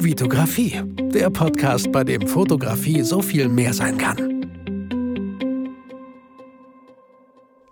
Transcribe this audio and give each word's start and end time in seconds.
Vitografie, 0.00 0.80
der 1.12 1.28
Podcast, 1.28 1.90
bei 1.90 2.04
dem 2.04 2.28
Fotografie 2.28 3.02
so 3.02 3.20
viel 3.20 3.48
mehr 3.48 3.74
sein 3.74 3.98
kann. 3.98 4.46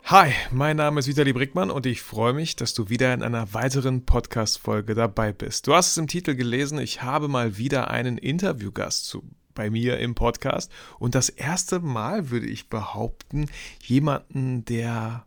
Hi, 0.03 0.33
mein 0.51 0.77
Name 0.77 0.99
ist 0.99 1.07
Vitali 1.07 1.33
Brickmann 1.33 1.71
und 1.71 1.87
ich 1.87 2.03
freue 2.03 2.33
mich, 2.33 2.57
dass 2.57 2.75
du 2.75 2.89
wieder 2.89 3.15
in 3.15 3.23
einer 3.23 3.55
weiteren 3.55 4.05
Podcast-Folge 4.05 4.97
dabei 4.97 5.33
bist. 5.33 5.69
Du 5.69 5.75
hast 5.75 5.93
es 5.93 5.99
im 5.99 6.09
Titel 6.09 6.35
gelesen, 6.35 6.81
ich 6.81 7.03
habe 7.03 7.29
mal 7.29 7.59
wieder 7.59 7.93
einen 7.93 8.19
Interviewgast 8.19 9.07
zu, 9.07 9.23
bei 9.55 9.71
mir 9.71 10.01
im 10.01 10.17
Podcast 10.17 10.73
und 10.99 11.15
das 11.15 11.29
erste 11.29 11.79
Mal 11.79 12.31
würde 12.31 12.47
ich 12.47 12.69
behaupten, 12.69 13.47
jemanden, 13.85 14.65
der 14.65 15.25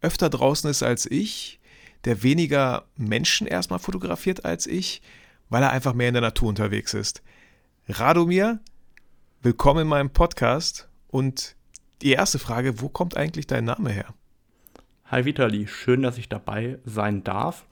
öfter 0.00 0.30
draußen 0.30 0.70
ist 0.70 0.84
als 0.84 1.06
ich, 1.06 1.58
der 2.04 2.22
weniger 2.22 2.84
Menschen 2.96 3.48
erstmal 3.48 3.80
fotografiert 3.80 4.44
als 4.44 4.68
ich, 4.68 5.02
weil 5.48 5.62
er 5.62 5.70
einfach 5.70 5.94
mehr 5.94 6.08
in 6.08 6.14
der 6.14 6.22
Natur 6.22 6.48
unterwegs 6.48 6.94
ist. 6.94 7.22
Radomir, 7.88 8.58
willkommen 9.42 9.82
in 9.82 9.88
meinem 9.88 10.10
Podcast 10.10 10.88
und 11.08 11.54
die 12.02 12.12
erste 12.12 12.38
Frage, 12.38 12.80
wo 12.80 12.88
kommt 12.88 13.16
eigentlich 13.16 13.46
dein 13.46 13.64
Name 13.64 13.90
her? 13.90 14.06
Hi 15.06 15.24
Vitali, 15.24 15.68
schön, 15.68 16.02
dass 16.02 16.18
ich 16.18 16.28
dabei 16.28 16.78
sein 16.84 17.22
darf. 17.22 17.64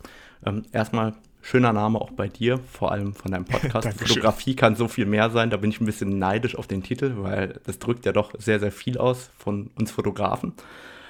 Ähm, 0.46 0.62
erstmal 0.70 1.14
schöner 1.42 1.72
Name 1.72 2.00
auch 2.00 2.12
bei 2.12 2.28
dir, 2.28 2.58
vor 2.58 2.92
allem 2.92 3.12
von 3.14 3.32
deinem 3.32 3.44
Podcast. 3.44 3.98
Fotografie 3.98 4.54
kann 4.54 4.76
so 4.76 4.86
viel 4.86 5.06
mehr 5.06 5.30
sein, 5.30 5.50
da 5.50 5.56
bin 5.56 5.70
ich 5.70 5.80
ein 5.80 5.86
bisschen 5.86 6.18
neidisch 6.18 6.56
auf 6.56 6.68
den 6.68 6.82
Titel, 6.84 7.14
weil 7.16 7.60
das 7.64 7.80
drückt 7.80 8.06
ja 8.06 8.12
doch 8.12 8.32
sehr, 8.38 8.60
sehr 8.60 8.72
viel 8.72 8.98
aus 8.98 9.30
von 9.36 9.70
uns 9.76 9.90
Fotografen. 9.90 10.54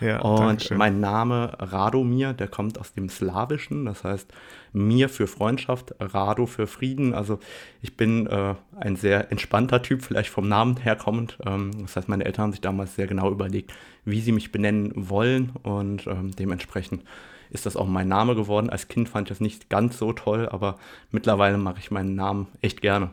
Ja, 0.00 0.20
und 0.20 0.70
mein 0.72 1.00
Name 1.00 1.56
Radomir, 1.58 2.32
der 2.32 2.48
kommt 2.48 2.78
aus 2.78 2.92
dem 2.92 3.08
Slawischen, 3.08 3.84
das 3.84 4.04
heißt 4.04 4.32
mir 4.72 5.08
für 5.08 5.26
Freundschaft, 5.26 5.94
Rado 6.00 6.46
für 6.46 6.66
Frieden. 6.66 7.14
Also 7.14 7.38
ich 7.80 7.96
bin 7.96 8.26
äh, 8.26 8.54
ein 8.78 8.96
sehr 8.96 9.30
entspannter 9.30 9.82
Typ, 9.82 10.02
vielleicht 10.02 10.30
vom 10.30 10.48
Namen 10.48 10.76
her 10.78 10.96
kommend. 10.96 11.38
Ähm, 11.46 11.70
das 11.82 11.96
heißt, 11.96 12.09
meine 12.09 12.24
Eltern 12.24 12.45
haben 12.45 12.52
sich 12.52 12.60
damals 12.60 12.96
sehr 12.96 13.06
genau 13.06 13.30
überlegt, 13.30 13.73
wie 14.04 14.20
sie 14.20 14.32
mich 14.32 14.51
benennen 14.51 14.92
wollen 14.96 15.52
und 15.62 16.06
ähm, 16.06 16.32
dementsprechend 16.36 17.04
ist 17.51 17.66
das 17.66 17.76
auch 17.76 17.86
mein 17.86 18.08
Name 18.08 18.34
geworden. 18.34 18.68
Als 18.68 18.88
Kind 18.88 19.08
fand 19.08 19.29
ich 19.29 19.30
das 19.30 19.40
nicht 19.40 19.70
ganz 19.70 19.98
so 19.98 20.12
toll, 20.12 20.48
aber 20.48 20.76
mittlerweile 21.12 21.56
mache 21.56 21.79
ich 21.79 21.92
meinen 21.92 22.16
Namen 22.16 22.48
echt 22.62 22.80
gerne. 22.80 23.10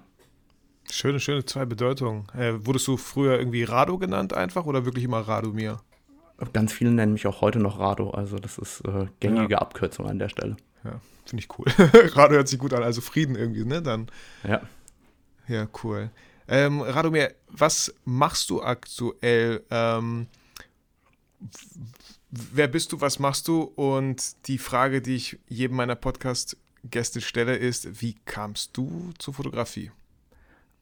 Schöne, 0.90 1.20
schöne 1.20 1.46
zwei 1.46 1.66
Bedeutungen. 1.66 2.26
Äh, 2.36 2.66
wurdest 2.66 2.88
du 2.88 2.98
früher 2.98 3.38
irgendwie 3.38 3.64
Rado 3.64 4.00
genannt 4.00 4.34
einfach 4.34 4.66
oder 4.66 4.84
wirklich 4.84 5.06
immer 5.06 5.20
Radomir? 5.20 5.80
Ganz 6.54 6.74
viele 6.74 6.92
nennen 6.92 7.14
mich 7.14 7.28
auch 7.28 7.42
heute 7.42 7.60
noch 7.60 7.80
Rado, 7.80 8.12
also 8.12 8.38
das 8.38 8.58
ist 8.58 8.82
äh, 8.82 9.08
gängige 9.20 9.54
ja. 9.54 9.58
Abkürzung 9.60 10.08
an 10.08 10.20
der 10.20 10.30
Stelle. 10.30 10.58
Ja, 10.84 11.00
finde 11.26 11.44
ich 11.44 11.60
cool. 11.60 11.66
Rado 12.16 12.36
hört 12.36 12.48
sich 12.48 12.60
gut 12.60 12.74
an, 12.74 12.84
also 12.84 13.02
Frieden 13.02 13.36
irgendwie, 13.36 13.66
ne? 13.66 13.82
Dann. 13.82 14.08
Ja. 14.44 14.62
Ja, 15.48 15.68
cool. 15.84 16.10
Ähm, 16.48 16.82
Radomir, 16.82 17.34
was 17.50 17.94
machst 18.04 18.50
du 18.50 18.62
aktuell? 18.62 19.64
Ähm, 19.70 20.28
wer 22.30 22.68
bist 22.68 22.92
du, 22.92 23.02
was 23.02 23.20
machst 23.20 23.48
du? 23.48 23.62
Und 23.62 24.48
die 24.48 24.58
Frage, 24.58 25.02
die 25.02 25.16
ich 25.16 25.40
jedem 25.48 25.78
meiner 25.78 25.96
Podcast-Gäste 25.96 27.22
stelle, 27.22 27.56
ist, 27.56 28.02
wie 28.02 28.16
kamst 28.26 28.76
du 28.76 29.12
zur 29.18 29.34
Fotografie? 29.34 29.92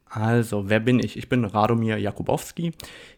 Also, 0.10 0.70
wer 0.70 0.80
bin 0.80 1.00
ich? 1.00 1.18
Ich 1.18 1.30
bin 1.30 1.46
Radomir 1.46 1.98
Jakubowski. 1.98 2.72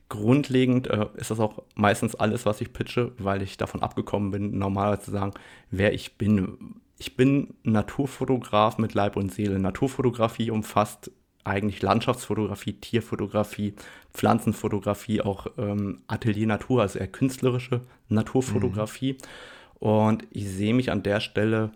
Grundlegend 0.10 0.88
äh, 0.88 1.08
ist 1.16 1.32
das 1.32 1.40
auch 1.40 1.64
meistens 1.76 2.16
alles, 2.16 2.46
was 2.46 2.60
ich 2.60 2.74
pitche, 2.74 3.14
weil 3.18 3.42
ich 3.42 3.56
davon 3.58 3.82
abgekommen 3.82 4.32
bin, 4.32 4.58
normalerweise 4.58 5.04
zu 5.04 5.12
sagen, 5.12 5.32
wer 5.70 5.94
ich 5.94 6.18
bin. 6.18 6.76
Ich 7.00 7.16
bin 7.16 7.56
Naturfotograf 7.64 8.78
mit 8.78 8.94
Leib 8.94 9.16
und 9.16 9.34
Seele. 9.34 9.58
Naturfotografie 9.58 10.52
umfasst 10.52 11.12
eigentlich 11.44 11.82
Landschaftsfotografie, 11.82 12.74
Tierfotografie, 12.74 13.74
Pflanzenfotografie, 14.14 15.22
auch 15.22 15.48
ähm, 15.58 16.02
Atelier 16.08 16.46
Natur, 16.46 16.82
also 16.82 17.00
eher 17.00 17.08
künstlerische 17.08 17.82
Naturfotografie. 18.10 19.14
Mhm. 19.14 19.88
Und 19.88 20.28
ich 20.30 20.48
sehe 20.48 20.76
mich 20.76 20.92
an 20.92 21.02
der 21.02 21.22
Stelle 21.22 21.72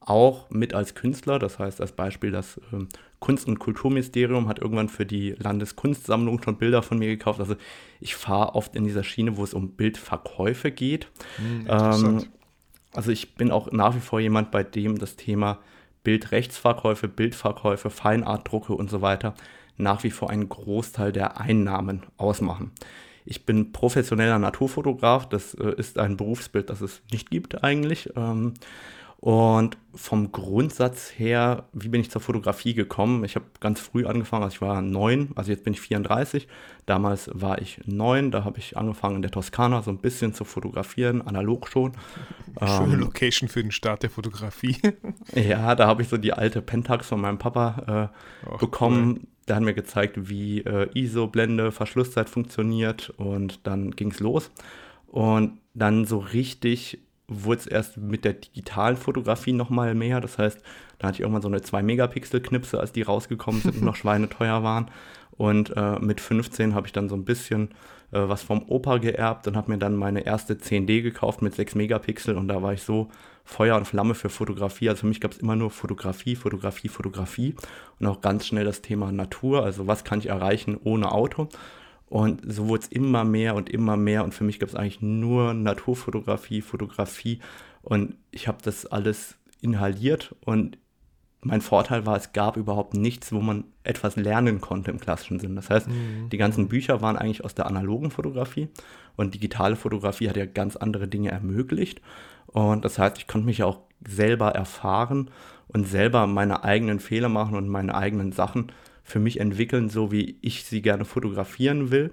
auch 0.00 0.50
mit 0.50 0.74
als 0.74 0.94
Künstler. 0.94 1.38
Das 1.38 1.58
heißt, 1.58 1.80
als 1.80 1.92
Beispiel, 1.92 2.30
das 2.30 2.60
ähm, 2.72 2.88
Kunst- 3.20 3.48
und 3.48 3.58
Kulturministerium 3.58 4.48
hat 4.48 4.58
irgendwann 4.58 4.88
für 4.88 5.06
die 5.06 5.32
Landeskunstsammlung 5.32 6.42
schon 6.42 6.58
Bilder 6.58 6.82
von 6.82 6.98
mir 6.98 7.08
gekauft. 7.08 7.40
Also 7.40 7.56
ich 8.00 8.14
fahre 8.14 8.54
oft 8.54 8.76
in 8.76 8.84
dieser 8.84 9.04
Schiene, 9.04 9.36
wo 9.36 9.44
es 9.44 9.54
um 9.54 9.70
Bildverkäufe 9.70 10.70
geht. 10.70 11.08
Hm, 11.36 11.66
ähm, 11.68 12.24
also 12.92 13.10
ich 13.10 13.34
bin 13.34 13.50
auch 13.50 13.72
nach 13.72 13.94
wie 13.94 14.00
vor 14.00 14.20
jemand, 14.20 14.50
bei 14.50 14.62
dem 14.62 14.98
das 14.98 15.16
Thema 15.16 15.58
Bildrechtsverkäufe, 16.04 17.08
Bildverkäufe, 17.08 17.90
Feinartdrucke 17.90 18.74
und 18.74 18.90
so 18.90 19.02
weiter 19.02 19.34
nach 19.76 20.04
wie 20.04 20.10
vor 20.10 20.30
einen 20.30 20.48
Großteil 20.48 21.12
der 21.12 21.40
Einnahmen 21.40 22.02
ausmachen. 22.16 22.72
Ich 23.24 23.44
bin 23.44 23.72
professioneller 23.72 24.38
Naturfotograf, 24.38 25.28
das 25.28 25.54
äh, 25.54 25.74
ist 25.76 25.98
ein 25.98 26.16
Berufsbild, 26.16 26.70
das 26.70 26.80
es 26.80 27.02
nicht 27.10 27.30
gibt 27.30 27.64
eigentlich. 27.64 28.10
Ähm, 28.16 28.54
und 29.18 29.78
vom 29.94 30.30
Grundsatz 30.30 31.10
her, 31.16 31.64
wie 31.72 31.88
bin 31.88 32.02
ich 32.02 32.10
zur 32.10 32.20
Fotografie 32.20 32.74
gekommen? 32.74 33.24
Ich 33.24 33.34
habe 33.34 33.46
ganz 33.60 33.80
früh 33.80 34.04
angefangen, 34.04 34.42
also 34.42 34.54
ich 34.54 34.60
war 34.60 34.82
neun, 34.82 35.30
also 35.36 35.50
jetzt 35.50 35.64
bin 35.64 35.72
ich 35.72 35.80
34. 35.80 36.46
Damals 36.84 37.30
war 37.32 37.60
ich 37.60 37.80
neun, 37.86 38.30
da 38.30 38.44
habe 38.44 38.58
ich 38.58 38.76
angefangen 38.76 39.16
in 39.16 39.22
der 39.22 39.30
Toskana 39.30 39.82
so 39.82 39.90
ein 39.90 39.98
bisschen 39.98 40.34
zu 40.34 40.44
fotografieren, 40.44 41.22
analog 41.22 41.68
schon. 41.68 41.92
Schöne 42.60 42.94
ähm, 42.94 43.00
Location 43.00 43.48
für 43.48 43.62
den 43.62 43.72
Start 43.72 44.02
der 44.02 44.10
Fotografie. 44.10 44.76
ja, 45.34 45.74
da 45.74 45.86
habe 45.86 46.02
ich 46.02 46.08
so 46.08 46.18
die 46.18 46.34
alte 46.34 46.60
Pentax 46.60 47.08
von 47.08 47.20
meinem 47.20 47.38
Papa 47.38 48.12
äh, 48.44 48.58
bekommen. 48.58 49.12
Cool. 49.12 49.26
Der 49.48 49.56
hat 49.56 49.62
mir 49.62 49.74
gezeigt, 49.74 50.28
wie 50.28 50.60
äh, 50.60 50.90
ISO-Blende, 50.92 51.72
Verschlusszeit 51.72 52.28
funktioniert 52.28 53.10
und 53.16 53.66
dann 53.66 53.92
ging 53.92 54.10
es 54.10 54.20
los. 54.20 54.50
Und 55.06 55.58
dann 55.72 56.04
so 56.04 56.18
richtig 56.18 56.98
wurde 57.28 57.60
es 57.60 57.66
erst 57.66 57.96
mit 57.96 58.24
der 58.24 58.34
digitalen 58.34 58.96
Fotografie 58.96 59.52
nochmal 59.52 59.94
mehr. 59.94 60.20
Das 60.20 60.38
heißt, 60.38 60.60
da 60.98 61.08
hatte 61.08 61.16
ich 61.16 61.20
irgendwann 61.20 61.42
so 61.42 61.48
eine 61.48 61.58
2-Megapixel-Knipse, 61.58 62.78
als 62.78 62.92
die 62.92 63.02
rausgekommen 63.02 63.60
sind 63.60 63.76
und 63.76 63.84
noch 63.84 63.96
schweineteuer 63.96 64.62
waren. 64.62 64.90
Und 65.36 65.76
äh, 65.76 65.98
mit 65.98 66.20
15 66.20 66.74
habe 66.74 66.86
ich 66.86 66.92
dann 66.92 67.08
so 67.08 67.14
ein 67.14 67.24
bisschen 67.24 67.70
äh, 68.12 68.28
was 68.28 68.42
vom 68.42 68.62
Opa 68.68 68.98
geerbt 68.98 69.46
und 69.46 69.56
habe 69.56 69.72
mir 69.72 69.78
dann 69.78 69.96
meine 69.96 70.24
erste 70.24 70.54
10D 70.54 71.02
gekauft 71.02 71.42
mit 71.42 71.54
6 71.54 71.74
Megapixel 71.74 72.36
und 72.36 72.48
da 72.48 72.62
war 72.62 72.72
ich 72.72 72.82
so 72.82 73.08
Feuer 73.44 73.76
und 73.76 73.86
Flamme 73.86 74.14
für 74.14 74.28
Fotografie. 74.28 74.88
Also 74.88 75.00
für 75.00 75.06
mich 75.06 75.20
gab 75.20 75.32
es 75.32 75.38
immer 75.38 75.56
nur 75.56 75.70
Fotografie, 75.70 76.36
Fotografie, 76.36 76.88
Fotografie 76.88 77.54
und 78.00 78.06
auch 78.06 78.20
ganz 78.20 78.46
schnell 78.46 78.64
das 78.64 78.82
Thema 78.82 79.12
Natur. 79.12 79.64
Also 79.64 79.86
was 79.86 80.04
kann 80.04 80.18
ich 80.20 80.26
erreichen 80.26 80.78
ohne 80.82 81.12
Auto? 81.12 81.48
Und 82.08 82.42
so 82.46 82.68
wurde 82.68 82.84
es 82.84 82.88
immer 82.88 83.24
mehr 83.24 83.54
und 83.54 83.68
immer 83.68 83.96
mehr. 83.96 84.24
Und 84.24 84.32
für 84.32 84.44
mich 84.44 84.60
gab 84.60 84.68
es 84.68 84.74
eigentlich 84.74 85.02
nur 85.02 85.54
Naturfotografie, 85.54 86.62
Fotografie. 86.62 87.40
Und 87.82 88.16
ich 88.30 88.48
habe 88.48 88.58
das 88.62 88.86
alles 88.86 89.36
inhaliert. 89.60 90.34
Und 90.44 90.78
mein 91.40 91.60
Vorteil 91.60 92.06
war, 92.06 92.16
es 92.16 92.32
gab 92.32 92.56
überhaupt 92.56 92.94
nichts, 92.94 93.32
wo 93.32 93.40
man 93.40 93.64
etwas 93.84 94.16
lernen 94.16 94.60
konnte 94.60 94.90
im 94.90 95.00
klassischen 95.00 95.40
Sinn. 95.40 95.56
Das 95.56 95.70
heißt, 95.70 95.88
mhm. 95.88 96.28
die 96.30 96.36
ganzen 96.36 96.68
Bücher 96.68 97.02
waren 97.02 97.16
eigentlich 97.16 97.44
aus 97.44 97.54
der 97.54 97.66
analogen 97.66 98.10
Fotografie. 98.10 98.68
Und 99.16 99.34
digitale 99.34 99.76
Fotografie 99.76 100.28
hat 100.28 100.36
ja 100.36 100.46
ganz 100.46 100.76
andere 100.76 101.08
Dinge 101.08 101.30
ermöglicht. 101.30 102.00
Und 102.46 102.84
das 102.84 102.98
heißt, 102.98 103.18
ich 103.18 103.26
konnte 103.26 103.46
mich 103.46 103.62
auch 103.62 103.80
selber 104.06 104.50
erfahren 104.50 105.30
und 105.68 105.86
selber 105.86 106.26
meine 106.26 106.64
eigenen 106.64 107.00
Fehler 107.00 107.28
machen 107.28 107.56
und 107.56 107.68
meine 107.68 107.94
eigenen 107.94 108.32
Sachen 108.32 108.72
für 109.06 109.20
mich 109.20 109.38
entwickeln, 109.40 109.88
so 109.88 110.10
wie 110.10 110.36
ich 110.42 110.64
sie 110.64 110.82
gerne 110.82 111.04
fotografieren 111.04 111.90
will. 111.90 112.12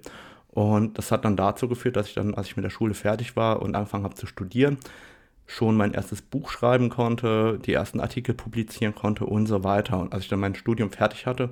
Und 0.49 0.99
das 0.99 1.11
hat 1.11 1.25
dann 1.25 1.35
dazu 1.35 1.67
geführt, 1.67 1.95
dass 1.95 2.07
ich 2.07 2.13
dann, 2.13 2.35
als 2.35 2.47
ich 2.47 2.55
mit 2.55 2.63
der 2.63 2.69
Schule 2.69 2.93
fertig 2.93 3.35
war 3.35 3.61
und 3.63 3.75
angefangen 3.75 4.03
habe 4.03 4.13
zu 4.13 4.27
studieren, 4.27 4.77
schon 5.47 5.75
mein 5.75 5.93
erstes 5.93 6.21
Buch 6.21 6.51
schreiben 6.51 6.89
konnte, 6.89 7.59
die 7.65 7.73
ersten 7.73 7.99
Artikel 7.99 8.35
publizieren 8.35 8.93
konnte 8.93 9.25
und 9.25 9.47
so 9.47 9.63
weiter. 9.63 9.99
Und 9.99 10.13
als 10.13 10.23
ich 10.23 10.29
dann 10.29 10.39
mein 10.39 10.53
Studium 10.53 10.91
fertig 10.91 11.25
hatte, 11.25 11.49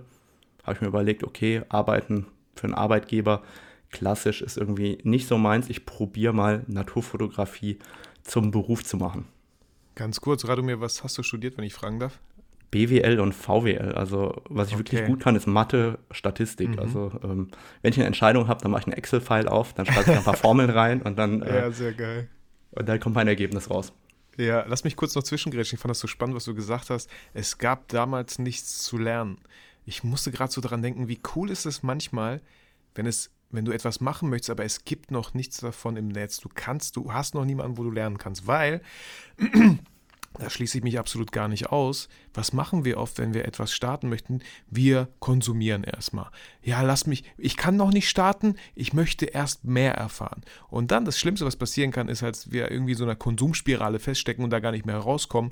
habe 0.63 0.75
ich 0.75 0.81
mir 0.81 0.87
überlegt, 0.87 1.23
okay, 1.23 1.63
arbeiten 1.69 2.27
für 2.55 2.65
einen 2.65 2.75
Arbeitgeber, 2.75 3.41
klassisch 3.89 4.43
ist 4.43 4.57
irgendwie 4.57 4.99
nicht 5.03 5.27
so 5.27 5.39
meins. 5.39 5.69
Ich 5.69 5.87
probiere 5.87 6.33
mal 6.33 6.63
Naturfotografie 6.67 7.79
zum 8.21 8.51
Beruf 8.51 8.83
zu 8.83 8.97
machen. 8.97 9.25
Ganz 9.95 10.21
kurz, 10.21 10.47
Radomir, 10.47 10.79
was 10.79 11.03
hast 11.03 11.17
du 11.17 11.23
studiert, 11.23 11.57
wenn 11.57 11.65
ich 11.65 11.73
fragen 11.73 11.99
darf? 11.99 12.19
BWL 12.71 13.19
und 13.19 13.33
VWL. 13.33 13.93
Also 13.93 14.41
was 14.49 14.69
ich 14.69 14.73
okay. 14.75 14.79
wirklich 14.83 15.05
gut 15.05 15.19
kann, 15.19 15.35
ist 15.35 15.45
Mathe, 15.45 15.99
Statistik. 16.09 16.69
Mhm. 16.69 16.79
Also 16.79 17.11
ähm, 17.23 17.49
wenn 17.81 17.91
ich 17.91 17.97
eine 17.97 18.07
Entscheidung 18.07 18.47
habe, 18.47 18.61
dann 18.61 18.71
mache 18.71 18.81
ich 18.81 18.87
einen 18.87 18.97
Excel-File 18.97 19.47
auf, 19.47 19.73
dann 19.73 19.85
schreibe 19.85 20.11
ich 20.11 20.17
ein 20.17 20.23
paar 20.23 20.33
Formeln 20.37 20.69
rein 20.69 21.01
und 21.01 21.19
dann, 21.19 21.41
äh, 21.41 21.61
ja, 21.61 21.71
sehr 21.71 21.93
geil. 21.93 22.29
Und 22.71 22.87
dann 22.87 22.99
kommt 22.99 23.15
mein 23.15 23.27
Ergebnis 23.27 23.69
raus. 23.69 23.93
Ja, 24.37 24.65
lass 24.67 24.85
mich 24.85 24.95
kurz 24.95 25.13
noch 25.15 25.23
zwischengrätschen. 25.23 25.75
Ich 25.75 25.81
fand 25.81 25.89
das 25.89 25.99
so 25.99 26.07
spannend, 26.07 26.35
was 26.35 26.45
du 26.45 26.55
gesagt 26.55 26.89
hast. 26.89 27.09
Es 27.33 27.57
gab 27.57 27.89
damals 27.89 28.39
nichts 28.39 28.81
zu 28.83 28.97
lernen. 28.97 29.37
Ich 29.85 30.03
musste 30.03 30.31
gerade 30.31 30.51
so 30.51 30.61
daran 30.61 30.81
denken, 30.81 31.09
wie 31.09 31.19
cool 31.35 31.49
ist 31.49 31.65
es 31.65 31.83
manchmal, 31.83 32.41
wenn 32.95 33.05
es, 33.05 33.29
wenn 33.49 33.65
du 33.65 33.73
etwas 33.73 33.99
machen 33.99 34.29
möchtest, 34.29 34.51
aber 34.51 34.63
es 34.63 34.85
gibt 34.85 35.11
noch 35.11 35.33
nichts 35.33 35.57
davon 35.57 35.97
im 35.97 36.07
Netz. 36.07 36.37
Du 36.37 36.49
kannst, 36.53 36.95
du 36.95 37.11
hast 37.11 37.35
noch 37.35 37.43
niemanden, 37.43 37.77
wo 37.77 37.83
du 37.83 37.91
lernen 37.91 38.17
kannst, 38.17 38.47
weil 38.47 38.81
da 40.37 40.49
schließe 40.49 40.77
ich 40.77 40.83
mich 40.83 40.97
absolut 40.97 41.31
gar 41.31 41.47
nicht 41.47 41.67
aus. 41.67 42.07
Was 42.33 42.53
machen 42.53 42.85
wir 42.85 42.97
oft, 42.97 43.17
wenn 43.17 43.33
wir 43.33 43.45
etwas 43.45 43.73
starten 43.73 44.09
möchten? 44.09 44.39
Wir 44.69 45.09
konsumieren 45.19 45.83
erstmal. 45.83 46.29
Ja, 46.63 46.81
lass 46.81 47.05
mich, 47.05 47.23
ich 47.37 47.57
kann 47.57 47.75
noch 47.75 47.91
nicht 47.91 48.09
starten, 48.09 48.55
ich 48.73 48.93
möchte 48.93 49.25
erst 49.25 49.65
mehr 49.65 49.93
erfahren. 49.95 50.41
Und 50.69 50.91
dann 50.91 51.05
das 51.05 51.19
Schlimmste, 51.19 51.45
was 51.45 51.57
passieren 51.57 51.91
kann, 51.91 52.07
ist, 52.07 52.23
als 52.23 52.51
wir 52.51 52.71
irgendwie 52.71 52.93
so 52.93 53.03
einer 53.03 53.15
Konsumspirale 53.15 53.99
feststecken 53.99 54.43
und 54.43 54.51
da 54.51 54.59
gar 54.59 54.71
nicht 54.71 54.85
mehr 54.85 54.97
rauskommen, 54.97 55.51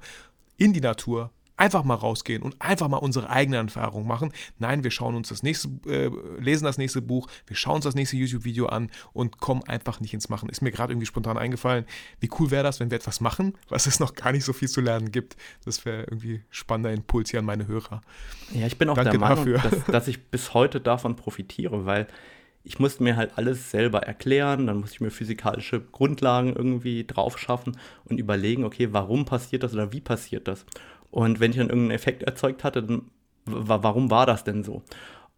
in 0.57 0.73
die 0.73 0.81
Natur, 0.81 1.31
einfach 1.59 1.83
mal 1.83 1.95
rausgehen 1.95 2.41
und 2.41 2.55
einfach 2.59 2.87
mal 2.87 2.97
unsere 2.97 3.29
eigene 3.29 3.57
Erfahrung 3.57 4.07
machen. 4.07 4.31
Nein, 4.57 4.83
wir 4.83 4.91
schauen 4.91 5.15
uns 5.15 5.29
das 5.29 5.43
nächste, 5.43 5.69
äh, 5.85 6.09
lesen 6.39 6.65
das 6.65 6.77
nächste 6.77 7.01
Buch, 7.01 7.27
wir 7.47 7.55
schauen 7.55 7.75
uns 7.75 7.83
das 7.83 7.95
nächste 7.95 8.15
YouTube-Video 8.15 8.67
an 8.67 8.89
und 9.13 9.39
kommen 9.39 9.63
einfach 9.63 9.99
nicht 9.99 10.13
ins 10.13 10.29
Machen. 10.29 10.49
Ist 10.49 10.61
mir 10.61 10.71
gerade 10.71 10.93
irgendwie 10.93 11.05
spontan 11.05 11.37
eingefallen, 11.37 11.85
wie 12.19 12.29
cool 12.39 12.49
wäre 12.51 12.63
das, 12.63 12.79
wenn 12.79 12.89
wir 12.91 12.97
etwas 12.97 13.19
machen, 13.19 13.53
was 13.67 13.87
es 13.87 13.99
noch 13.99 14.15
gar 14.15 14.31
nicht 14.31 14.45
so 14.45 14.53
viel 14.53 14.69
zu 14.69 14.81
lernen 14.81 15.11
gibt. 15.11 15.35
Das 15.65 15.85
wäre 15.85 16.03
irgendwie 16.03 16.41
spannender 16.49 16.93
Impuls 16.93 17.29
hier 17.29 17.39
an 17.39 17.45
meine 17.45 17.67
Hörer. 17.67 18.01
Ja, 18.53 18.65
ich 18.65 18.77
bin 18.77 18.89
auch 18.89 18.95
Danke 18.95 19.11
der 19.11 19.19
Meinung, 19.19 19.53
dass, 19.53 19.83
dass 19.85 20.07
ich 20.07 20.23
bis 20.27 20.53
heute 20.53 20.79
davon 20.79 21.15
profitiere, 21.15 21.85
weil 21.85 22.07
ich 22.63 22.79
musste 22.79 23.03
mir 23.03 23.15
halt 23.15 23.37
alles 23.37 23.71
selber 23.71 24.03
erklären, 24.03 24.67
dann 24.67 24.77
musste 24.77 24.95
ich 24.95 25.01
mir 25.01 25.11
physikalische 25.11 25.81
Grundlagen 25.81 26.53
irgendwie 26.55 27.05
drauf 27.05 27.37
schaffen 27.37 27.77
und 28.05 28.19
überlegen, 28.19 28.63
okay, 28.63 28.89
warum 28.91 29.25
passiert 29.25 29.63
das 29.63 29.73
oder 29.73 29.91
wie 29.91 30.01
passiert 30.01 30.47
das? 30.47 30.65
Und 31.11 31.39
wenn 31.39 31.51
ich 31.51 31.57
dann 31.57 31.69
irgendeinen 31.69 31.95
Effekt 31.95 32.23
erzeugt 32.23 32.63
hatte, 32.63 32.83
dann 32.83 33.11
warum 33.45 34.11
war 34.11 34.25
das 34.25 34.43
denn 34.43 34.63
so? 34.63 34.83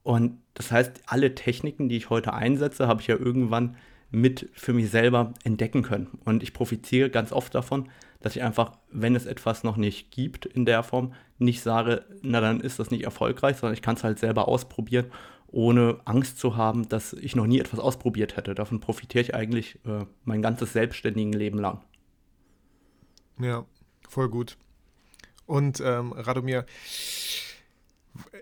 Und 0.04 0.40
das 0.54 0.72
heißt, 0.72 1.04
alle 1.06 1.36
Techniken, 1.36 1.90
die 1.90 1.98
ich 1.98 2.10
heute 2.10 2.34
einsetze, 2.34 2.88
habe 2.88 3.02
ich 3.02 3.08
ja 3.08 3.16
irgendwann 3.16 3.78
mit 4.10 4.50
für 4.54 4.74
mich 4.74 4.90
selber 4.90 5.34
entdecken 5.44 5.84
können. 5.84 6.20
Und 6.26 6.44
ich 6.44 6.54
profitiere 6.54 7.10
ganz 7.10 7.32
oft 7.32 7.56
davon, 7.56 7.90
dass 8.20 8.36
ich 8.36 8.44
einfach, 8.44 8.74
wenn 8.92 9.16
es 9.16 9.26
etwas 9.26 9.64
noch 9.64 9.78
nicht 9.78 10.12
gibt 10.12 10.46
in 10.46 10.66
der 10.66 10.84
Form, 10.84 11.14
nicht 11.38 11.62
sage, 11.62 12.06
na 12.22 12.42
dann 12.42 12.60
ist 12.60 12.80
das 12.80 12.92
nicht 12.92 13.04
erfolgreich, 13.04 13.58
sondern 13.58 13.74
ich 13.74 13.82
kann 13.82 13.96
es 13.96 14.04
halt 14.04 14.20
selber 14.20 14.48
ausprobieren, 14.48 15.06
ohne 15.48 16.00
Angst 16.06 16.38
zu 16.38 16.56
haben, 16.56 16.88
dass 16.90 17.14
ich 17.14 17.36
noch 17.36 17.48
nie 17.48 17.60
etwas 17.60 17.80
ausprobiert 17.80 18.38
hätte. 18.38 18.54
Davon 18.54 18.80
profitiere 18.80 19.24
ich 19.24 19.36
eigentlich 19.36 19.80
äh, 19.86 20.06
mein 20.24 20.42
ganzes 20.42 20.74
selbstständigen 20.74 21.34
Leben 21.34 21.58
lang. 21.58 21.82
Ja, 23.40 23.66
voll 24.08 24.30
gut. 24.30 24.58
Und 25.46 25.82
ähm, 25.82 26.14
Radomir, 26.14 26.66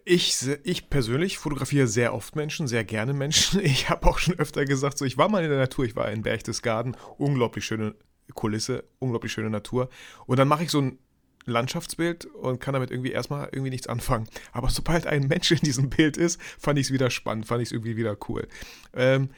ich, 0.06 0.38
ich 0.64 0.90
persönlich 0.90 1.38
fotografiere 1.38 1.88
sehr 1.88 2.14
oft 2.14 2.36
Menschen, 2.36 2.68
sehr 2.68 2.84
gerne 2.84 3.14
Menschen. 3.14 3.60
Ich 3.64 3.90
habe 3.90 4.08
auch 4.08 4.18
schon 4.18 4.40
öfter 4.40 4.66
gesagt, 4.66 4.98
so 4.98 5.06
ich 5.06 5.18
war 5.18 5.30
mal 5.30 5.44
in 5.44 5.50
der 5.50 5.60
Natur, 5.60 5.86
ich 5.86 5.96
war 5.96 6.12
in 6.12 6.24
Berchtesgaden, 6.24 6.98
unglaublich 7.18 7.66
schöne 7.66 7.96
Kulisse, 8.34 8.84
unglaublich 9.00 9.32
schöne 9.32 9.50
Natur. 9.50 9.90
Und 10.26 10.40
dann 10.40 10.48
mache 10.48 10.64
ich 10.64 10.72
so 10.72 10.82
ein 10.82 11.00
Landschaftsbild 11.46 12.26
und 12.26 12.60
kann 12.60 12.74
damit 12.74 12.92
irgendwie 12.92 13.12
erstmal 13.12 13.50
irgendwie 13.52 13.72
nichts 13.72 13.88
anfangen. 13.88 14.28
Aber 14.52 14.70
sobald 14.70 15.08
ein 15.08 15.28
Mensch 15.28 15.52
in 15.52 15.60
diesem 15.60 15.90
Bild 15.90 16.18
ist, 16.18 16.42
fand 16.58 16.80
ich 16.80 16.88
es 16.88 16.94
wieder 16.94 17.10
spannend, 17.10 17.46
fand 17.46 17.62
ich 17.62 17.70
es 17.70 17.72
irgendwie 17.72 17.98
wieder 17.98 18.18
cool. 18.28 18.48
Ähm, 18.94 19.30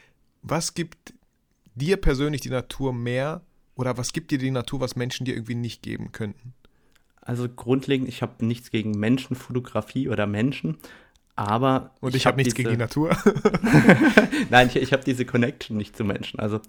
was 0.41 0.73
gibt 0.73 1.13
dir 1.75 1.97
persönlich 1.97 2.41
die 2.41 2.49
Natur 2.49 2.93
mehr 2.93 3.41
oder 3.75 3.97
was 3.97 4.13
gibt 4.13 4.31
dir 4.31 4.37
die 4.37 4.51
Natur, 4.51 4.79
was 4.81 4.95
Menschen 4.95 5.25
dir 5.25 5.35
irgendwie 5.35 5.55
nicht 5.55 5.81
geben 5.81 6.11
könnten? 6.11 6.53
Also 7.31 7.47
grundlegend, 7.47 8.09
ich 8.09 8.21
habe 8.21 8.45
nichts 8.45 8.71
gegen 8.71 8.91
Menschenfotografie 8.91 10.09
oder 10.09 10.27
Menschen, 10.27 10.75
aber. 11.37 11.91
Und 12.01 12.09
ich, 12.09 12.17
ich 12.17 12.25
habe 12.25 12.33
hab 12.33 12.37
nichts 12.39 12.55
diese, 12.55 12.67
gegen 12.67 12.75
die 12.75 12.83
Natur. 12.83 13.15
Nein, 14.49 14.67
ich, 14.67 14.75
ich 14.75 14.91
habe 14.91 15.05
diese 15.05 15.23
Connection 15.23 15.77
nicht 15.77 15.95
zu 15.95 16.03
Menschen. 16.03 16.41
Also 16.41 16.59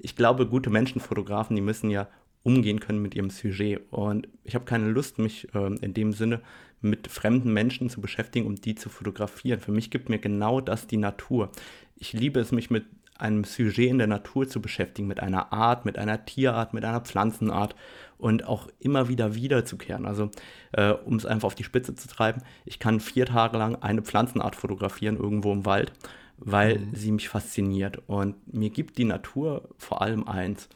ich 0.00 0.16
glaube, 0.16 0.48
gute 0.48 0.68
Menschenfotografen, 0.68 1.54
die 1.54 1.62
müssen 1.62 1.90
ja 1.90 2.08
umgehen 2.42 2.80
können 2.80 3.00
mit 3.00 3.14
ihrem 3.14 3.30
Sujet. 3.30 3.82
Und 3.92 4.26
ich 4.42 4.56
habe 4.56 4.64
keine 4.64 4.88
Lust, 4.88 5.20
mich 5.20 5.46
äh, 5.54 5.76
in 5.80 5.94
dem 5.94 6.12
Sinne 6.12 6.40
mit 6.80 7.06
fremden 7.06 7.52
Menschen 7.52 7.88
zu 7.88 8.00
beschäftigen, 8.00 8.48
um 8.48 8.56
die 8.56 8.74
zu 8.74 8.88
fotografieren. 8.88 9.60
Für 9.60 9.70
mich 9.70 9.92
gibt 9.92 10.08
mir 10.08 10.18
genau 10.18 10.60
das 10.60 10.88
die 10.88 10.96
Natur. 10.96 11.52
Ich 11.94 12.12
liebe 12.14 12.40
es, 12.40 12.50
mich 12.50 12.68
mit 12.68 12.84
einem 13.16 13.44
Sujet 13.44 13.90
in 13.90 13.98
der 13.98 14.08
Natur 14.08 14.48
zu 14.48 14.60
beschäftigen, 14.60 15.06
mit 15.06 15.20
einer 15.20 15.52
Art, 15.52 15.84
mit 15.84 15.98
einer 15.98 16.24
Tierart, 16.24 16.74
mit 16.74 16.84
einer 16.84 17.00
Pflanzenart 17.00 17.76
und 18.20 18.46
auch 18.46 18.68
immer 18.78 19.08
wieder 19.08 19.34
wiederzukehren. 19.34 20.06
Also, 20.06 20.30
äh, 20.72 20.92
um 20.92 21.16
es 21.16 21.26
einfach 21.26 21.46
auf 21.46 21.54
die 21.54 21.64
Spitze 21.64 21.94
zu 21.94 22.08
treiben, 22.08 22.42
ich 22.64 22.78
kann 22.78 23.00
vier 23.00 23.26
Tage 23.26 23.58
lang 23.58 23.76
eine 23.76 24.02
Pflanzenart 24.02 24.56
fotografieren 24.56 25.16
irgendwo 25.16 25.52
im 25.52 25.64
Wald, 25.64 25.92
weil 26.38 26.78
mhm. 26.78 26.94
sie 26.94 27.12
mich 27.12 27.28
fasziniert. 27.28 28.02
Und 28.06 28.52
mir 28.52 28.70
gibt 28.70 28.98
die 28.98 29.04
Natur 29.04 29.68
vor 29.78 30.02
allem 30.02 30.26
eins: 30.26 30.68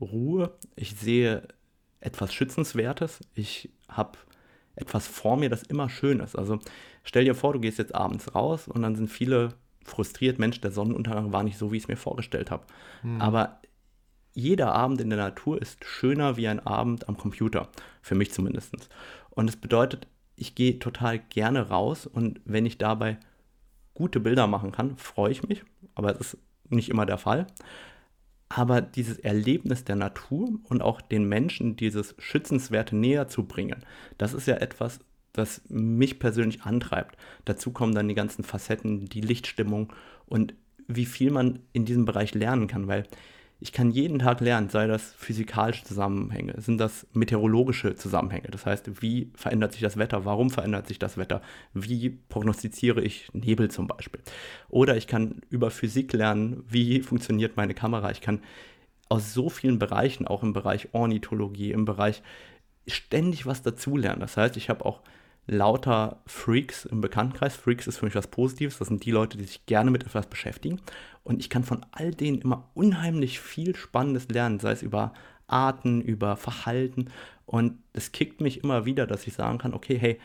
Ruhe. 0.00 0.52
Ich 0.76 0.94
sehe 0.96 1.48
etwas 2.00 2.32
Schützenswertes. 2.32 3.20
Ich 3.34 3.70
habe 3.88 4.18
etwas 4.76 5.06
vor 5.06 5.36
mir, 5.36 5.50
das 5.50 5.62
immer 5.62 5.88
schön 5.88 6.20
ist. 6.20 6.36
Also 6.36 6.58
stell 7.04 7.24
dir 7.24 7.34
vor, 7.34 7.52
du 7.52 7.60
gehst 7.60 7.78
jetzt 7.78 7.94
abends 7.94 8.34
raus 8.34 8.68
und 8.68 8.82
dann 8.82 8.96
sind 8.96 9.08
viele 9.08 9.54
frustriert, 9.84 10.38
Mensch, 10.38 10.60
der 10.60 10.70
Sonnenuntergang 10.70 11.32
war 11.32 11.42
nicht 11.42 11.58
so, 11.58 11.72
wie 11.72 11.76
ich 11.76 11.84
es 11.84 11.88
mir 11.88 11.96
vorgestellt 11.96 12.50
habe. 12.50 12.64
Mhm. 13.02 13.20
Aber 13.20 13.60
jeder 14.32 14.72
Abend 14.72 15.00
in 15.00 15.10
der 15.10 15.18
Natur 15.18 15.60
ist 15.60 15.84
schöner 15.84 16.36
wie 16.36 16.48
ein 16.48 16.64
Abend 16.64 17.08
am 17.08 17.16
Computer, 17.16 17.68
für 18.02 18.14
mich 18.14 18.32
zumindest. 18.32 18.74
Und 19.30 19.48
es 19.48 19.56
bedeutet, 19.56 20.06
ich 20.36 20.54
gehe 20.54 20.78
total 20.78 21.18
gerne 21.18 21.68
raus 21.68 22.06
und 22.06 22.40
wenn 22.44 22.66
ich 22.66 22.78
dabei 22.78 23.18
gute 23.94 24.20
Bilder 24.20 24.46
machen 24.46 24.72
kann, 24.72 24.96
freue 24.96 25.32
ich 25.32 25.46
mich, 25.46 25.62
aber 25.94 26.12
es 26.12 26.34
ist 26.34 26.38
nicht 26.68 26.88
immer 26.88 27.06
der 27.06 27.18
Fall. 27.18 27.46
Aber 28.48 28.80
dieses 28.80 29.18
Erlebnis 29.18 29.84
der 29.84 29.96
Natur 29.96 30.58
und 30.64 30.82
auch 30.82 31.00
den 31.00 31.28
Menschen 31.28 31.76
dieses 31.76 32.14
Schützenswerte 32.18 32.96
näher 32.96 33.28
zu 33.28 33.44
bringen, 33.44 33.84
das 34.18 34.32
ist 34.32 34.46
ja 34.46 34.56
etwas, 34.56 35.00
das 35.32 35.60
mich 35.68 36.18
persönlich 36.18 36.62
antreibt. 36.62 37.16
Dazu 37.44 37.70
kommen 37.70 37.94
dann 37.94 38.08
die 38.08 38.14
ganzen 38.14 38.42
Facetten, 38.42 39.06
die 39.06 39.20
Lichtstimmung 39.20 39.92
und 40.26 40.54
wie 40.88 41.06
viel 41.06 41.30
man 41.30 41.60
in 41.72 41.84
diesem 41.84 42.04
Bereich 42.04 42.34
lernen 42.34 42.66
kann, 42.66 42.88
weil 42.88 43.04
ich 43.62 43.72
kann 43.72 43.90
jeden 43.90 44.18
Tag 44.18 44.40
lernen, 44.40 44.70
sei 44.70 44.86
das 44.86 45.12
physikalische 45.12 45.84
Zusammenhänge, 45.84 46.54
sind 46.60 46.78
das 46.78 47.06
meteorologische 47.12 47.94
Zusammenhänge. 47.94 48.48
Das 48.50 48.64
heißt, 48.64 49.02
wie 49.02 49.30
verändert 49.34 49.72
sich 49.72 49.82
das 49.82 49.98
Wetter, 49.98 50.24
warum 50.24 50.48
verändert 50.48 50.88
sich 50.88 50.98
das 50.98 51.18
Wetter, 51.18 51.42
wie 51.74 52.08
prognostiziere 52.30 53.02
ich 53.02 53.28
Nebel 53.34 53.70
zum 53.70 53.86
Beispiel. 53.86 54.22
Oder 54.70 54.96
ich 54.96 55.06
kann 55.06 55.42
über 55.50 55.70
Physik 55.70 56.14
lernen, 56.14 56.64
wie 56.68 57.00
funktioniert 57.00 57.58
meine 57.58 57.74
Kamera. 57.74 58.10
Ich 58.10 58.22
kann 58.22 58.40
aus 59.10 59.34
so 59.34 59.50
vielen 59.50 59.78
Bereichen, 59.78 60.26
auch 60.26 60.42
im 60.42 60.54
Bereich 60.54 60.88
Ornithologie, 60.92 61.72
im 61.72 61.84
Bereich 61.84 62.22
ständig 62.86 63.44
was 63.44 63.60
dazulernen. 63.60 64.20
Das 64.20 64.38
heißt, 64.38 64.56
ich 64.56 64.70
habe 64.70 64.86
auch 64.86 65.02
lauter 65.46 66.20
Freaks 66.26 66.84
im 66.84 67.00
Bekanntenkreis. 67.00 67.56
Freaks 67.56 67.86
ist 67.86 67.98
für 67.98 68.06
mich 68.06 68.14
was 68.14 68.28
Positives. 68.28 68.78
Das 68.78 68.88
sind 68.88 69.04
die 69.04 69.10
Leute, 69.10 69.36
die 69.36 69.44
sich 69.44 69.66
gerne 69.66 69.90
mit 69.90 70.04
etwas 70.04 70.26
beschäftigen. 70.26 70.80
Und 71.24 71.40
ich 71.40 71.50
kann 71.50 71.64
von 71.64 71.84
all 71.92 72.12
denen 72.12 72.40
immer 72.40 72.70
unheimlich 72.74 73.40
viel 73.40 73.76
Spannendes 73.76 74.28
lernen, 74.28 74.60
sei 74.60 74.72
es 74.72 74.82
über 74.82 75.12
Arten, 75.46 76.00
über 76.00 76.36
Verhalten. 76.36 77.10
Und 77.46 77.78
es 77.92 78.12
kickt 78.12 78.40
mich 78.40 78.62
immer 78.62 78.84
wieder, 78.84 79.06
dass 79.06 79.26
ich 79.26 79.34
sagen 79.34 79.58
kann, 79.58 79.74
okay, 79.74 79.98
hey, 79.98 80.20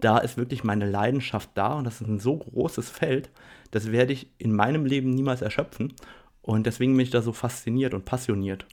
da 0.00 0.18
ist 0.18 0.36
wirklich 0.36 0.64
meine 0.64 0.88
Leidenschaft 0.88 1.50
da 1.54 1.74
und 1.74 1.84
das 1.84 2.00
ist 2.00 2.08
ein 2.08 2.18
so 2.18 2.36
großes 2.36 2.90
Feld, 2.90 3.30
das 3.70 3.92
werde 3.92 4.12
ich 4.12 4.30
in 4.38 4.54
meinem 4.54 4.84
Leben 4.84 5.10
niemals 5.10 5.42
erschöpfen. 5.42 5.94
Und 6.42 6.66
deswegen 6.66 6.92
bin 6.92 7.00
ich 7.00 7.10
da 7.10 7.22
so 7.22 7.32
fasziniert 7.32 7.94
und 7.94 8.04
passioniert. 8.04 8.66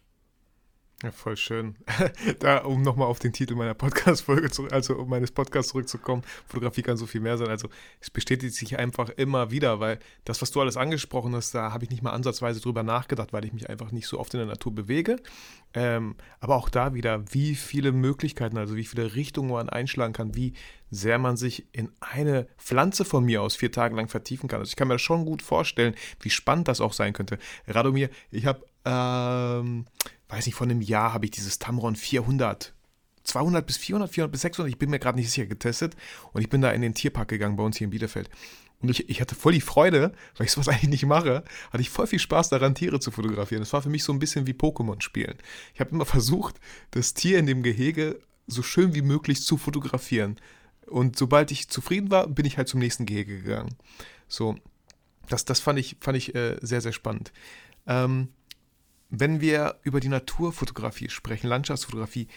Ja, 1.03 1.11
voll 1.11 1.35
schön. 1.35 1.75
da, 2.39 2.59
um 2.59 2.81
nochmal 2.81 3.09
auf 3.09 3.19
den 3.19 3.33
Titel 3.33 3.55
meiner 3.55 3.73
Podcast-Folge, 3.73 4.49
also 4.71 5.03
meines 5.03 5.31
Podcasts 5.31 5.73
zurückzukommen, 5.73 6.23
Fotografie 6.47 6.81
kann 6.81 6.95
so 6.95 7.05
viel 7.05 7.19
mehr 7.19 7.37
sein. 7.37 7.49
Also 7.49 7.67
es 7.99 8.09
bestätigt 8.09 8.55
sich 8.55 8.79
einfach 8.79 9.09
immer 9.09 9.51
wieder, 9.51 9.81
weil 9.81 9.99
das, 10.23 10.41
was 10.41 10.51
du 10.51 10.61
alles 10.61 10.77
angesprochen 10.77 11.35
hast, 11.35 11.53
da 11.53 11.73
habe 11.73 11.83
ich 11.83 11.89
nicht 11.89 12.03
mal 12.03 12.11
ansatzweise 12.11 12.61
drüber 12.61 12.83
nachgedacht, 12.83 13.33
weil 13.33 13.43
ich 13.43 13.51
mich 13.51 13.69
einfach 13.69 13.91
nicht 13.91 14.07
so 14.07 14.17
oft 14.17 14.33
in 14.33 14.37
der 14.37 14.47
Natur 14.47 14.73
bewege. 14.73 15.17
Ähm, 15.73 16.15
aber 16.39 16.55
auch 16.55 16.69
da 16.69 16.93
wieder, 16.93 17.25
wie 17.33 17.55
viele 17.55 17.91
Möglichkeiten, 17.91 18.57
also 18.57 18.77
wie 18.77 18.85
viele 18.85 19.13
Richtungen 19.13 19.51
man 19.51 19.67
einschlagen 19.67 20.13
kann, 20.13 20.35
wie 20.35 20.53
sehr 20.89 21.19
man 21.19 21.35
sich 21.35 21.67
in 21.73 21.91
eine 21.99 22.47
Pflanze 22.57 23.03
von 23.03 23.25
mir 23.25 23.41
aus 23.41 23.57
vier 23.57 23.73
Tage 23.73 23.93
lang 23.93 24.07
vertiefen 24.07 24.47
kann. 24.47 24.61
Also 24.61 24.69
ich 24.69 24.77
kann 24.77 24.87
mir 24.87 24.93
das 24.93 25.01
schon 25.01 25.25
gut 25.25 25.41
vorstellen, 25.41 25.95
wie 26.21 26.29
spannend 26.29 26.69
das 26.69 26.79
auch 26.79 26.93
sein 26.93 27.11
könnte. 27.11 27.39
Radomir, 27.67 28.09
ich 28.31 28.45
habe 28.45 28.63
ähm, 28.85 29.85
weiß 30.33 30.45
nicht, 30.45 30.55
vor 30.55 30.67
einem 30.67 30.81
Jahr 30.81 31.13
habe 31.13 31.25
ich 31.25 31.31
dieses 31.31 31.59
Tamron 31.59 31.95
400 31.95 32.73
200 33.23 33.65
bis 33.65 33.77
400, 33.77 34.11
400 34.11 34.31
bis 34.31 34.41
600, 34.41 34.69
ich 34.69 34.77
bin 34.77 34.89
mir 34.89 34.99
gerade 34.99 35.17
nicht 35.17 35.31
sicher, 35.31 35.47
getestet. 35.47 35.95
Und 36.33 36.41
ich 36.41 36.49
bin 36.49 36.61
da 36.61 36.71
in 36.71 36.81
den 36.81 36.93
Tierpark 36.93 37.29
gegangen 37.29 37.55
bei 37.55 37.63
uns 37.63 37.77
hier 37.77 37.85
in 37.85 37.91
Bielefeld. 37.91 38.29
Und 38.81 38.89
ich, 38.89 39.09
ich 39.09 39.21
hatte 39.21 39.33
voll 39.33 39.53
die 39.53 39.61
Freude, 39.61 40.11
weil 40.37 40.45
ich 40.45 40.51
sowas 40.51 40.67
eigentlich 40.69 40.89
nicht 40.89 41.05
mache, 41.05 41.43
hatte 41.71 41.81
ich 41.81 41.89
voll 41.89 42.07
viel 42.07 42.19
Spaß 42.19 42.49
daran, 42.49 42.75
Tiere 42.75 42.99
zu 42.99 43.11
fotografieren. 43.11 43.61
Das 43.61 43.73
war 43.73 43.81
für 43.81 43.89
mich 43.89 44.03
so 44.03 44.11
ein 44.11 44.19
bisschen 44.19 44.45
wie 44.45 44.51
Pokémon 44.51 45.01
spielen. 45.01 45.37
Ich 45.73 45.79
habe 45.79 45.91
immer 45.91 46.05
versucht, 46.17 46.59
das 46.91 47.13
Tier 47.13 47.39
in 47.39 47.45
dem 47.45 47.63
Gehege 47.63 48.19
so 48.45 48.61
schön 48.61 48.93
wie 48.93 49.01
möglich 49.01 49.41
zu 49.41 49.57
fotografieren. 49.57 50.37
Und 50.85 51.17
sobald 51.17 51.49
ich 51.51 51.69
zufrieden 51.69 52.11
war, 52.11 52.27
bin 52.27 52.45
ich 52.45 52.57
halt 52.57 52.67
zum 52.67 52.81
nächsten 52.81 53.05
Gehege 53.05 53.41
gegangen. 53.41 53.75
So, 54.27 54.55
das, 55.29 55.45
das 55.45 55.61
fand 55.61 55.79
ich, 55.79 55.95
fand 56.01 56.17
ich 56.17 56.35
äh, 56.35 56.57
sehr, 56.61 56.81
sehr 56.81 56.91
spannend. 56.91 57.31
Ähm, 57.87 58.29
wenn 59.15 59.41
wir 59.41 59.75
über 59.83 59.99
die 59.99 60.07
Naturfotografie 60.09 61.07
sprechen, 61.09 61.45
Landschaftsfotografie, 61.47 62.27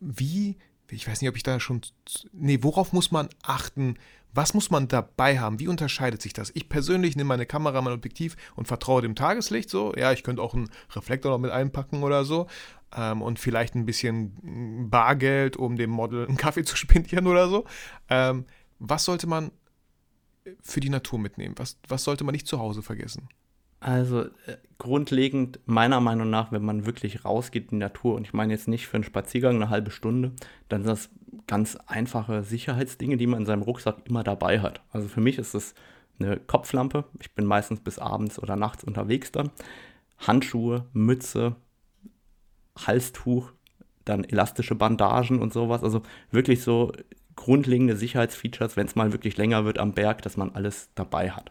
wie, 0.00 0.56
ich 0.90 1.06
weiß 1.06 1.20
nicht, 1.20 1.28
ob 1.28 1.36
ich 1.36 1.42
da 1.42 1.60
schon, 1.60 1.82
nee, 2.32 2.58
worauf 2.62 2.94
muss 2.94 3.10
man 3.10 3.28
achten? 3.42 3.98
Was 4.32 4.54
muss 4.54 4.70
man 4.70 4.88
dabei 4.88 5.38
haben? 5.38 5.60
Wie 5.60 5.68
unterscheidet 5.68 6.22
sich 6.22 6.32
das? 6.32 6.52
Ich 6.54 6.70
persönlich 6.70 7.16
nehme 7.16 7.28
meine 7.28 7.44
Kamera, 7.44 7.82
mein 7.82 7.92
Objektiv 7.92 8.36
und 8.56 8.66
vertraue 8.66 9.02
dem 9.02 9.14
Tageslicht 9.14 9.68
so. 9.68 9.92
Ja, 9.94 10.10
ich 10.12 10.22
könnte 10.22 10.40
auch 10.40 10.54
einen 10.54 10.70
Reflektor 10.92 11.32
noch 11.32 11.38
mit 11.38 11.50
einpacken 11.50 12.02
oder 12.02 12.24
so. 12.24 12.46
Ähm, 12.96 13.20
und 13.20 13.38
vielleicht 13.38 13.74
ein 13.74 13.84
bisschen 13.84 14.88
Bargeld, 14.88 15.58
um 15.58 15.76
dem 15.76 15.90
Model 15.90 16.26
einen 16.26 16.38
Kaffee 16.38 16.64
zu 16.64 16.76
spendieren 16.78 17.26
oder 17.26 17.50
so. 17.50 17.66
Ähm, 18.08 18.46
was 18.78 19.04
sollte 19.04 19.26
man 19.26 19.52
für 20.62 20.80
die 20.80 20.88
Natur 20.88 21.18
mitnehmen? 21.18 21.56
Was, 21.58 21.76
was 21.88 22.04
sollte 22.04 22.24
man 22.24 22.32
nicht 22.32 22.46
zu 22.46 22.58
Hause 22.58 22.80
vergessen? 22.80 23.28
Also 23.80 24.24
äh, 24.24 24.56
grundlegend 24.78 25.58
meiner 25.64 26.00
Meinung 26.00 26.28
nach, 26.28 26.52
wenn 26.52 26.64
man 26.64 26.86
wirklich 26.86 27.24
rausgeht 27.24 27.64
in 27.64 27.78
die 27.78 27.84
Natur, 27.84 28.14
und 28.14 28.26
ich 28.26 28.34
meine 28.34 28.52
jetzt 28.52 28.68
nicht 28.68 28.86
für 28.86 28.96
einen 28.96 29.04
Spaziergang 29.04 29.56
eine 29.56 29.70
halbe 29.70 29.90
Stunde, 29.90 30.32
dann 30.68 30.82
sind 30.82 30.90
das 30.90 31.10
ganz 31.46 31.76
einfache 31.86 32.42
Sicherheitsdinge, 32.42 33.16
die 33.16 33.26
man 33.26 33.40
in 33.40 33.46
seinem 33.46 33.62
Rucksack 33.62 34.02
immer 34.04 34.22
dabei 34.22 34.60
hat. 34.60 34.82
Also 34.92 35.08
für 35.08 35.20
mich 35.20 35.38
ist 35.38 35.54
es 35.54 35.74
eine 36.18 36.36
Kopflampe. 36.38 37.04
Ich 37.20 37.34
bin 37.34 37.46
meistens 37.46 37.80
bis 37.80 37.98
abends 37.98 38.38
oder 38.38 38.56
nachts 38.56 38.84
unterwegs 38.84 39.32
dann. 39.32 39.50
Handschuhe, 40.18 40.84
Mütze, 40.92 41.56
Halstuch, 42.76 43.52
dann 44.04 44.24
elastische 44.24 44.74
Bandagen 44.74 45.40
und 45.40 45.52
sowas. 45.52 45.82
Also 45.82 46.02
wirklich 46.30 46.62
so 46.62 46.92
grundlegende 47.36 47.96
Sicherheitsfeatures, 47.96 48.76
wenn 48.76 48.86
es 48.86 48.96
mal 48.96 49.12
wirklich 49.12 49.36
länger 49.38 49.64
wird 49.64 49.78
am 49.78 49.92
Berg, 49.92 50.20
dass 50.22 50.36
man 50.36 50.50
alles 50.54 50.90
dabei 50.94 51.30
hat. 51.30 51.50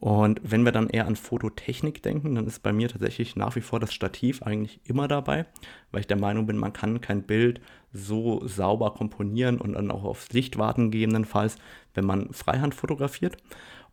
Und 0.00 0.40
wenn 0.44 0.64
wir 0.64 0.70
dann 0.70 0.90
eher 0.90 1.06
an 1.06 1.16
Fototechnik 1.16 2.02
denken, 2.02 2.36
dann 2.36 2.46
ist 2.46 2.62
bei 2.62 2.72
mir 2.72 2.88
tatsächlich 2.88 3.34
nach 3.34 3.56
wie 3.56 3.60
vor 3.60 3.80
das 3.80 3.92
Stativ 3.92 4.42
eigentlich 4.42 4.80
immer 4.84 5.08
dabei, 5.08 5.46
weil 5.90 6.00
ich 6.00 6.06
der 6.06 6.18
Meinung 6.18 6.46
bin, 6.46 6.56
man 6.56 6.72
kann 6.72 7.00
kein 7.00 7.24
Bild 7.24 7.60
so 7.92 8.46
sauber 8.46 8.94
komponieren 8.94 9.60
und 9.60 9.72
dann 9.72 9.90
auch 9.90 10.04
aufs 10.04 10.30
Licht 10.30 10.56
warten 10.56 10.92
gegebenenfalls, 10.92 11.56
wenn 11.94 12.04
man 12.04 12.32
Freihand 12.32 12.74
fotografiert. 12.74 13.38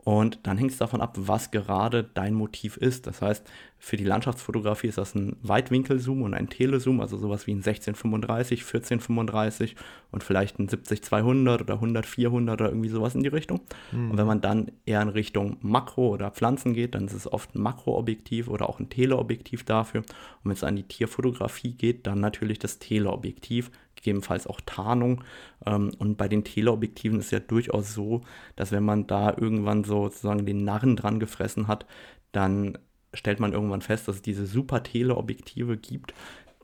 Und 0.05 0.39
dann 0.43 0.59
hängt 0.59 0.69
es 0.69 0.77
davon 0.77 1.01
ab, 1.01 1.15
was 1.19 1.49
gerade 1.49 2.03
dein 2.13 2.35
Motiv 2.35 2.77
ist. 2.77 3.07
Das 3.07 3.23
heißt, 3.23 3.43
für 3.79 3.97
die 3.97 4.03
Landschaftsfotografie 4.03 4.87
ist 4.87 4.99
das 4.99 5.15
ein 5.15 5.35
Weitwinkelzoom 5.41 6.21
und 6.21 6.35
ein 6.35 6.47
Telezoom, 6.47 7.01
also 7.01 7.17
sowas 7.17 7.47
wie 7.47 7.53
ein 7.53 7.65
1635, 7.65 8.61
1435 8.61 9.75
und 10.11 10.23
vielleicht 10.23 10.59
ein 10.59 10.69
70-200 10.69 11.61
oder 11.61 11.75
100-400 11.81 12.53
oder 12.53 12.69
irgendwie 12.69 12.89
sowas 12.89 13.15
in 13.15 13.23
die 13.23 13.29
Richtung. 13.29 13.61
Mhm. 13.91 14.11
Und 14.11 14.17
wenn 14.17 14.27
man 14.27 14.41
dann 14.41 14.71
eher 14.85 15.01
in 15.01 15.09
Richtung 15.09 15.57
Makro 15.61 16.09
oder 16.09 16.29
Pflanzen 16.29 16.75
geht, 16.75 16.93
dann 16.93 17.05
ist 17.05 17.13
es 17.13 17.31
oft 17.31 17.55
ein 17.55 17.61
Makroobjektiv 17.61 18.47
oder 18.47 18.69
auch 18.69 18.79
ein 18.79 18.89
Teleobjektiv 18.89 19.63
dafür. 19.63 20.01
Und 20.01 20.07
wenn 20.43 20.51
es 20.51 20.63
an 20.63 20.75
die 20.75 20.83
Tierfotografie 20.83 21.73
geht, 21.73 22.05
dann 22.05 22.19
natürlich 22.19 22.59
das 22.59 22.77
Teleobjektiv 22.77 23.71
gegebenenfalls 24.05 24.47
auch 24.47 24.61
Tarnung. 24.65 25.23
Ähm, 25.65 25.91
und 25.97 26.17
bei 26.17 26.27
den 26.27 26.43
Teleobjektiven 26.43 27.19
ist 27.19 27.31
ja 27.31 27.39
durchaus 27.39 27.93
so, 27.93 28.21
dass 28.55 28.71
wenn 28.71 28.85
man 28.85 29.07
da 29.07 29.35
irgendwann 29.35 29.83
sozusagen 29.83 30.45
den 30.45 30.63
Narren 30.63 30.95
dran 30.95 31.19
gefressen 31.19 31.67
hat, 31.67 31.85
dann 32.31 32.77
stellt 33.13 33.39
man 33.39 33.53
irgendwann 33.53 33.81
fest, 33.81 34.07
dass 34.07 34.17
es 34.17 34.21
diese 34.21 34.45
super 34.45 34.83
Teleobjektive 34.83 35.77
gibt, 35.77 36.13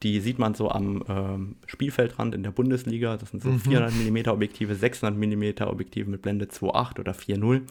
die 0.03 0.19
sieht 0.19 0.39
man 0.39 0.55
so 0.55 0.69
am 0.69 1.03
ähm, 1.07 1.55
Spielfeldrand 1.67 2.33
in 2.33 2.41
der 2.41 2.49
Bundesliga. 2.49 3.17
Das 3.17 3.29
sind 3.29 3.43
so 3.43 3.49
mhm. 3.49 3.59
400 3.59 3.93
mm 3.93 4.29
Objektive, 4.29 4.73
600 4.75 5.15
mm 5.15 5.63
Objektive 5.67 6.09
mit 6.09 6.23
Blende 6.23 6.45
2.8 6.45 6.99
oder 6.99 7.11
4.0, 7.11 7.61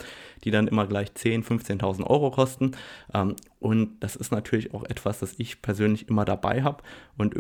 die 0.45 0.53
dann 0.53 0.69
immer 0.69 0.87
gleich 0.87 1.09
10.000, 1.09 1.81
15.000 1.81 2.07
Euro 2.07 2.31
kosten. 2.31 2.73
Ähm, 3.13 3.35
und 3.59 3.99
das 3.99 4.15
ist 4.15 4.31
natürlich 4.31 4.73
auch 4.73 4.85
etwas, 4.85 5.19
das 5.19 5.35
ich 5.39 5.61
persönlich 5.61 6.09
immer 6.09 6.25
dabei 6.25 6.63
habe. 6.63 6.85
Und 7.19 7.35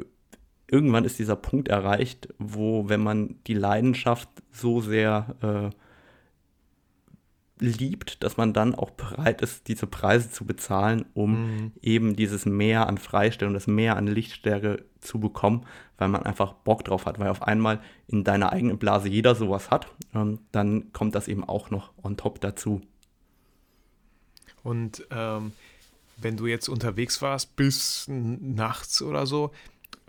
irgendwann 0.70 1.04
ist 1.04 1.18
dieser 1.18 1.36
Punkt 1.36 1.68
erreicht, 1.68 2.28
wo, 2.38 2.88
wenn 2.88 3.02
man 3.02 3.36
die 3.46 3.54
Leidenschaft 3.54 4.28
so 4.52 4.80
sehr 4.80 5.36
äh, 5.42 5.76
liebt, 7.58 8.22
dass 8.22 8.36
man 8.36 8.52
dann 8.52 8.74
auch 8.74 8.90
bereit 8.90 9.42
ist, 9.42 9.68
diese 9.68 9.86
Preise 9.86 10.30
zu 10.30 10.46
bezahlen, 10.46 11.04
um 11.12 11.32
mhm. 11.32 11.72
eben 11.82 12.16
dieses 12.16 12.46
Mehr 12.46 12.86
an 12.86 12.98
Freistellung, 12.98 13.52
das 13.52 13.66
Mehr 13.66 13.96
an 13.96 14.06
Lichtstärke 14.06 14.84
zu 15.00 15.20
bekommen, 15.20 15.66
weil 15.98 16.08
man 16.08 16.22
einfach 16.22 16.52
Bock 16.52 16.84
drauf 16.84 17.06
hat, 17.06 17.18
weil 17.18 17.28
auf 17.28 17.42
einmal 17.42 17.80
in 18.06 18.24
deiner 18.24 18.52
eigenen 18.52 18.78
Blase 18.78 19.08
jeder 19.08 19.34
sowas 19.34 19.70
hat, 19.70 19.88
ähm, 20.14 20.38
dann 20.52 20.92
kommt 20.92 21.14
das 21.14 21.28
eben 21.28 21.44
auch 21.44 21.70
noch 21.70 21.92
on 22.02 22.16
top 22.16 22.40
dazu. 22.40 22.80
Und 24.62 25.06
ähm, 25.10 25.52
wenn 26.16 26.36
du 26.36 26.46
jetzt 26.46 26.68
unterwegs 26.68 27.22
warst 27.22 27.56
bis 27.56 28.06
nachts 28.08 29.02
oder 29.02 29.26
so, 29.26 29.52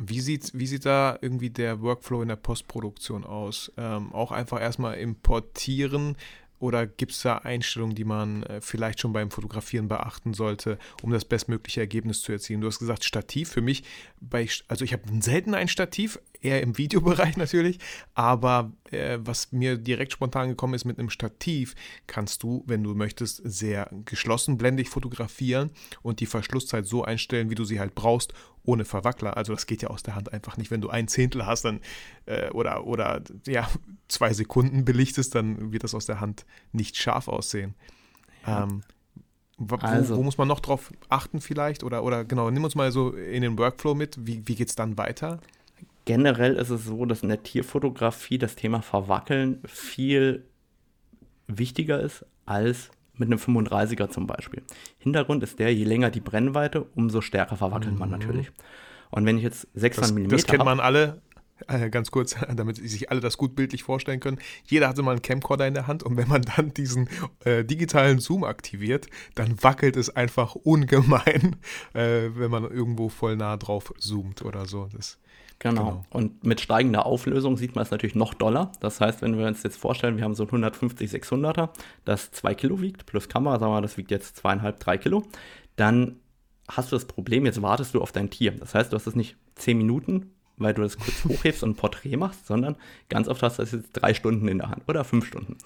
wie 0.03 0.19
sieht, 0.19 0.51
wie 0.53 0.67
sieht 0.67 0.85
da 0.85 1.17
irgendwie 1.21 1.49
der 1.49 1.81
Workflow 1.81 2.21
in 2.21 2.27
der 2.27 2.35
Postproduktion 2.35 3.23
aus? 3.23 3.71
Ähm, 3.77 4.11
auch 4.13 4.31
einfach 4.31 4.59
erstmal 4.59 4.97
importieren 4.97 6.15
oder 6.61 6.85
gibt 6.85 7.11
es 7.11 7.23
da 7.23 7.37
Einstellungen, 7.39 7.95
die 7.95 8.03
man 8.03 8.43
äh, 8.43 8.61
vielleicht 8.61 8.99
schon 8.99 9.13
beim 9.13 9.31
Fotografieren 9.31 9.87
beachten 9.87 10.35
sollte, 10.35 10.77
um 11.01 11.11
das 11.11 11.25
bestmögliche 11.25 11.81
Ergebnis 11.81 12.21
zu 12.21 12.31
erzielen? 12.31 12.61
Du 12.61 12.67
hast 12.67 12.77
gesagt, 12.77 13.03
Stativ 13.03 13.49
für 13.49 13.61
mich, 13.61 13.83
bei, 14.19 14.47
also 14.67 14.85
ich 14.85 14.93
habe 14.93 15.03
selten 15.21 15.55
ein 15.55 15.67
Stativ, 15.67 16.19
eher 16.41 16.61
im 16.61 16.77
Videobereich 16.77 17.37
natürlich, 17.37 17.79
aber 18.13 18.71
äh, 18.91 19.19
was 19.21 19.51
mir 19.51 19.77
direkt 19.77 20.11
spontan 20.11 20.49
gekommen 20.49 20.73
ist 20.73 20.85
mit 20.85 20.99
einem 20.99 21.09
Stativ, 21.09 21.75
kannst 22.07 22.43
du, 22.43 22.63
wenn 22.67 22.83
du 22.83 22.95
möchtest, 22.95 23.41
sehr 23.43 23.89
geschlossen 24.05 24.57
blendig 24.57 24.89
fotografieren 24.89 25.71
und 26.01 26.19
die 26.19 26.25
Verschlusszeit 26.25 26.85
so 26.85 27.03
einstellen, 27.03 27.49
wie 27.49 27.55
du 27.55 27.63
sie 27.63 27.79
halt 27.79 27.95
brauchst, 27.95 28.33
ohne 28.63 28.85
Verwackler. 28.85 29.37
Also 29.37 29.53
das 29.53 29.65
geht 29.65 29.81
ja 29.81 29.89
aus 29.89 30.03
der 30.03 30.15
Hand 30.15 30.33
einfach 30.33 30.57
nicht. 30.57 30.71
Wenn 30.71 30.81
du 30.81 30.89
ein 30.89 31.07
Zehntel 31.07 31.45
hast 31.45 31.65
dann 31.65 31.79
äh, 32.25 32.49
oder, 32.51 32.85
oder 32.85 33.21
ja, 33.47 33.69
zwei 34.07 34.33
Sekunden 34.33 34.85
belichtest, 34.85 35.35
dann 35.35 35.71
wird 35.71 35.83
das 35.83 35.95
aus 35.95 36.05
der 36.05 36.19
Hand 36.19 36.45
nicht 36.71 36.97
scharf 36.97 37.27
aussehen. 37.27 37.75
Ja. 38.45 38.63
Ähm, 38.63 38.81
wo, 39.63 39.75
also. 39.75 40.17
wo, 40.17 40.23
muss 40.23 40.39
man 40.39 40.47
noch 40.47 40.59
drauf 40.59 40.91
achten 41.09 41.39
vielleicht? 41.39 41.83
Oder, 41.83 42.03
oder 42.03 42.25
genau, 42.25 42.49
nimm 42.49 42.63
uns 42.63 42.73
mal 42.73 42.91
so 42.91 43.11
in 43.11 43.43
den 43.43 43.59
Workflow 43.59 43.93
mit. 43.93 44.17
Wie, 44.25 44.47
wie 44.47 44.55
geht 44.55 44.69
es 44.69 44.75
dann 44.75 44.97
weiter? 44.97 45.39
Generell 46.05 46.55
ist 46.55 46.69
es 46.69 46.85
so, 46.85 47.05
dass 47.05 47.23
in 47.23 47.29
der 47.29 47.43
Tierfotografie 47.43 48.37
das 48.37 48.55
Thema 48.55 48.81
Verwackeln 48.81 49.61
viel 49.65 50.45
wichtiger 51.47 51.99
ist 51.99 52.25
als 52.45 52.89
mit 53.17 53.27
einem 53.27 53.39
35er 53.39 54.09
zum 54.09 54.25
Beispiel. 54.25 54.63
Hintergrund 54.97 55.43
ist 55.43 55.59
der, 55.59 55.73
je 55.73 55.83
länger 55.83 56.09
die 56.09 56.21
Brennweite, 56.21 56.87
umso 56.95 57.21
stärker 57.21 57.55
verwackelt 57.55 57.93
mhm. 57.93 57.99
man 57.99 58.09
natürlich. 58.09 58.51
Und 59.11 59.25
wenn 59.25 59.37
ich 59.37 59.43
jetzt 59.43 59.67
600 59.75 60.13
mm 60.13 60.29
Das 60.29 60.45
kennt 60.45 60.65
man 60.65 60.79
alle, 60.79 61.21
äh, 61.67 61.89
ganz 61.89 62.11
kurz, 62.11 62.35
damit 62.55 62.77
sich 62.77 63.11
alle 63.11 63.19
das 63.19 63.37
gut 63.37 63.55
bildlich 63.55 63.83
vorstellen 63.83 64.19
können. 64.19 64.39
Jeder 64.65 64.87
hatte 64.87 65.03
mal 65.03 65.11
einen 65.11 65.21
Camcorder 65.21 65.67
in 65.67 65.73
der 65.73 65.87
Hand 65.87 66.03
und 66.03 66.17
wenn 66.17 66.27
man 66.27 66.41
dann 66.41 66.73
diesen 66.73 67.09
äh, 67.43 67.63
digitalen 67.63 68.19
Zoom 68.19 68.43
aktiviert, 68.43 69.07
dann 69.35 69.61
wackelt 69.61 69.95
es 69.97 70.09
einfach 70.09 70.55
ungemein, 70.55 71.57
äh, 71.93 72.29
wenn 72.33 72.51
man 72.51 72.63
irgendwo 72.63 73.09
voll 73.09 73.35
nah 73.35 73.57
drauf 73.57 73.93
zoomt 73.99 74.43
oder 74.43 74.65
so. 74.65 74.89
Das 74.91 75.19
Genau. 75.61 75.83
genau. 75.83 76.05
Und 76.09 76.43
mit 76.43 76.59
steigender 76.59 77.05
Auflösung 77.05 77.55
sieht 77.55 77.75
man 77.75 77.83
es 77.83 77.91
natürlich 77.91 78.15
noch 78.15 78.33
doller. 78.33 78.71
Das 78.79 78.99
heißt, 78.99 79.21
wenn 79.21 79.37
wir 79.37 79.45
uns 79.45 79.61
jetzt 79.61 79.77
vorstellen, 79.77 80.17
wir 80.17 80.23
haben 80.23 80.33
so 80.33 80.43
ein 80.43 80.47
150 80.47 81.09
600er, 81.11 81.69
das 82.03 82.31
2 82.31 82.55
Kilo 82.55 82.81
wiegt, 82.81 83.05
plus 83.05 83.29
Kamera, 83.29 83.59
sagen 83.59 83.71
wir 83.71 83.75
mal, 83.75 83.81
das 83.81 83.95
wiegt 83.95 84.09
jetzt 84.09 84.43
2,5, 84.43 84.79
3 84.79 84.97
Kilo, 84.97 85.23
dann 85.75 86.15
hast 86.67 86.91
du 86.91 86.95
das 86.95 87.05
Problem, 87.05 87.45
jetzt 87.45 87.61
wartest 87.61 87.93
du 87.93 88.01
auf 88.01 88.11
dein 88.11 88.31
Tier. 88.31 88.53
Das 88.53 88.73
heißt, 88.73 88.91
du 88.91 88.95
hast 88.95 89.05
es 89.05 89.15
nicht 89.15 89.35
10 89.55 89.77
Minuten, 89.77 90.31
weil 90.57 90.73
du 90.73 90.81
das 90.81 90.97
kurz 90.97 91.25
hochhebst 91.29 91.61
und 91.61 91.71
ein 91.71 91.75
Porträt 91.75 92.17
machst, 92.17 92.47
sondern 92.47 92.75
ganz 93.09 93.27
oft 93.27 93.43
hast 93.43 93.59
du 93.59 93.63
das 93.63 93.71
jetzt 93.71 93.93
drei 93.93 94.15
Stunden 94.15 94.47
in 94.47 94.57
der 94.57 94.69
Hand 94.69 94.81
oder 94.87 95.03
fünf 95.03 95.27
Stunden. 95.27 95.57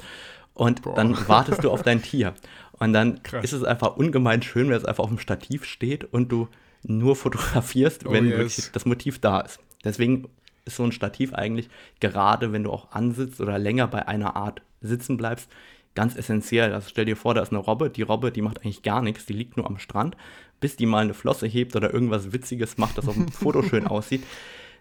Und 0.53 0.81
Boah. 0.81 0.95
dann 0.95 1.15
wartest 1.29 1.63
du 1.63 1.71
auf 1.71 1.83
dein 1.83 2.01
Tier. 2.01 2.33
Und 2.73 2.91
dann 2.91 3.23
Krass. 3.23 3.45
ist 3.45 3.53
es 3.53 3.63
einfach 3.63 3.95
ungemein 3.95 4.41
schön, 4.41 4.67
wenn 4.69 4.77
es 4.77 4.85
einfach 4.85 5.05
auf 5.05 5.09
dem 5.09 5.19
Stativ 5.19 5.63
steht 5.63 6.03
und 6.03 6.33
du 6.33 6.49
nur 6.83 7.15
fotografierst, 7.15 8.05
oh 8.05 8.11
wenn 8.11 8.25
yes. 8.25 8.37
wirklich 8.37 8.71
das 8.73 8.85
Motiv 8.85 9.19
da 9.19 9.39
ist. 9.39 9.59
Deswegen 9.85 10.27
ist 10.65 10.75
so 10.77 10.83
ein 10.83 10.91
Stativ 10.91 11.33
eigentlich, 11.33 11.69
gerade 11.99 12.51
wenn 12.51 12.63
du 12.63 12.71
auch 12.71 12.91
ansitzt 12.91 13.39
oder 13.39 13.57
länger 13.57 13.87
bei 13.87 14.07
einer 14.07 14.35
Art 14.35 14.61
sitzen 14.81 15.15
bleibst, 15.15 15.49
ganz 15.93 16.15
essentiell. 16.15 16.73
Also 16.73 16.89
stell 16.89 17.05
dir 17.05 17.15
vor, 17.15 17.33
da 17.33 17.41
ist 17.41 17.51
eine 17.51 17.59
Robbe, 17.59 17.89
die 17.89 18.01
Robbe, 18.01 18.31
die 18.31 18.41
macht 18.41 18.61
eigentlich 18.61 18.83
gar 18.83 19.01
nichts, 19.01 19.25
die 19.25 19.33
liegt 19.33 19.57
nur 19.57 19.65
am 19.65 19.79
Strand, 19.79 20.17
bis 20.59 20.75
die 20.75 20.85
mal 20.85 21.03
eine 21.03 21.13
Flosse 21.13 21.47
hebt 21.47 21.75
oder 21.75 21.93
irgendwas 21.93 22.33
Witziges 22.33 22.77
macht, 22.77 22.97
das 22.97 23.07
auf 23.07 23.15
dem 23.15 23.29
Foto 23.29 23.63
schön 23.63 23.87
aussieht. 23.87 24.23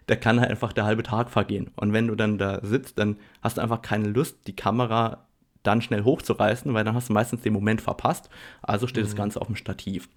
Da 0.07 0.15
kann 0.15 0.39
halt 0.39 0.51
einfach 0.51 0.73
der 0.73 0.85
halbe 0.85 1.03
Tag 1.03 1.31
vergehen. 1.31 1.71
Und 1.75 1.93
wenn 1.93 2.07
du 2.07 2.15
dann 2.15 2.37
da 2.37 2.59
sitzt, 2.63 2.99
dann 2.99 3.17
hast 3.41 3.57
du 3.57 3.61
einfach 3.61 3.81
keine 3.81 4.09
Lust, 4.09 4.37
die 4.45 4.55
Kamera 4.55 5.25
dann 5.65 5.81
schnell 5.81 6.03
hochzureißen, 6.03 6.73
weil 6.73 6.83
dann 6.83 6.95
hast 6.95 7.09
du 7.09 7.13
meistens 7.13 7.41
den 7.41 7.53
Moment 7.53 7.81
verpasst. 7.81 8.29
Also 8.61 8.87
steht 8.87 9.03
mhm. 9.03 9.07
das 9.07 9.15
Ganze 9.15 9.41
auf 9.41 9.47
dem 9.47 9.55
Stativ. 9.55 10.09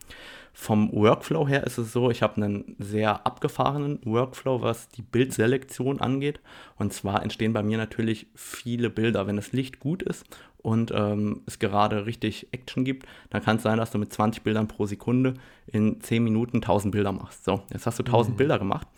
Vom 0.53 0.93
Workflow 0.93 1.47
her 1.47 1.65
ist 1.65 1.79
es 1.79 1.93
so, 1.93 2.11
ich 2.11 2.23
habe 2.23 2.43
einen 2.43 2.77
sehr 2.79 3.27
abgefahrenen 3.27 4.01
Workflow, 4.05 4.61
was 4.61 4.89
die 4.89 5.03
Bildselektion 5.03 6.01
angeht. 6.01 6.41
Und 6.77 6.93
zwar 6.93 7.23
entstehen 7.23 7.53
bei 7.53 7.63
mir 7.63 7.79
natürlich 7.79 8.27
viele 8.35 8.91
Bilder. 8.91 9.27
Wenn 9.27 9.37
das 9.37 9.53
Licht 9.53 9.79
gut 9.79 10.03
ist 10.03 10.25
und 10.59 10.91
ähm, 10.93 11.43
es 11.47 11.59
gerade 11.59 12.07
richtig 12.07 12.49
Action 12.51 12.85
gibt, 12.85 13.07
dann 13.31 13.43
kann 13.43 13.59
es 13.59 13.63
sein, 13.63 13.79
dass 13.79 13.93
du 13.93 13.99
mit 13.99 14.13
20 14.13 14.43
Bildern 14.43 14.69
pro 14.69 14.87
Sekunde 14.87 15.35
in 15.67 16.01
10 16.01 16.25
Minuten 16.25 16.57
1000 16.57 16.93
Bilder 16.93 17.13
machst. 17.13 17.45
So, 17.45 17.63
jetzt 17.73 17.87
hast 17.87 17.99
du 17.99 18.03
1000 18.03 18.35
mhm. 18.35 18.39
Bilder 18.39 18.59
gemacht. 18.59 18.89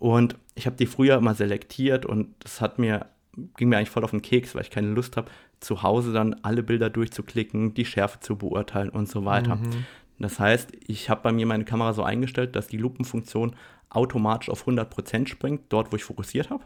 Und 0.00 0.36
ich 0.54 0.66
habe 0.66 0.76
die 0.76 0.86
früher 0.86 1.16
immer 1.16 1.34
selektiert 1.34 2.06
und 2.06 2.34
das 2.40 2.60
hat 2.60 2.78
mir, 2.78 3.06
ging 3.56 3.68
mir 3.68 3.76
eigentlich 3.78 3.90
voll 3.90 4.04
auf 4.04 4.10
den 4.10 4.22
Keks, 4.22 4.54
weil 4.54 4.62
ich 4.62 4.70
keine 4.70 4.88
Lust 4.88 5.16
habe, 5.16 5.30
zu 5.60 5.82
Hause 5.82 6.12
dann 6.12 6.34
alle 6.42 6.62
Bilder 6.62 6.90
durchzuklicken, 6.90 7.74
die 7.74 7.84
Schärfe 7.84 8.20
zu 8.20 8.36
beurteilen 8.36 8.90
und 8.90 9.08
so 9.08 9.24
weiter. 9.24 9.56
Mhm. 9.56 9.84
Das 10.18 10.38
heißt, 10.38 10.72
ich 10.86 11.08
habe 11.08 11.22
bei 11.22 11.32
mir 11.32 11.46
meine 11.46 11.64
Kamera 11.64 11.92
so 11.92 12.02
eingestellt, 12.02 12.54
dass 12.54 12.66
die 12.66 12.76
Lupenfunktion 12.76 13.56
automatisch 13.88 14.50
auf 14.50 14.66
100% 14.66 15.28
springt, 15.28 15.62
dort 15.70 15.92
wo 15.92 15.96
ich 15.96 16.04
fokussiert 16.04 16.50
habe. 16.50 16.62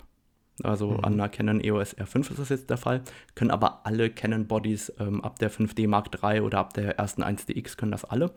Also 0.63 0.91
mhm. 0.91 1.05
an 1.05 1.17
der 1.17 1.29
Canon 1.29 1.61
EOS 1.61 1.97
R5 1.97 2.31
ist 2.31 2.39
das 2.39 2.49
jetzt 2.49 2.71
der 2.71 2.77
Fall. 2.77 3.03
Können 3.35 3.51
aber 3.51 3.87
alle 3.87 4.11
Canon 4.11 4.47
Bodies 4.47 4.93
ähm, 5.01 5.23
ab 5.23 5.39
der 5.39 5.51
5D 5.51 5.89
Mark 5.89 6.11
III 6.23 6.41
oder 6.41 6.59
ab 6.59 6.75
der 6.75 6.99
ersten 6.99 7.23
1DX 7.23 7.77
können 7.77 7.93
das 7.93 8.05
alle. 8.05 8.31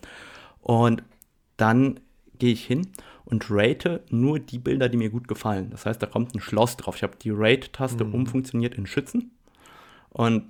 Und 0.62 1.04
dann 1.58 2.00
gehe 2.40 2.54
ich 2.54 2.66
hin 2.66 2.88
und 3.30 3.48
rate 3.50 4.04
nur 4.10 4.40
die 4.40 4.58
Bilder, 4.58 4.88
die 4.88 4.98
mir 4.98 5.10
gut 5.10 5.28
gefallen. 5.28 5.70
Das 5.70 5.86
heißt, 5.86 6.02
da 6.02 6.08
kommt 6.08 6.34
ein 6.34 6.40
Schloss 6.40 6.78
drauf. 6.78 6.96
Ich 6.96 7.04
habe 7.04 7.18
die 7.22 7.32
Rate-Taste 7.32 8.06
mhm. 8.06 8.14
umfunktioniert 8.14 8.76
in 8.76 8.88
Schützen. 8.88 9.32
Und 10.10 10.44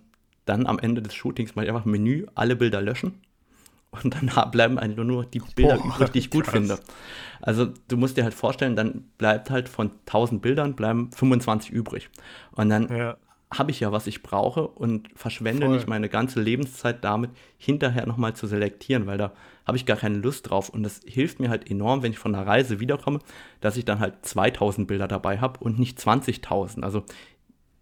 dann 0.45 0.67
am 0.67 0.77
Ende 0.77 1.01
des 1.01 1.15
Shootings 1.15 1.55
mache 1.55 1.65
ich 1.65 1.71
einfach 1.71 1.85
Menü, 1.85 2.27
alle 2.35 2.55
Bilder 2.55 2.81
löschen. 2.81 3.15
Und 3.89 4.13
dann 4.13 4.31
bleiben 4.51 4.77
eigentlich 4.77 5.05
nur 5.05 5.25
die 5.25 5.41
Bilder 5.55 5.77
Boah, 5.77 5.87
übrig, 5.87 6.11
die 6.11 6.19
ich 6.19 6.29
gut 6.29 6.43
krass. 6.43 6.53
finde. 6.53 6.79
Also 7.41 7.67
du 7.87 7.97
musst 7.97 8.15
dir 8.15 8.23
halt 8.23 8.35
vorstellen, 8.35 8.75
dann 8.75 9.05
bleibt 9.17 9.49
halt 9.49 9.69
von 9.69 9.91
1000 10.05 10.41
Bildern 10.41 10.75
bleiben 10.75 11.11
25 11.11 11.71
übrig. 11.71 12.09
Und 12.51 12.69
dann 12.69 12.95
ja 12.95 13.17
habe 13.53 13.71
ich 13.71 13.79
ja, 13.79 13.91
was 13.91 14.07
ich 14.07 14.23
brauche 14.23 14.67
und 14.67 15.07
verschwende 15.15 15.67
Voll. 15.67 15.75
nicht 15.75 15.87
meine 15.87 16.09
ganze 16.09 16.41
Lebenszeit 16.41 17.03
damit, 17.03 17.31
hinterher 17.57 18.05
nochmal 18.05 18.35
zu 18.35 18.45
selektieren, 18.45 19.07
weil 19.07 19.17
da 19.17 19.31
habe 19.67 19.77
ich 19.77 19.85
gar 19.85 19.97
keine 19.97 20.17
Lust 20.17 20.49
drauf. 20.49 20.69
Und 20.69 20.83
das 20.83 21.01
hilft 21.05 21.41
mir 21.41 21.49
halt 21.49 21.69
enorm, 21.69 22.01
wenn 22.01 22.13
ich 22.13 22.19
von 22.19 22.31
der 22.31 22.47
Reise 22.47 22.79
wiederkomme, 22.79 23.19
dass 23.59 23.75
ich 23.75 23.83
dann 23.85 23.99
halt 23.99 24.25
2000 24.25 24.87
Bilder 24.87 25.09
dabei 25.09 25.39
habe 25.39 25.59
und 25.59 25.77
nicht 25.77 25.99
20.000. 25.99 26.81
Also 26.83 27.03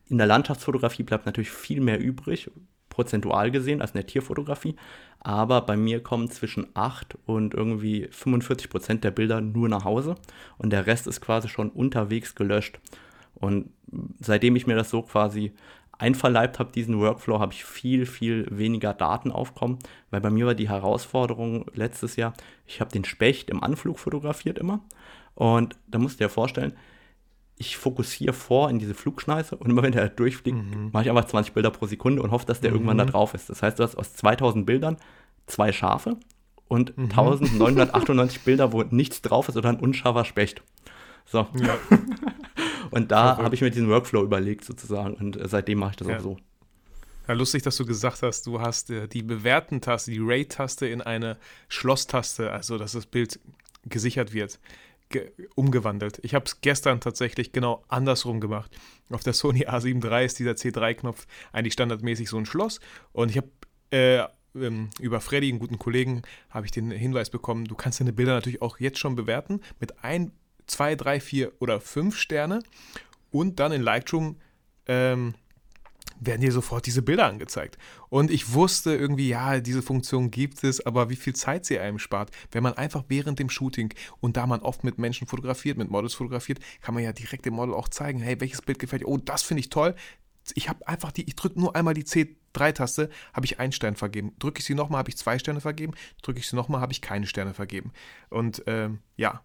in 0.09 0.17
der 0.17 0.27
Landschaftsfotografie 0.27 1.03
bleibt 1.03 1.27
natürlich 1.27 1.51
viel 1.51 1.81
mehr 1.81 1.99
übrig, 1.99 2.49
prozentual 2.89 3.51
gesehen, 3.51 3.81
als 3.81 3.91
in 3.91 3.97
der 3.97 4.07
Tierfotografie. 4.07 4.75
Aber 5.19 5.61
bei 5.61 5.77
mir 5.77 6.01
kommen 6.01 6.29
zwischen 6.29 6.67
8 6.73 7.17
und 7.25 7.53
irgendwie 7.53 8.07
45 8.09 8.69
Prozent 8.69 9.03
der 9.03 9.11
Bilder 9.11 9.41
nur 9.41 9.69
nach 9.69 9.83
Hause 9.83 10.15
und 10.57 10.71
der 10.71 10.87
Rest 10.87 11.07
ist 11.07 11.21
quasi 11.21 11.49
schon 11.49 11.69
unterwegs 11.69 12.35
gelöscht. 12.35 12.79
Und 13.35 13.69
seitdem 14.19 14.55
ich 14.55 14.65
mir 14.65 14.75
das 14.75 14.89
so 14.89 15.01
quasi 15.01 15.53
einverleibt 15.97 16.59
habe, 16.59 16.71
diesen 16.71 16.99
Workflow, 16.99 17.39
habe 17.39 17.53
ich 17.53 17.65
viel, 17.65 18.05
viel 18.05 18.47
weniger 18.49 18.93
Daten 18.93 19.31
aufkommen, 19.31 19.79
weil 20.11 20.21
bei 20.21 20.29
mir 20.29 20.45
war 20.47 20.55
die 20.55 20.69
Herausforderung 20.69 21.65
letztes 21.73 22.15
Jahr, 22.15 22.33
ich 22.65 22.81
habe 22.81 22.91
den 22.91 23.05
Specht 23.05 23.49
im 23.49 23.63
Anflug 23.63 23.99
fotografiert 23.99 24.57
immer 24.57 24.81
und 25.35 25.77
da 25.87 25.99
musst 25.99 26.19
du 26.19 26.25
dir 26.25 26.29
vorstellen, 26.29 26.73
ich 27.57 27.77
fokussiere 27.77 28.33
vor 28.33 28.69
in 28.69 28.79
diese 28.79 28.93
Flugschneise 28.93 29.55
und 29.55 29.69
immer 29.69 29.81
wenn 29.83 29.93
der 29.93 30.09
durchfliegt, 30.09 30.57
mhm. 30.57 30.89
mache 30.91 31.03
ich 31.03 31.09
einfach 31.09 31.25
20 31.25 31.53
Bilder 31.53 31.71
pro 31.71 31.85
Sekunde 31.85 32.21
und 32.21 32.31
hoffe, 32.31 32.45
dass 32.45 32.59
der 32.59 32.71
mhm. 32.71 32.77
irgendwann 32.77 32.97
da 32.97 33.05
drauf 33.05 33.33
ist. 33.33 33.49
Das 33.49 33.61
heißt, 33.61 33.79
du 33.79 33.83
hast 33.83 33.95
aus 33.95 34.13
2000 34.13 34.65
Bildern 34.65 34.97
zwei 35.47 35.71
Schafe 35.71 36.17
und 36.67 36.97
mhm. 36.97 37.05
1998 37.05 38.41
Bilder, 38.41 38.73
wo 38.73 38.83
nichts 38.83 39.21
drauf 39.21 39.47
ist 39.47 39.55
oder 39.55 39.69
ein 39.69 39.79
unscharfer 39.79 40.25
Specht. 40.25 40.63
So. 41.25 41.47
Ja. 41.55 41.77
Und 42.95 43.11
da 43.11 43.37
habe 43.37 43.53
ich 43.53 43.59
mir 43.59 43.71
diesen 43.71 43.89
Workflow 43.89 44.23
überlegt 44.23 44.63
sozusagen 44.63 45.15
und 45.15 45.35
äh, 45.35 45.49
seitdem 45.49 45.79
mache 45.79 45.91
ich 45.91 45.97
das 45.97 46.07
ja. 46.07 46.17
auch 46.17 46.21
so. 46.21 46.37
Ja, 47.27 47.33
lustig, 47.33 47.61
dass 47.63 47.75
du 47.75 47.85
gesagt 47.85 48.21
hast, 48.21 48.47
du 48.47 48.61
hast 48.61 48.89
äh, 48.89 49.09
die 49.09 49.21
Bewerten-Taste, 49.21 50.11
die 50.11 50.21
Rate-Taste 50.21 50.87
in 50.87 51.01
eine 51.01 51.35
Schloss-Taste, 51.67 52.53
also 52.53 52.77
dass 52.77 52.93
das 52.93 53.05
Bild 53.05 53.41
gesichert 53.83 54.31
wird, 54.31 54.61
ge 55.09 55.29
umgewandelt. 55.55 56.19
Ich 56.23 56.35
habe 56.35 56.45
es 56.45 56.61
gestern 56.61 57.01
tatsächlich 57.01 57.51
genau 57.51 57.83
andersrum 57.89 58.39
gemacht. 58.39 58.71
Auf 59.09 59.23
der 59.23 59.33
Sony 59.33 59.67
A7 59.67 60.01
III 60.01 60.25
ist 60.25 60.39
dieser 60.39 60.51
C3-Knopf 60.51 61.27
eigentlich 61.51 61.73
standardmäßig 61.73 62.29
so 62.29 62.37
ein 62.37 62.45
Schloss 62.45 62.79
und 63.11 63.29
ich 63.29 63.35
habe 63.35 63.49
äh, 63.91 64.23
ähm, 64.55 64.89
über 65.01 65.19
Freddy, 65.19 65.49
einen 65.49 65.59
guten 65.59 65.79
Kollegen, 65.79 66.21
habe 66.49 66.65
ich 66.65 66.71
den 66.71 66.91
Hinweis 66.91 67.29
bekommen, 67.29 67.65
du 67.65 67.75
kannst 67.75 67.99
deine 67.99 68.13
Bilder 68.13 68.35
natürlich 68.35 68.61
auch 68.61 68.79
jetzt 68.79 68.99
schon 68.99 69.17
bewerten 69.17 69.59
mit 69.81 70.01
ein 70.01 70.31
zwei, 70.67 70.95
drei, 70.95 71.19
vier 71.19 71.51
oder 71.59 71.79
fünf 71.79 72.17
Sterne 72.17 72.61
und 73.31 73.59
dann 73.59 73.71
in 73.71 73.81
Lightroom 73.81 74.37
ähm, 74.87 75.35
werden 76.19 76.41
dir 76.41 76.51
sofort 76.51 76.85
diese 76.85 77.01
Bilder 77.01 77.25
angezeigt. 77.25 77.77
Und 78.09 78.31
ich 78.31 78.53
wusste 78.53 78.95
irgendwie, 78.95 79.29
ja, 79.29 79.59
diese 79.59 79.81
Funktion 79.81 80.31
gibt 80.31 80.63
es, 80.63 80.85
aber 80.85 81.09
wie 81.09 81.15
viel 81.15 81.35
Zeit 81.35 81.65
sie 81.65 81.79
einem 81.79 81.99
spart, 81.99 82.31
wenn 82.51 82.63
man 82.63 82.73
einfach 82.73 83.03
während 83.07 83.39
dem 83.39 83.49
Shooting 83.49 83.93
und 84.21 84.37
da 84.37 84.47
man 84.47 84.61
oft 84.61 84.83
mit 84.83 84.97
Menschen 84.97 85.27
fotografiert, 85.27 85.77
mit 85.77 85.89
Models 85.89 86.13
fotografiert, 86.13 86.59
kann 86.81 86.93
man 86.93 87.03
ja 87.03 87.13
direkt 87.13 87.45
dem 87.45 87.55
Model 87.55 87.73
auch 87.73 87.89
zeigen, 87.89 88.19
hey, 88.19 88.39
welches 88.39 88.61
Bild 88.61 88.79
gefällt 88.79 89.01
dir? 89.01 89.07
Oh, 89.07 89.17
das 89.17 89.41
finde 89.41 89.59
ich 89.59 89.69
toll. 89.69 89.95
Ich 90.53 90.69
habe 90.69 90.87
einfach 90.87 91.11
die, 91.11 91.23
ich 91.27 91.35
drücke 91.35 91.59
nur 91.59 91.75
einmal 91.75 91.95
die 91.95 92.03
C3-Taste, 92.03 93.09
habe 93.33 93.45
ich 93.45 93.59
einen 93.59 93.71
Stern 93.71 93.95
vergeben. 93.95 94.33
Drücke 94.37 94.59
ich 94.59 94.65
sie 94.65 94.75
nochmal, 94.75 94.99
habe 94.99 95.09
ich 95.09 95.17
zwei 95.17 95.39
Sterne 95.39 95.59
vergeben. 95.59 95.93
Drücke 96.21 96.39
ich 96.39 96.47
sie 96.47 96.55
nochmal, 96.55 96.81
habe 96.81 96.91
ich 96.91 97.01
keine 97.01 97.25
Sterne 97.25 97.53
vergeben. 97.53 97.91
Und 98.29 98.63
ähm, 98.67 98.99
ja, 99.17 99.41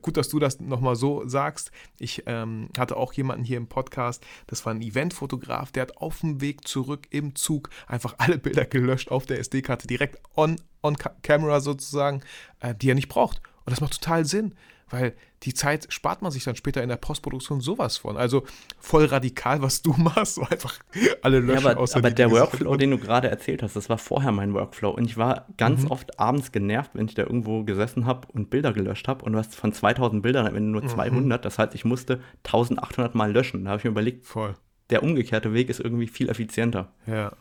gut, 0.00 0.16
dass 0.16 0.28
du 0.28 0.38
das 0.38 0.60
nochmal 0.60 0.96
so 0.96 1.26
sagst. 1.26 1.70
Ich 1.98 2.24
ähm, 2.26 2.68
hatte 2.76 2.96
auch 2.96 3.12
jemanden 3.12 3.44
hier 3.44 3.56
im 3.56 3.68
Podcast, 3.68 4.24
das 4.46 4.64
war 4.66 4.74
ein 4.74 4.82
Eventfotograf, 4.82 5.72
der 5.72 5.82
hat 5.82 5.96
auf 5.98 6.20
dem 6.20 6.40
Weg 6.40 6.66
zurück 6.66 7.06
im 7.10 7.34
Zug 7.34 7.70
einfach 7.86 8.14
alle 8.18 8.38
Bilder 8.38 8.64
gelöscht 8.64 9.10
auf 9.10 9.26
der 9.26 9.38
SD-Karte, 9.38 9.86
direkt 9.86 10.18
on, 10.36 10.56
on 10.82 10.96
camera 11.22 11.60
sozusagen, 11.60 12.22
äh, 12.60 12.74
die 12.74 12.90
er 12.90 12.94
nicht 12.94 13.08
braucht. 13.08 13.40
Und 13.64 13.72
das 13.72 13.80
macht 13.80 14.00
total 14.00 14.24
Sinn 14.24 14.54
weil 14.90 15.14
die 15.44 15.54
Zeit 15.54 15.86
spart 15.90 16.20
man 16.20 16.30
sich 16.30 16.44
dann 16.44 16.56
später 16.56 16.82
in 16.82 16.88
der 16.88 16.96
Postproduktion 16.96 17.60
sowas 17.60 17.96
von. 17.96 18.16
Also 18.16 18.44
voll 18.78 19.06
radikal, 19.06 19.62
was 19.62 19.82
du 19.82 19.92
machst, 19.96 20.34
so 20.34 20.42
einfach 20.42 20.78
alle 21.22 21.40
löschen. 21.40 21.64
Ja, 21.64 21.70
aber, 21.70 21.94
aber 21.94 22.10
der 22.10 22.30
Workflow, 22.30 22.76
den 22.76 22.90
du 22.90 22.98
gerade 22.98 23.28
erzählt 23.28 23.62
hast, 23.62 23.76
das 23.76 23.88
war 23.88 23.98
vorher 23.98 24.32
mein 24.32 24.52
Workflow. 24.52 24.90
Und 24.90 25.04
ich 25.04 25.16
war 25.16 25.46
ganz 25.56 25.84
mhm. 25.84 25.90
oft 25.90 26.18
abends 26.18 26.52
genervt, 26.52 26.90
wenn 26.94 27.06
ich 27.06 27.14
da 27.14 27.22
irgendwo 27.22 27.64
gesessen 27.64 28.04
habe 28.04 28.28
und 28.32 28.50
Bilder 28.50 28.72
gelöscht 28.72 29.08
habe. 29.08 29.24
Und 29.24 29.32
du 29.32 29.38
hast 29.38 29.54
von 29.54 29.72
2000 29.72 30.22
Bildern 30.22 30.46
am 30.46 30.56
Ende 30.56 30.70
nur 30.70 30.86
200. 30.86 31.40
Mhm. 31.40 31.42
Das 31.42 31.58
heißt, 31.58 31.74
ich 31.74 31.84
musste 31.84 32.20
1800 32.44 33.14
Mal 33.14 33.32
löschen. 33.32 33.64
Da 33.64 33.70
habe 33.70 33.78
ich 33.78 33.84
mir 33.84 33.90
überlegt, 33.90 34.26
voll. 34.26 34.54
der 34.90 35.02
umgekehrte 35.02 35.54
Weg 35.54 35.70
ist 35.70 35.80
irgendwie 35.80 36.08
viel 36.08 36.28
effizienter. 36.28 36.92
Ja. 37.06 37.32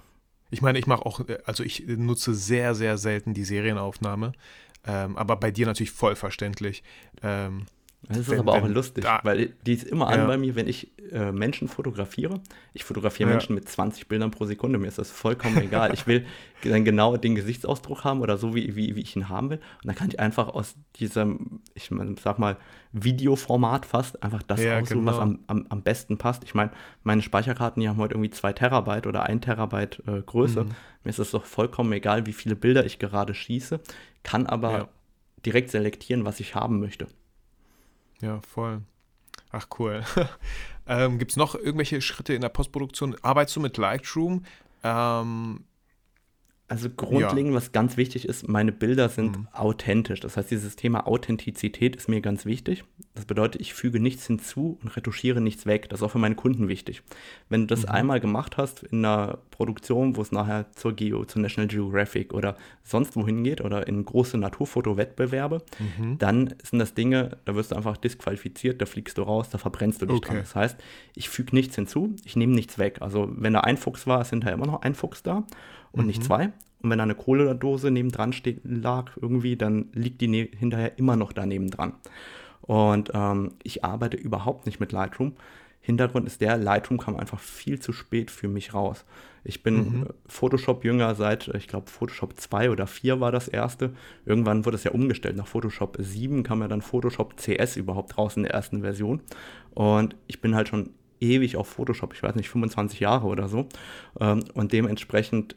Ich 0.52 0.62
meine, 0.62 0.80
ich 0.80 0.88
mache 0.88 1.06
auch, 1.06 1.22
also 1.46 1.64
ich 1.64 1.86
nutze 1.88 2.34
sehr, 2.34 2.74
sehr 2.74 2.98
selten 2.98 3.34
die 3.34 3.44
Serienaufnahme. 3.44 4.32
Ähm, 4.86 5.18
aber 5.18 5.36
bei 5.36 5.52
dir 5.52 5.66
natürlich 5.66 5.92
voll 5.92 6.16
verständlich. 6.16 6.84
Ähm, 7.22 7.66
das 8.04 8.20
ist 8.20 8.30
wenn, 8.30 8.40
aber 8.40 8.54
auch 8.54 8.68
lustig, 8.68 9.04
da, 9.04 9.20
weil 9.24 9.54
die 9.66 9.74
ist 9.74 9.84
immer 9.84 10.08
an 10.08 10.20
ja. 10.20 10.26
bei 10.26 10.38
mir, 10.38 10.56
wenn 10.56 10.68
ich 10.68 10.94
äh, 11.12 11.34
Menschen 11.34 11.68
fotografiere. 11.68 12.40
Ich 12.74 12.86
fotografiere 12.86 13.30
ja. 13.30 13.36
Menschen 13.36 13.56
mit 13.56 13.68
20 13.68 14.08
Bildern 14.08 14.32
pro 14.32 14.46
Sekunde, 14.46 14.80
mir 14.80 14.88
ist 14.88 14.98
das 14.98 15.12
vollkommen 15.12 15.58
egal. 15.58 15.94
Ich 15.94 16.08
will 16.08 16.26
dann 16.64 16.86
genau 16.86 17.18
den 17.18 17.36
Gesichtsausdruck 17.36 18.06
haben 18.06 18.22
oder 18.22 18.38
so, 18.38 18.56
wie, 18.56 18.76
wie, 18.78 18.96
wie 18.96 19.02
ich 19.02 19.16
ihn 19.18 19.28
haben 19.28 19.50
will. 19.50 19.58
Und 19.58 19.88
dann 19.88 19.96
kann 19.96 20.08
ich 20.08 20.20
einfach 20.20 20.48
aus 20.48 20.76
diesem, 20.96 21.60
ich 21.74 21.92
sag 22.24 22.40
mal, 22.40 22.56
Videoformat 22.94 23.86
fast 23.86 24.24
einfach 24.24 24.44
das 24.44 24.64
ja, 24.64 24.80
aussuchen, 24.80 25.00
genau. 25.00 25.12
was 25.12 25.20
am, 25.20 25.40
am, 25.48 25.66
am 25.68 25.82
besten 25.84 26.18
passt. 26.18 26.44
Ich 26.46 26.56
meine, 26.56 26.72
meine 27.04 27.22
Speicherkarten, 27.22 27.82
die 27.82 27.90
haben 27.90 27.98
heute 27.98 28.14
irgendwie 28.14 28.32
2 28.32 28.54
Terabyte 28.54 29.08
oder 29.08 29.24
1 29.24 29.44
Terabyte 29.44 30.02
äh, 30.08 30.22
Größe. 30.22 30.64
Mhm. 30.64 30.70
Mir 31.04 31.10
ist 31.10 31.20
es 31.20 31.32
doch 31.32 31.46
vollkommen 31.46 31.92
egal, 31.92 32.26
wie 32.26 32.34
viele 32.34 32.56
Bilder 32.56 32.86
ich 32.86 32.98
gerade 32.98 33.34
schieße, 33.34 33.80
kann 34.24 34.46
aber 34.46 34.90
direkt 35.46 35.72
selektieren, 35.72 36.26
was 36.26 36.40
ich 36.40 36.56
haben 36.56 36.80
möchte. 36.80 37.08
Ja, 38.22 38.42
voll. 38.42 38.82
Ach, 39.52 39.68
cool. 39.80 40.04
ähm, 40.88 41.18
Gibt 41.18 41.32
es 41.32 41.38
noch 41.38 41.56
irgendwelche 41.56 42.02
Schritte 42.02 42.34
in 42.34 42.42
der 42.42 42.50
Postproduktion? 42.50 43.16
Arbeitest 43.22 43.56
du 43.56 43.62
mit 43.62 43.78
Lightroom? 43.78 44.44
Ähm, 44.84 45.64
also 46.70 46.88
grundlegend, 46.88 47.52
ja. 47.52 47.58
was 47.58 47.72
ganz 47.72 47.98
wichtig 47.98 48.28
ist, 48.28 48.48
meine 48.48 48.72
Bilder 48.72 49.10
sind 49.10 49.38
mhm. 49.38 49.48
authentisch. 49.54 50.20
Das 50.20 50.38
heißt, 50.38 50.52
dieses 50.52 50.76
Thema 50.76 51.08
Authentizität 51.08 51.96
ist 51.96 52.08
mir 52.08 52.22
ganz 52.22 52.46
wichtig. 52.46 52.84
Das 53.16 53.26
bedeutet, 53.26 53.60
ich 53.60 53.74
füge 53.74 54.00
nichts 54.00 54.28
hinzu 54.28 54.78
und 54.82 54.96
retuschiere 54.96 55.42
nichts 55.42 55.66
weg. 55.66 55.90
Das 55.90 56.00
ist 56.00 56.04
auch 56.04 56.12
für 56.12 56.20
meine 56.20 56.36
Kunden 56.36 56.68
wichtig. 56.68 57.02
Wenn 57.50 57.62
du 57.62 57.68
das 57.68 57.84
mhm. 57.84 57.90
einmal 57.90 58.20
gemacht 58.20 58.58
hast 58.58 58.84
in 58.84 59.04
einer 59.04 59.40
Produktion, 59.50 60.16
wo 60.16 60.22
es 60.22 60.32
nachher 60.32 60.72
zur 60.76 60.94
Geo, 60.94 61.26
zur 61.26 61.42
National 61.42 61.68
Geographic 61.68 62.36
oder 62.36 62.56
sonst 62.84 63.16
wohin 63.16 63.44
geht 63.44 63.62
oder 63.62 63.88
in 63.88 64.06
große 64.06 64.38
Naturfotowettbewerbe, 64.38 65.64
mhm. 65.80 66.20
dann 66.20 66.54
sind 66.64 66.78
das 66.78 66.94
Dinge, 66.94 67.38
da 67.46 67.56
wirst 67.56 67.72
du 67.72 67.78
einfach 67.78 67.98
disqualifiziert, 67.98 68.80
da 68.80 68.86
fliegst 68.86 69.18
du 69.18 69.24
raus, 69.24 69.50
da 69.50 69.58
verbrennst 69.58 70.04
du 70.04 70.06
dich 70.06 70.18
okay. 70.18 70.28
dran. 70.28 70.38
Das 70.38 70.56
heißt, 70.56 70.80
ich 71.16 71.30
füge 71.30 71.56
nichts 71.56 71.76
hinzu, 71.76 72.16
ich 72.26 72.36
nehme 72.36 72.54
nichts 72.54 72.78
weg. 72.78 72.98
Also 73.02 73.28
wenn 73.32 73.54
da 73.54 73.62
ein 73.62 73.78
Fuchs 73.78 74.06
war, 74.06 74.22
ist 74.22 74.30
hinterher 74.30 74.54
immer 74.54 74.68
noch 74.68 74.84
ein 74.84 74.94
Fuchs 74.94 75.24
da 75.24 75.48
und 75.92 76.02
mhm. 76.02 76.08
nicht 76.08 76.24
zwei. 76.24 76.52
Und 76.82 76.90
wenn 76.90 76.98
da 76.98 77.04
eine 77.04 77.16
Kohlerdose 77.16 77.92
nebendran 77.92 78.34
steht, 78.34 78.62
lag 78.64 79.12
irgendwie, 79.22 79.58
dann 79.58 79.88
liegt 79.94 80.22
die 80.22 80.28
ne 80.28 80.50
hinterher 80.58 80.98
immer 80.98 81.16
noch 81.16 81.34
daneben 81.34 81.70
dran. 81.70 81.94
Und 82.62 83.12
ähm, 83.14 83.52
ich 83.64 83.84
arbeite 83.84 84.18
überhaupt 84.18 84.66
nicht 84.66 84.80
mit 84.80 84.92
Lightroom. 84.92 85.34
Hintergrund 85.82 86.28
ist 86.28 86.42
der, 86.42 86.58
Lightroom 86.58 87.00
kam 87.00 87.16
einfach 87.16 87.40
viel 87.40 87.80
zu 87.80 87.94
spät 87.94 88.30
für 88.30 88.48
mich 88.48 88.74
raus. 88.74 89.06
Ich 89.44 89.64
bin 89.64 89.76
mhm. 89.76 90.08
Photoshop-Jünger 90.28 91.16
seit, 91.16 91.48
ich 91.50 91.68
glaube, 91.68 91.90
Photoshop 91.90 92.40
2 92.40 92.70
oder 92.70 92.86
4 92.86 93.20
war 93.20 93.32
das 93.32 93.48
erste. 93.48 93.94
Irgendwann 94.26 94.66
wurde 94.66 94.76
es 94.76 94.84
ja 94.84 94.92
umgestellt. 94.92 95.38
Nach 95.38 95.48
Photoshop 95.48 95.98
7 96.00 96.44
kam 96.44 96.62
ja 96.62 96.68
dann 96.68 96.82
Photoshop 96.82 97.38
CS 97.38 97.78
überhaupt 97.78 98.18
raus 98.18 98.38
in 98.38 98.44
der 98.44 98.54
ersten 98.54 98.82
Version. 98.82 99.22
Und 99.74 100.16
ich 100.28 100.42
bin 100.42 100.56
halt 100.56 100.68
schon 100.68 100.92
ewig 101.20 101.56
auf 101.58 101.68
Photoshop, 101.68 102.14
ich 102.14 102.24
weiß 102.24 102.36
nicht, 102.36 102.50
25 102.50 103.00
Jahre 103.00 103.28
oder 103.28 103.48
so. 103.48 103.68
Ähm, 104.20 104.44
und 104.54 104.74
dementsprechend 104.74 105.56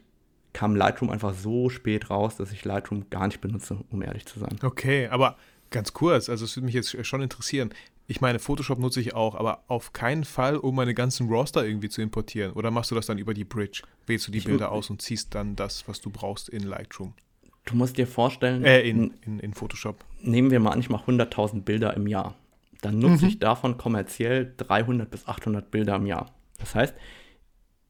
kam 0.53 0.75
Lightroom 0.75 1.09
einfach 1.09 1.33
so 1.33 1.69
spät 1.69 2.09
raus, 2.09 2.37
dass 2.37 2.51
ich 2.51 2.63
Lightroom 2.63 3.09
gar 3.09 3.27
nicht 3.27 3.41
benutze, 3.41 3.79
um 3.89 4.01
ehrlich 4.01 4.25
zu 4.25 4.39
sein. 4.39 4.57
Okay, 4.61 5.07
aber 5.07 5.35
ganz 5.71 5.93
kurz, 5.93 6.29
also 6.29 6.45
es 6.45 6.55
würde 6.55 6.65
mich 6.65 6.75
jetzt 6.75 7.05
schon 7.05 7.21
interessieren. 7.21 7.71
Ich 8.05 8.21
meine, 8.21 8.39
Photoshop 8.39 8.79
nutze 8.79 8.99
ich 8.99 9.15
auch, 9.15 9.35
aber 9.35 9.63
auf 9.67 9.93
keinen 9.93 10.25
Fall, 10.25 10.57
um 10.57 10.75
meine 10.75 10.93
ganzen 10.93 11.29
Roster 11.29 11.65
irgendwie 11.65 11.89
zu 11.89 12.01
importieren. 12.01 12.53
Oder 12.53 12.69
machst 12.69 12.91
du 12.91 12.95
das 12.95 13.05
dann 13.05 13.17
über 13.17 13.33
die 13.33 13.45
Bridge? 13.45 13.81
Wählst 14.05 14.27
du 14.27 14.31
die 14.31 14.39
ich 14.39 14.45
Bilder 14.45 14.71
aus 14.71 14.89
und 14.89 15.01
ziehst 15.01 15.33
dann 15.33 15.55
das, 15.55 15.87
was 15.87 16.01
du 16.01 16.09
brauchst, 16.09 16.49
in 16.49 16.63
Lightroom? 16.63 17.13
Du 17.65 17.75
musst 17.75 17.97
dir 17.97 18.05
vorstellen. 18.05 18.65
Äh, 18.65 18.81
in, 18.81 19.13
in, 19.25 19.39
in 19.39 19.53
Photoshop. 19.53 20.03
Nehmen 20.21 20.51
wir 20.51 20.59
mal 20.59 20.71
an, 20.71 20.79
ich 20.81 20.89
mache 20.89 21.09
100.000 21.09 21.61
Bilder 21.61 21.95
im 21.95 22.07
Jahr. 22.07 22.35
Dann 22.81 22.99
nutze 22.99 23.23
mhm. 23.23 23.29
ich 23.29 23.39
davon 23.39 23.77
kommerziell 23.77 24.53
300 24.57 25.09
bis 25.09 25.25
800 25.25 25.71
Bilder 25.71 25.95
im 25.95 26.05
Jahr. 26.05 26.29
Das 26.59 26.75
heißt, 26.75 26.93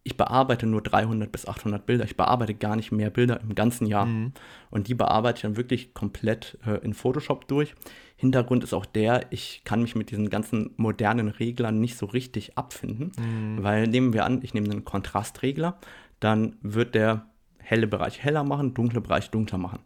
ich 0.03 0.17
bearbeite 0.17 0.65
nur 0.65 0.81
300 0.81 1.31
bis 1.31 1.47
800 1.47 1.85
Bilder. 1.85 2.03
Ich 2.03 2.17
bearbeite 2.17 2.53
gar 2.53 2.75
nicht 2.75 2.91
mehr 2.91 3.09
Bilder 3.09 3.39
im 3.41 3.55
ganzen 3.55 3.87
Jahr. 3.87 4.05
Mhm. 4.05 4.33
Und 4.69 4.89
die 4.89 4.95
bearbeite 4.95 5.37
ich 5.37 5.41
dann 5.43 5.55
wirklich 5.55 5.93
komplett 5.93 6.57
äh, 6.65 6.83
in 6.83 6.93
Photoshop 6.93 7.47
durch. 7.47 7.73
Hintergrund 8.17 8.63
ist 8.63 8.73
auch 8.73 8.85
der, 8.85 9.25
ich 9.31 9.61
kann 9.63 9.81
mich 9.81 9.95
mit 9.95 10.11
diesen 10.11 10.29
ganzen 10.29 10.71
modernen 10.75 11.29
Reglern 11.29 11.79
nicht 11.79 11.97
so 11.97 12.05
richtig 12.05 12.57
abfinden. 12.57 13.13
Mhm. 13.17 13.63
Weil 13.63 13.87
nehmen 13.87 14.11
wir 14.11 14.25
an, 14.25 14.41
ich 14.43 14.53
nehme 14.53 14.69
einen 14.69 14.83
Kontrastregler, 14.83 15.79
dann 16.19 16.57
wird 16.61 16.95
der 16.95 17.27
helle 17.59 17.87
Bereich 17.87 18.21
heller 18.21 18.43
machen, 18.43 18.73
dunkle 18.73 18.99
Bereich 18.99 19.29
dunkler 19.29 19.57
machen. 19.57 19.79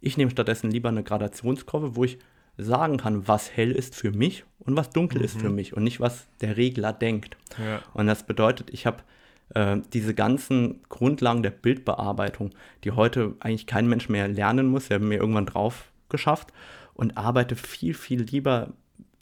Ich 0.00 0.16
nehme 0.16 0.30
stattdessen 0.30 0.70
lieber 0.70 0.88
eine 0.88 1.02
Gradationskurve, 1.02 1.96
wo 1.96 2.04
ich 2.04 2.18
sagen 2.56 2.98
kann, 2.98 3.26
was 3.26 3.50
hell 3.50 3.72
ist 3.72 3.96
für 3.96 4.12
mich 4.12 4.44
und 4.60 4.76
was 4.76 4.90
dunkel 4.90 5.18
mhm. 5.18 5.24
ist 5.24 5.40
für 5.40 5.50
mich 5.50 5.76
und 5.76 5.82
nicht, 5.82 5.98
was 5.98 6.28
der 6.40 6.56
Regler 6.56 6.92
denkt. 6.92 7.36
Ja. 7.58 7.82
Und 7.92 8.06
das 8.06 8.24
bedeutet, 8.24 8.70
ich 8.70 8.86
habe 8.86 8.98
äh, 9.54 9.78
diese 9.92 10.14
ganzen 10.14 10.82
Grundlagen 10.88 11.42
der 11.42 11.50
Bildbearbeitung, 11.50 12.50
die 12.84 12.92
heute 12.92 13.34
eigentlich 13.40 13.66
kein 13.66 13.88
Mensch 13.88 14.08
mehr 14.08 14.28
lernen 14.28 14.66
muss, 14.66 14.88
der 14.88 14.98
mir 14.98 15.18
irgendwann 15.18 15.46
drauf 15.46 15.92
geschafft 16.08 16.52
und 16.94 17.16
arbeite 17.16 17.56
viel, 17.56 17.94
viel 17.94 18.22
lieber 18.22 18.72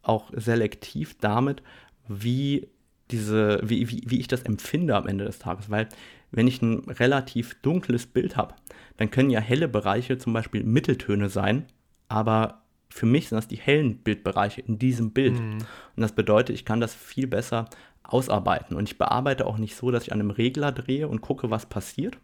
auch 0.03 0.31
selektiv 0.35 1.16
damit, 1.21 1.62
wie 2.09 2.68
diese, 3.11 3.61
wie, 3.62 3.88
wie, 3.90 4.03
wie 4.07 4.21
ich 4.21 4.29
das 4.29 4.42
empfinde 4.42 4.97
am 4.97 5.07
Ende 5.07 5.25
des 5.25 5.38
Tages. 5.38 5.71
Weil 5.71 5.88
wenn 6.31 6.49
ich 6.49 6.62
ein 6.62 6.81
relativ 6.88 7.55
dunkles 7.62 8.07
Bild 8.07 8.37
habe, 8.37 8.55
dann 8.97 9.11
können 9.11 9.31
ja 9.31 9.40
helle 9.40 9.68
Bereiche 9.68 10.18
zum 10.18 10.33
Beispiel 10.33 10.64
Mitteltöne 10.64 11.29
sein, 11.29 11.66
aber 12.09 12.62
für 12.88 13.07
mich 13.07 13.29
sind 13.29 13.37
das 13.37 13.49
die 13.49 13.57
hellen 13.57 13.99
Bildbereiche 13.99 14.61
in 14.61 14.79
diesem 14.79 15.12
Bild. 15.12 15.38
Mhm. 15.38 15.59
Und 15.59 16.01
das 16.03 16.12
bedeutet, 16.12 16.55
ich 16.55 16.64
kann 16.64 16.81
das 16.81 16.95
viel 16.95 17.27
besser 17.27 17.68
ausarbeiten. 18.05 18.77
Und 18.77 18.88
ich 18.88 18.99
bearbeite 18.99 19.47
auch 19.47 19.59
nicht 19.59 19.77
so, 19.77 19.91
dass 19.91 20.05
ich 20.05 20.12
an 20.12 20.21
einem 20.21 20.31
Regler 20.31 20.73
drehe 20.73 21.09
und 21.09 21.21
gucke, 21.21 21.51
was 21.51 21.67
passiert, 21.67 22.19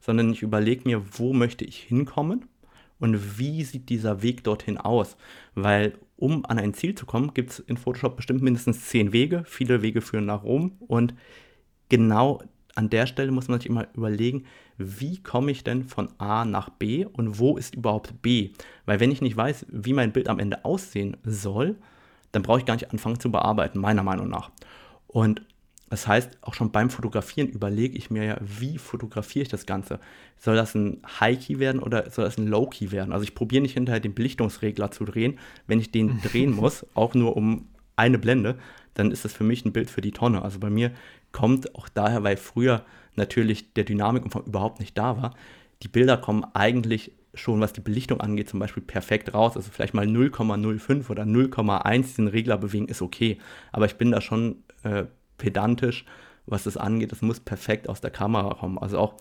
sondern 0.00 0.32
ich 0.32 0.42
überlege 0.42 0.82
mir, 0.84 1.02
wo 1.18 1.32
möchte 1.32 1.64
ich 1.64 1.78
hinkommen 1.78 2.46
und 2.98 3.38
wie 3.38 3.64
sieht 3.64 3.88
dieser 3.88 4.22
Weg 4.22 4.44
dorthin 4.44 4.78
aus. 4.78 5.16
Weil 5.54 5.94
um 6.16 6.44
an 6.46 6.58
ein 6.58 6.74
Ziel 6.74 6.94
zu 6.94 7.06
kommen, 7.06 7.34
gibt 7.34 7.50
es 7.50 7.58
in 7.58 7.76
Photoshop 7.76 8.16
bestimmt 8.16 8.42
mindestens 8.42 8.88
zehn 8.88 9.12
Wege. 9.12 9.42
Viele 9.46 9.82
Wege 9.82 10.00
führen 10.00 10.26
nach 10.26 10.44
Rom 10.44 10.76
und 10.86 11.14
genau 11.88 12.40
an 12.74 12.90
der 12.90 13.06
Stelle 13.06 13.32
muss 13.32 13.48
man 13.48 13.60
sich 13.60 13.68
immer 13.68 13.86
überlegen, 13.94 14.44
wie 14.78 15.22
komme 15.22 15.50
ich 15.50 15.64
denn 15.64 15.84
von 15.84 16.08
A 16.18 16.44
nach 16.44 16.70
B 16.70 17.04
und 17.04 17.38
wo 17.38 17.56
ist 17.56 17.74
überhaupt 17.74 18.22
B? 18.22 18.50
Weil 18.86 19.00
wenn 19.00 19.10
ich 19.10 19.20
nicht 19.20 19.36
weiß, 19.36 19.66
wie 19.68 19.92
mein 19.92 20.12
Bild 20.12 20.28
am 20.28 20.38
Ende 20.38 20.64
aussehen 20.64 21.16
soll, 21.24 21.76
dann 22.32 22.42
brauche 22.42 22.60
ich 22.60 22.64
gar 22.64 22.74
nicht 22.74 22.90
anfangen 22.90 23.20
zu 23.20 23.30
bearbeiten, 23.30 23.78
meiner 23.78 24.02
Meinung 24.02 24.28
nach. 24.28 24.50
Und 25.12 25.42
das 25.90 26.06
heißt, 26.06 26.38
auch 26.40 26.54
schon 26.54 26.72
beim 26.72 26.88
Fotografieren 26.88 27.48
überlege 27.48 27.98
ich 27.98 28.10
mir 28.10 28.24
ja, 28.24 28.38
wie 28.40 28.78
fotografiere 28.78 29.42
ich 29.42 29.50
das 29.50 29.66
Ganze? 29.66 30.00
Soll 30.38 30.56
das 30.56 30.74
ein 30.74 31.02
High-Key 31.20 31.58
werden 31.58 31.82
oder 31.82 32.10
soll 32.10 32.24
das 32.24 32.38
ein 32.38 32.46
Low-Key 32.46 32.92
werden? 32.92 33.12
Also 33.12 33.24
ich 33.24 33.34
probiere 33.34 33.60
nicht 33.60 33.74
hinterher 33.74 34.00
den 34.00 34.14
Belichtungsregler 34.14 34.90
zu 34.90 35.04
drehen. 35.04 35.38
Wenn 35.66 35.80
ich 35.80 35.92
den 35.92 36.20
drehen 36.22 36.52
muss, 36.52 36.86
auch 36.94 37.12
nur 37.12 37.36
um 37.36 37.68
eine 37.94 38.18
Blende, 38.18 38.58
dann 38.94 39.10
ist 39.10 39.26
das 39.26 39.34
für 39.34 39.44
mich 39.44 39.66
ein 39.66 39.72
Bild 39.74 39.90
für 39.90 40.00
die 40.00 40.12
Tonne. 40.12 40.40
Also 40.40 40.58
bei 40.58 40.70
mir 40.70 40.92
kommt 41.30 41.74
auch 41.74 41.90
daher, 41.90 42.22
weil 42.22 42.38
früher 42.38 42.86
natürlich 43.14 43.74
der 43.74 43.84
Dynamikumfang 43.84 44.44
überhaupt 44.44 44.80
nicht 44.80 44.96
da 44.96 45.20
war. 45.20 45.34
Die 45.82 45.88
Bilder 45.88 46.16
kommen 46.16 46.46
eigentlich 46.54 47.12
schon, 47.34 47.60
was 47.60 47.72
die 47.72 47.80
Belichtung 47.80 48.20
angeht, 48.20 48.48
zum 48.48 48.60
Beispiel 48.60 48.82
perfekt 48.82 49.32
raus. 49.34 49.56
Also 49.56 49.70
vielleicht 49.70 49.94
mal 49.94 50.06
0,05 50.06 51.08
oder 51.10 51.22
0,1 51.22 52.16
den 52.16 52.28
Regler 52.28 52.58
bewegen, 52.58 52.88
ist 52.88 53.02
okay. 53.02 53.38
Aber 53.72 53.86
ich 53.86 53.96
bin 53.96 54.10
da 54.10 54.20
schon 54.20 54.64
äh, 54.82 55.04
pedantisch, 55.38 56.04
was 56.46 56.64
das 56.64 56.76
angeht. 56.76 57.12
Das 57.12 57.22
muss 57.22 57.40
perfekt 57.40 57.88
aus 57.88 58.00
der 58.00 58.10
Kamera 58.10 58.54
kommen. 58.54 58.78
Also 58.78 58.98
auch 58.98 59.14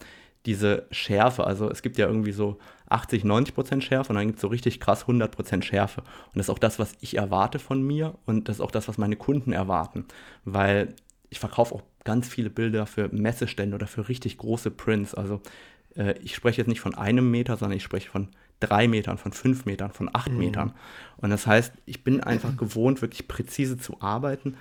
diese 0.46 0.88
Schärfe, 0.90 1.46
also 1.46 1.70
es 1.70 1.82
gibt 1.84 1.98
ja 1.98 2.08
irgendwie 2.08 2.32
so 2.32 2.58
80, 2.90 3.24
90 3.24 3.54
Prozent 3.54 3.84
Schärfe 3.84 4.10
und 4.10 4.16
dann 4.16 4.26
gibt 4.26 4.38
es 4.38 4.42
so 4.42 4.48
richtig 4.48 4.80
krass 4.80 5.02
100 5.02 5.32
Prozent 5.32 5.64
Schärfe. 5.64 6.02
Und 6.02 6.36
das 6.38 6.48
ist 6.48 6.50
auch 6.50 6.60
das, 6.60 6.80
was 6.80 6.94
ich 7.00 7.18
erwarte 7.18 7.60
von 7.60 7.82
mir 7.82 8.16
und 8.26 8.50
das 8.50 8.58
ist 8.58 8.62
auch 8.62 8.72
das, 8.72 8.88
was 8.88 8.98
meine 8.98 9.16
Kunden 9.16 9.54
erwarten. 9.54 10.06
Weil 10.44 10.96
ich 11.30 11.40
verkaufe 11.40 11.76
auch 11.76 11.84
ganz 12.04 12.28
viele 12.28 12.50
Bilder 12.50 12.86
für 12.88 13.10
Messestände 13.10 13.76
oder 13.76 13.88
für 13.88 14.10
richtig 14.10 14.38
große 14.38 14.72
Prints. 14.72 15.14
Also 15.14 15.42
äh, 15.96 16.16
ich 16.20 16.36
spreche 16.36 16.62
jetzt 16.62 16.68
nicht 16.68 16.82
von 16.82 16.96
einem 16.96 17.30
Meter, 17.32 17.58
sondern 17.58 17.78
ich 17.78 17.84
spreche 17.84 18.10
von 18.10 18.30
drei 18.60 18.88
Metern, 18.88 19.18
von 19.18 19.34
fünf 19.34 19.66
Metern, 19.66 19.92
von 19.92 20.10
acht 20.14 20.32
mhm. 20.32 20.38
Metern. 20.38 20.74
Und 21.18 21.30
das 21.30 21.48
heißt, 21.48 21.74
ich 21.86 22.04
bin 22.04 22.22
einfach 22.22 22.56
gewohnt, 22.58 23.02
wirklich 23.02 23.28
präzise 23.28 23.78
zu 23.78 24.02
arbeiten, 24.02 24.56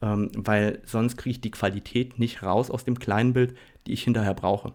ähm, 0.00 0.30
weil 0.34 0.80
sonst 0.84 1.16
kriege 1.16 1.32
ich 1.32 1.40
die 1.40 1.50
Qualität 1.50 2.18
nicht 2.18 2.42
raus 2.42 2.70
aus 2.70 2.84
dem 2.84 2.98
kleinen 2.98 3.32
Bild, 3.32 3.56
die 3.86 3.92
ich 3.92 4.04
hinterher 4.04 4.34
brauche. 4.34 4.72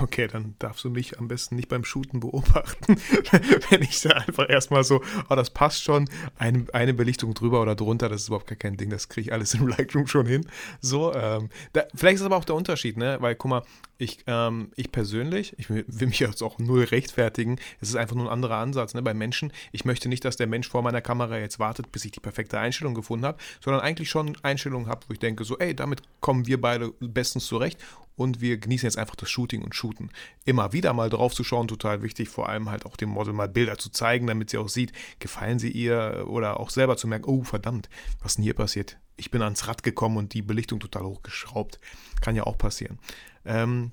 Okay, 0.00 0.28
dann 0.28 0.54
darfst 0.58 0.82
du 0.84 0.88
mich 0.88 1.18
am 1.18 1.28
besten 1.28 1.56
nicht 1.56 1.68
beim 1.68 1.84
Shooten 1.84 2.18
beobachten, 2.20 2.96
wenn 3.70 3.82
ich 3.82 4.00
da 4.00 4.10
einfach 4.10 4.48
erstmal 4.48 4.82
so, 4.82 5.02
oh, 5.28 5.34
das 5.34 5.50
passt 5.50 5.82
schon, 5.82 6.08
eine, 6.38 6.64
eine 6.72 6.94
Belichtung 6.94 7.34
drüber 7.34 7.60
oder 7.60 7.74
drunter, 7.74 8.08
das 8.08 8.22
ist 8.22 8.28
überhaupt 8.28 8.46
gar 8.46 8.56
kein 8.56 8.78
Ding, 8.78 8.88
das 8.88 9.10
kriege 9.10 9.28
ich 9.28 9.32
alles 9.34 9.52
im 9.52 9.68
Lightroom 9.68 10.06
schon 10.06 10.24
hin. 10.24 10.46
So, 10.80 11.12
ähm, 11.12 11.50
da, 11.74 11.84
vielleicht 11.94 12.16
ist 12.16 12.22
aber 12.22 12.36
auch 12.36 12.46
der 12.46 12.54
Unterschied, 12.54 12.96
ne? 12.96 13.18
Weil, 13.20 13.34
guck 13.34 13.50
mal, 13.50 13.62
ich, 13.98 14.20
ähm, 14.26 14.70
ich 14.74 14.90
persönlich, 14.90 15.54
ich 15.58 15.68
will, 15.68 15.84
will 15.86 16.08
mich 16.08 16.18
jetzt 16.18 16.42
auch 16.42 16.58
null 16.58 16.84
rechtfertigen, 16.84 17.58
es 17.82 17.90
ist 17.90 17.96
einfach 17.96 18.16
nur 18.16 18.26
ein 18.26 18.32
anderer 18.32 18.56
Ansatz, 18.56 18.94
ne? 18.94 19.02
Bei 19.02 19.12
Menschen, 19.12 19.52
ich 19.70 19.84
möchte 19.84 20.08
nicht, 20.08 20.24
dass 20.24 20.36
der 20.36 20.46
Mensch 20.46 20.68
vor 20.68 20.80
meiner 20.80 21.02
Kamera 21.02 21.38
jetzt 21.38 21.58
wartet, 21.58 21.92
bis 21.92 22.06
ich 22.06 22.12
die 22.12 22.20
perfekte 22.20 22.58
Einstellung 22.58 22.94
gefunden 22.94 23.26
habe, 23.26 23.36
sondern 23.60 23.82
eigentlich 23.82 24.08
schon 24.08 24.34
Einstellungen 24.42 24.88
habe, 24.88 25.02
wo 25.08 25.12
ich 25.12 25.18
denke, 25.18 25.44
so, 25.44 25.58
ey, 25.58 25.76
damit 25.76 26.00
kommen 26.20 26.46
wir 26.46 26.58
beide 26.58 26.90
bestens 27.00 27.44
zurecht 27.44 27.78
und 28.16 28.40
wir 28.40 28.58
genießen 28.58 28.86
jetzt 28.86 28.98
einfach 28.98 29.16
das 29.16 29.30
Shooting 29.30 29.62
und 29.62 29.74
Shooten. 29.74 30.10
Immer 30.44 30.72
wieder 30.72 30.92
mal 30.92 31.10
drauf 31.10 31.34
zu 31.34 31.44
schauen, 31.44 31.68
total 31.68 32.02
wichtig, 32.02 32.28
vor 32.28 32.48
allem 32.48 32.70
halt 32.70 32.86
auch 32.86 32.96
dem 32.96 33.10
Model 33.10 33.32
mal 33.32 33.48
Bilder 33.48 33.78
zu 33.78 33.90
zeigen, 33.90 34.26
damit 34.26 34.50
sie 34.50 34.58
auch 34.58 34.68
sieht, 34.68 34.92
gefallen 35.18 35.58
sie 35.58 35.70
ihr 35.70 36.24
oder 36.28 36.60
auch 36.60 36.70
selber 36.70 36.96
zu 36.96 37.08
merken, 37.08 37.28
oh 37.28 37.42
verdammt, 37.42 37.88
was 38.22 38.36
denn 38.36 38.44
hier 38.44 38.54
passiert? 38.54 38.98
Ich 39.16 39.30
bin 39.30 39.42
ans 39.42 39.66
Rad 39.68 39.82
gekommen 39.82 40.16
und 40.16 40.34
die 40.34 40.42
Belichtung 40.42 40.80
total 40.80 41.04
hochgeschraubt. 41.04 41.78
Kann 42.20 42.36
ja 42.36 42.44
auch 42.44 42.58
passieren. 42.58 42.98
Ähm, 43.44 43.92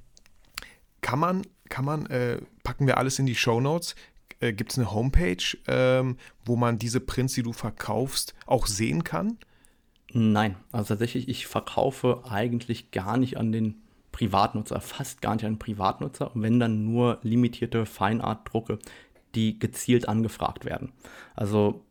kann 1.02 1.20
man, 1.20 1.42
kann 1.70 1.86
man, 1.86 2.06
äh, 2.08 2.42
packen 2.64 2.88
wir 2.88 2.98
alles 2.98 3.20
in 3.20 3.26
die 3.26 3.36
Show 3.36 3.60
Notes, 3.60 3.96
äh, 4.40 4.54
gibt 4.54 4.72
es 4.72 4.78
eine 4.78 4.92
Homepage, 4.92 5.58
ähm, 5.68 6.18
wo 6.46 6.56
man 6.56 6.80
diese 6.80 7.00
Prints, 7.00 7.34
die 7.34 7.44
du 7.44 7.54
verkaufst, 7.54 8.34
auch 8.46 8.68
sehen 8.68 9.04
kann? 9.04 9.38
Nein, 10.14 10.56
also 10.72 10.90
tatsächlich, 10.90 11.30
ich 11.30 11.48
verkaufe 11.48 12.24
eigentlich 12.30 12.92
gar 12.92 13.18
nicht 13.18 13.38
an 13.38 13.52
den 13.52 13.81
Privatnutzer, 14.12 14.82
fast 14.82 15.22
gar 15.22 15.36
nicht 15.36 15.46
an 15.46 15.60
Privatnutzer, 15.60 16.32
wenn 16.34 16.60
dann 16.60 16.86
nur 16.86 17.20
limitierte 17.24 17.86
Feinart-Drucke, 17.86 18.80
die 19.36 19.58
gezielt 19.58 20.08
angefragt 20.08 20.66
werden. 20.66 20.92
Also 21.36 21.86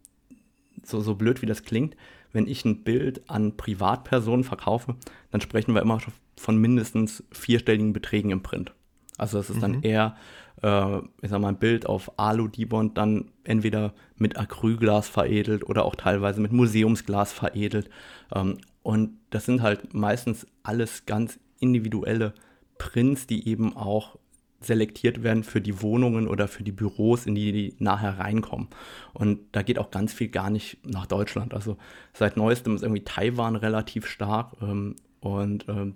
so, 0.82 1.00
so 1.00 1.14
blöd 1.14 1.42
wie 1.42 1.46
das 1.46 1.62
klingt, 1.62 1.96
wenn 2.32 2.46
ich 2.46 2.64
ein 2.64 2.82
Bild 2.82 3.28
an 3.28 3.56
Privatpersonen 3.56 4.44
verkaufe, 4.44 4.96
dann 5.30 5.40
sprechen 5.40 5.74
wir 5.74 5.82
immer 5.82 5.98
von 6.36 6.56
mindestens 6.56 7.24
vierstelligen 7.32 7.92
Beträgen 7.92 8.30
im 8.30 8.42
Print. 8.42 8.72
Also 9.18 9.38
das 9.38 9.50
ist 9.50 9.56
mhm. 9.56 9.60
dann 9.60 9.82
eher, 9.82 10.16
äh, 10.62 10.98
ich 11.20 11.30
sag 11.30 11.40
mal, 11.40 11.48
ein 11.48 11.58
Bild 11.58 11.86
auf 11.86 12.18
Alu-Dibond 12.18 12.96
dann 12.96 13.32
entweder 13.44 13.92
mit 14.16 14.38
Acrylglas 14.38 15.08
veredelt 15.08 15.68
oder 15.68 15.84
auch 15.84 15.94
teilweise 15.94 16.40
mit 16.40 16.52
Museumsglas 16.52 17.32
veredelt. 17.32 17.90
Ähm, 18.34 18.58
und 18.82 19.18
das 19.30 19.44
sind 19.44 19.62
halt 19.62 19.94
meistens 19.94 20.46
alles 20.62 21.06
ganz 21.06 21.38
individuelle 21.58 22.34
Prints, 22.78 23.26
die 23.26 23.46
eben 23.48 23.76
auch 23.76 24.18
selektiert 24.60 25.22
werden 25.22 25.42
für 25.42 25.60
die 25.60 25.80
Wohnungen 25.80 26.28
oder 26.28 26.46
für 26.46 26.62
die 26.62 26.72
Büros, 26.72 27.26
in 27.26 27.34
die 27.34 27.52
die 27.52 27.74
nachher 27.78 28.18
reinkommen. 28.18 28.68
Und 29.14 29.40
da 29.52 29.62
geht 29.62 29.78
auch 29.78 29.90
ganz 29.90 30.12
viel 30.12 30.28
gar 30.28 30.50
nicht 30.50 30.78
nach 30.86 31.06
Deutschland. 31.06 31.54
Also 31.54 31.78
seit 32.12 32.36
neuestem 32.36 32.74
ist 32.74 32.82
irgendwie 32.82 33.04
Taiwan 33.04 33.56
relativ 33.56 34.06
stark 34.06 34.56
ähm, 34.60 34.96
und 35.20 35.66
ähm, 35.68 35.94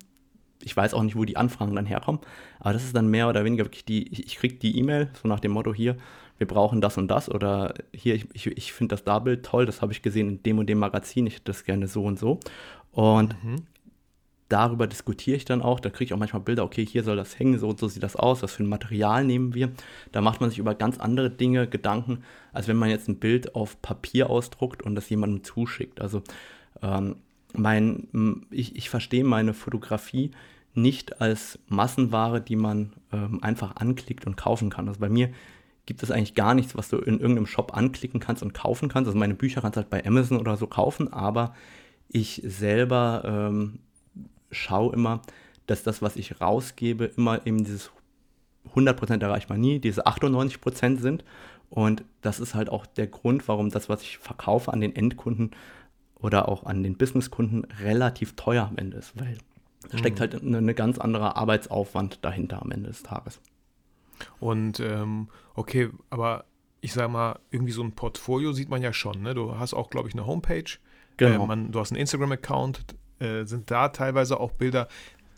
ich 0.63 0.75
weiß 0.75 0.95
auch 0.95 1.03
nicht, 1.03 1.15
wo 1.15 1.25
die 1.25 1.37
Anfragen 1.37 1.75
dann 1.75 1.85
herkommen, 1.85 2.21
aber 2.59 2.73
das 2.73 2.83
ist 2.83 2.95
dann 2.95 3.07
mehr 3.07 3.29
oder 3.29 3.43
weniger 3.45 3.65
wirklich 3.65 3.85
die, 3.85 4.07
ich, 4.11 4.25
ich 4.25 4.35
kriege 4.37 4.55
die 4.55 4.79
E-Mail, 4.79 5.09
so 5.21 5.27
nach 5.27 5.39
dem 5.39 5.51
Motto 5.51 5.73
hier, 5.73 5.95
wir 6.37 6.47
brauchen 6.47 6.81
das 6.81 6.97
und 6.97 7.07
das 7.07 7.29
oder 7.29 7.73
hier, 7.93 8.15
ich, 8.15 8.27
ich, 8.33 8.47
ich 8.47 8.73
finde 8.73 8.93
das 8.93 9.03
Darbild 9.03 9.45
toll, 9.45 9.65
das 9.65 9.81
habe 9.81 9.93
ich 9.93 10.01
gesehen 10.01 10.29
in 10.29 10.43
dem 10.43 10.59
und 10.59 10.67
dem 10.67 10.79
Magazin, 10.79 11.27
ich 11.27 11.35
hätte 11.35 11.45
das 11.45 11.63
gerne 11.63 11.87
so 11.87 12.03
und 12.03 12.19
so. 12.19 12.39
Und 12.91 13.41
mhm. 13.43 13.63
darüber 14.49 14.87
diskutiere 14.87 15.37
ich 15.37 15.45
dann 15.45 15.61
auch, 15.61 15.79
da 15.79 15.89
kriege 15.89 16.05
ich 16.05 16.13
auch 16.13 16.19
manchmal 16.19 16.41
Bilder, 16.41 16.63
okay, 16.63 16.85
hier 16.85 17.03
soll 17.03 17.15
das 17.15 17.39
hängen, 17.39 17.57
so 17.59 17.69
und 17.69 17.79
so 17.79 17.87
sieht 17.87 18.03
das 18.03 18.15
aus, 18.15 18.43
was 18.43 18.53
für 18.53 18.63
ein 18.63 18.69
Material 18.69 19.23
nehmen 19.23 19.53
wir. 19.53 19.71
Da 20.11 20.21
macht 20.21 20.41
man 20.41 20.49
sich 20.49 20.59
über 20.59 20.75
ganz 20.75 20.99
andere 20.99 21.29
Dinge 21.29 21.67
Gedanken, 21.67 22.23
als 22.51 22.67
wenn 22.67 22.77
man 22.77 22.89
jetzt 22.89 23.07
ein 23.07 23.19
Bild 23.19 23.55
auf 23.55 23.81
Papier 23.81 24.29
ausdruckt 24.29 24.83
und 24.83 24.95
das 24.95 25.09
jemandem 25.09 25.43
zuschickt. 25.43 26.01
Also 26.01 26.21
ähm, 26.81 27.15
mein, 27.53 28.45
ich, 28.51 28.75
ich 28.75 28.89
verstehe 28.89 29.23
meine 29.23 29.53
Fotografie 29.53 30.31
nicht 30.73 31.21
als 31.21 31.57
Massenware, 31.67 32.41
die 32.41 32.57
man 32.57 32.93
ähm, 33.13 33.41
einfach 33.41 33.77
anklickt 33.77 34.25
und 34.27 34.35
kaufen 34.35 34.69
kann. 34.69 34.89
Also 34.89 34.99
bei 34.99 35.09
mir 35.09 35.29
gibt 35.85 36.03
es 36.03 36.11
eigentlich 36.11 36.35
gar 36.35 36.53
nichts, 36.53 36.75
was 36.75 36.89
du 36.89 36.97
in 36.97 37.19
irgendeinem 37.19 37.45
Shop 37.45 37.75
anklicken 37.75 38.19
kannst 38.19 38.41
und 38.43 38.53
kaufen 38.53 38.89
kannst. 38.89 39.07
Also 39.07 39.17
meine 39.17 39.35
Bücher 39.35 39.61
kannst 39.61 39.77
du 39.77 39.81
halt 39.81 39.89
bei 39.89 40.05
Amazon 40.05 40.39
oder 40.39 40.57
so 40.57 40.67
kaufen, 40.67 41.11
aber 41.13 41.53
ich 42.09 42.41
selber 42.45 43.23
ähm, 43.25 43.79
schaue 44.51 44.93
immer, 44.93 45.21
dass 45.67 45.83
das, 45.83 46.01
was 46.01 46.15
ich 46.15 46.41
rausgebe, 46.41 47.05
immer 47.17 47.45
eben 47.45 47.63
dieses 47.63 47.91
100% 48.73 49.21
erreicht 49.21 49.49
man 49.49 49.59
nie, 49.59 49.79
diese 49.79 50.07
98% 50.07 50.99
sind. 50.99 51.23
Und 51.69 52.03
das 52.21 52.39
ist 52.39 52.55
halt 52.55 52.69
auch 52.69 52.85
der 52.85 53.07
Grund, 53.07 53.47
warum 53.47 53.69
das, 53.69 53.89
was 53.89 54.01
ich 54.01 54.17
verkaufe 54.17 54.71
an 54.71 54.81
den 54.81 54.95
Endkunden 54.95 55.51
oder 56.19 56.47
auch 56.47 56.63
an 56.65 56.83
den 56.83 56.95
Businesskunden 56.95 57.65
relativ 57.81 58.35
teuer 58.35 58.67
am 58.67 58.77
Ende 58.77 58.97
ist, 58.97 59.19
weil 59.19 59.37
da 59.89 59.97
steckt 59.97 60.17
mhm. 60.17 60.21
halt 60.21 60.41
eine, 60.41 60.57
eine 60.57 60.73
ganz 60.73 60.97
andere 60.97 61.35
Arbeitsaufwand 61.35 62.19
dahinter 62.23 62.61
am 62.61 62.71
Ende 62.71 62.89
des 62.89 63.03
Tages. 63.03 63.39
Und 64.39 64.79
ähm, 64.79 65.29
okay, 65.53 65.89
aber 66.09 66.45
ich 66.81 66.93
sag 66.93 67.09
mal, 67.09 67.39
irgendwie 67.49 67.71
so 67.71 67.83
ein 67.83 67.93
Portfolio 67.93 68.51
sieht 68.51 68.69
man 68.69 68.81
ja 68.81 68.93
schon. 68.93 69.21
Ne? 69.21 69.33
Du 69.33 69.57
hast 69.57 69.73
auch, 69.73 69.89
glaube 69.89 70.07
ich, 70.07 70.13
eine 70.13 70.27
Homepage. 70.27 70.77
Genau. 71.17 71.43
Äh, 71.43 71.47
man, 71.47 71.71
du 71.71 71.79
hast 71.79 71.91
einen 71.91 72.01
Instagram-Account. 72.01 72.95
Äh, 73.19 73.45
sind 73.45 73.71
da 73.71 73.89
teilweise 73.89 74.39
auch 74.39 74.51
Bilder, 74.51 74.87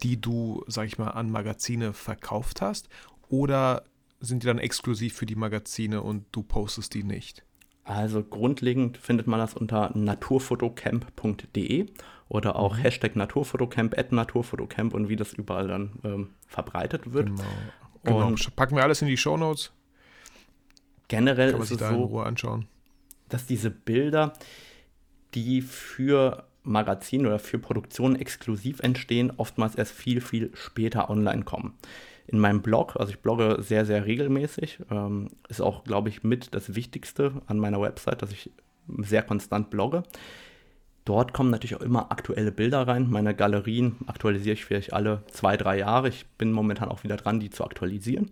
die 0.03 0.19
du, 0.19 0.63
sag 0.67 0.87
ich 0.87 0.97
mal, 0.97 1.11
an 1.11 1.31
Magazine 1.31 1.93
verkauft 1.93 2.61
hast? 2.61 2.89
Oder 3.29 3.83
sind 4.19 4.43
die 4.43 4.47
dann 4.47 4.59
exklusiv 4.59 5.15
für 5.15 5.25
die 5.25 5.35
Magazine 5.35 6.01
und 6.01 6.25
du 6.31 6.43
postest 6.43 6.93
die 6.93 7.03
nicht? 7.03 7.43
Also 7.83 8.21
grundlegend 8.21 8.97
findet 8.97 9.27
man 9.27 9.39
das 9.39 9.53
unter 9.53 9.95
naturfotocamp.de 9.95 11.85
oder 12.27 12.57
auch 12.57 12.75
mhm. 12.75 12.81
Hashtag 12.81 13.15
Naturfotocamp, 13.15 13.97
at 13.97 14.11
Naturfotocamp 14.11 14.93
und 14.93 15.07
wie 15.07 15.15
das 15.15 15.31
überall 15.33 15.69
dann 15.69 15.91
ähm, 16.03 16.29
verbreitet 16.47 17.13
wird. 17.13 17.27
Genau. 17.27 17.43
Genau. 18.03 18.27
Und 18.27 18.55
Packen 18.55 18.75
wir 18.75 18.83
alles 18.83 19.01
in 19.01 19.07
die 19.07 19.17
Show 19.17 19.37
Notes. 19.37 19.71
Generell 21.07 21.51
Kann 21.51 21.59
man 21.59 21.65
ist 21.65 21.71
es 21.71 21.77
da 21.77 21.89
so, 21.89 21.95
in 21.95 22.03
Ruhe 22.03 22.25
anschauen. 22.25 22.67
dass 23.29 23.45
diese 23.45 23.69
Bilder, 23.71 24.33
die 25.33 25.61
für 25.61 26.45
Magazine 26.63 27.27
oder 27.27 27.39
für 27.39 27.59
Produktionen 27.59 28.15
exklusiv 28.17 28.81
entstehen, 28.81 29.31
oftmals 29.37 29.75
erst 29.75 29.93
viel, 29.93 30.19
viel 30.21 30.51
später 30.53 31.09
online 31.09 31.43
kommen 31.43 31.73
in 32.27 32.39
meinem 32.39 32.61
Blog. 32.61 32.97
Also 32.97 33.11
ich 33.11 33.19
blogge 33.19 33.61
sehr, 33.61 33.85
sehr 33.85 34.05
regelmäßig. 34.05 34.79
Ähm, 34.91 35.29
ist 35.47 35.61
auch, 35.61 35.85
glaube 35.85 36.09
ich, 36.09 36.23
mit 36.23 36.53
das 36.53 36.75
Wichtigste 36.75 37.41
an 37.47 37.57
meiner 37.57 37.81
Website, 37.81 38.21
dass 38.21 38.31
ich 38.31 38.51
sehr 38.97 39.23
konstant 39.23 39.69
blogge. 39.69 40.03
Dort 41.07 41.31
kommen 41.31 41.51
natürlich 41.51 41.77
auch 41.77 41.81
immer 41.81 42.11
aktuelle 42.11 42.51
Bilder 42.51 42.85
rein. 42.85 43.09
Meine 43.09 43.33
Galerien 43.33 43.95
aktualisiere 44.07 44.55
ich 44.55 44.65
vielleicht 44.65 44.91
alle 44.91 45.23
zwei, 45.31 45.55
drei 45.55 45.77
Jahre. 45.79 46.09
Ich 46.09 46.25
bin 46.37 46.51
momentan 46.51 46.89
auch 46.89 47.05
wieder 47.05 47.15
dran, 47.15 47.39
die 47.39 47.49
zu 47.49 47.63
aktualisieren. 47.63 48.29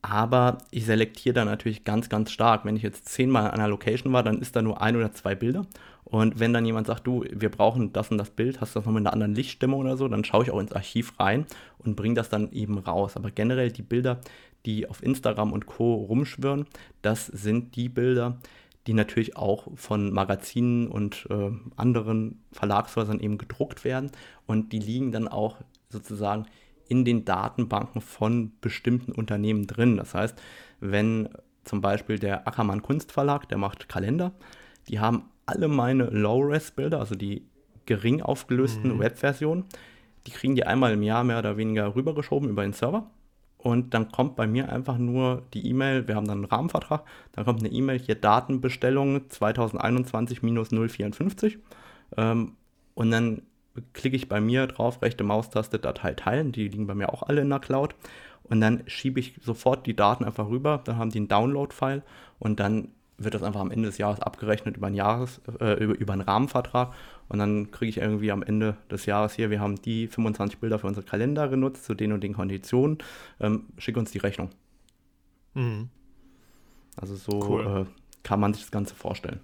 Aber 0.00 0.58
ich 0.70 0.84
selektiere 0.84 1.34
da 1.34 1.44
natürlich 1.44 1.82
ganz, 1.82 2.08
ganz 2.08 2.30
stark. 2.30 2.64
Wenn 2.64 2.76
ich 2.76 2.84
jetzt 2.84 3.08
zehnmal 3.08 3.50
an 3.50 3.58
einer 3.58 3.66
Location 3.66 4.12
war, 4.12 4.22
dann 4.22 4.40
ist 4.40 4.54
da 4.54 4.62
nur 4.62 4.80
ein 4.80 4.94
oder 4.94 5.12
zwei 5.12 5.34
Bilder. 5.34 5.66
Und 6.04 6.38
wenn 6.38 6.52
dann 6.52 6.64
jemand 6.64 6.86
sagt, 6.86 7.04
du, 7.04 7.24
wir 7.28 7.50
brauchen 7.50 7.92
das 7.92 8.12
und 8.12 8.18
das 8.18 8.30
Bild, 8.30 8.60
hast 8.60 8.76
du 8.76 8.78
das 8.78 8.86
noch 8.86 8.92
mit 8.92 9.00
einer 9.00 9.12
anderen 9.12 9.34
Lichtstimme 9.34 9.74
oder 9.74 9.96
so, 9.96 10.06
dann 10.06 10.22
schaue 10.22 10.44
ich 10.44 10.52
auch 10.52 10.60
ins 10.60 10.72
Archiv 10.72 11.18
rein 11.18 11.46
und 11.78 11.96
bringe 11.96 12.14
das 12.14 12.28
dann 12.28 12.52
eben 12.52 12.78
raus. 12.78 13.16
Aber 13.16 13.32
generell 13.32 13.72
die 13.72 13.82
Bilder, 13.82 14.20
die 14.66 14.88
auf 14.88 15.02
Instagram 15.02 15.52
und 15.52 15.66
Co. 15.66 15.94
rumschwirren, 15.94 16.66
das 17.02 17.26
sind 17.26 17.74
die 17.74 17.88
Bilder, 17.88 18.36
die 18.36 18.63
natürlich 18.92 19.36
auch 19.36 19.68
von 19.76 20.12
Magazinen 20.12 20.88
und 20.88 21.26
äh, 21.30 21.50
anderen 21.76 22.42
Verlagshäusern 22.52 23.20
eben 23.20 23.38
gedruckt 23.38 23.84
werden. 23.84 24.10
Und 24.46 24.72
die 24.72 24.78
liegen 24.78 25.10
dann 25.10 25.28
auch 25.28 25.56
sozusagen 25.88 26.46
in 26.88 27.04
den 27.04 27.24
Datenbanken 27.24 28.02
von 28.02 28.52
bestimmten 28.60 29.12
Unternehmen 29.12 29.66
drin. 29.66 29.96
Das 29.96 30.14
heißt, 30.14 30.40
wenn 30.80 31.30
zum 31.64 31.80
Beispiel 31.80 32.18
der 32.18 32.46
Ackermann 32.46 32.82
Kunstverlag, 32.82 33.48
der 33.48 33.58
macht 33.58 33.88
Kalender, 33.88 34.32
die 34.88 35.00
haben 35.00 35.30
alle 35.46 35.68
meine 35.68 36.04
Low-Res-Bilder, 36.04 37.00
also 37.00 37.14
die 37.14 37.46
gering 37.86 38.22
aufgelösten 38.22 38.94
mhm. 38.94 39.00
Web-Versionen, 39.00 39.64
die 40.26 40.30
kriegen 40.30 40.54
die 40.54 40.64
einmal 40.64 40.92
im 40.92 41.02
Jahr 41.02 41.24
mehr 41.24 41.38
oder 41.38 41.56
weniger 41.56 41.94
rübergeschoben 41.94 42.48
über 42.48 42.62
den 42.62 42.72
Server. 42.72 43.10
Und 43.64 43.94
dann 43.94 44.12
kommt 44.12 44.36
bei 44.36 44.46
mir 44.46 44.70
einfach 44.70 44.98
nur 44.98 45.42
die 45.54 45.66
E-Mail, 45.70 46.06
wir 46.06 46.16
haben 46.16 46.28
dann 46.28 46.40
einen 46.40 46.44
Rahmenvertrag, 46.44 47.02
dann 47.32 47.46
kommt 47.46 47.60
eine 47.60 47.70
E-Mail 47.70 47.98
hier 47.98 48.14
Datenbestellung 48.14 49.20
2021-054. 49.30 51.56
Ähm, 52.18 52.52
und 52.94 53.10
dann 53.10 53.40
klicke 53.94 54.16
ich 54.16 54.28
bei 54.28 54.42
mir 54.42 54.66
drauf, 54.66 55.00
rechte 55.00 55.24
Maustaste, 55.24 55.78
Datei 55.78 56.12
teilen, 56.12 56.52
die 56.52 56.68
liegen 56.68 56.86
bei 56.86 56.94
mir 56.94 57.10
auch 57.10 57.22
alle 57.22 57.40
in 57.40 57.48
der 57.48 57.58
Cloud. 57.58 57.94
Und 58.42 58.60
dann 58.60 58.82
schiebe 58.86 59.18
ich 59.18 59.40
sofort 59.40 59.86
die 59.86 59.96
Daten 59.96 60.26
einfach 60.26 60.50
rüber, 60.50 60.82
dann 60.84 60.98
haben 60.98 61.08
die 61.08 61.20
einen 61.20 61.28
Download-File. 61.28 62.02
Und 62.38 62.60
dann 62.60 62.88
wird 63.18 63.34
das 63.34 63.42
einfach 63.42 63.60
am 63.60 63.70
Ende 63.70 63.88
des 63.88 63.98
Jahres 63.98 64.20
abgerechnet 64.20 64.76
über 64.76 64.88
einen, 64.88 64.96
Jahres, 64.96 65.40
äh, 65.60 65.82
über, 65.82 65.98
über 65.98 66.12
einen 66.12 66.22
Rahmenvertrag 66.22 66.92
und 67.28 67.38
dann 67.38 67.70
kriege 67.70 67.90
ich 67.90 67.98
irgendwie 67.98 68.32
am 68.32 68.42
Ende 68.42 68.76
des 68.90 69.06
Jahres 69.06 69.34
hier, 69.34 69.50
wir 69.50 69.60
haben 69.60 69.80
die 69.82 70.08
25 70.08 70.58
Bilder 70.58 70.78
für 70.78 70.86
unsere 70.86 71.06
Kalender 71.06 71.48
genutzt 71.48 71.84
zu 71.84 71.94
den 71.94 72.12
und 72.12 72.22
den 72.22 72.34
Konditionen, 72.34 72.98
ähm, 73.40 73.66
schick 73.78 73.96
uns 73.96 74.10
die 74.10 74.18
Rechnung. 74.18 74.50
Mhm. 75.54 75.88
Also 76.96 77.16
so 77.16 77.42
cool. 77.48 77.86
äh, 77.86 78.02
kann 78.22 78.40
man 78.40 78.52
sich 78.52 78.62
das 78.62 78.70
Ganze 78.70 78.94
vorstellen. 78.94 79.40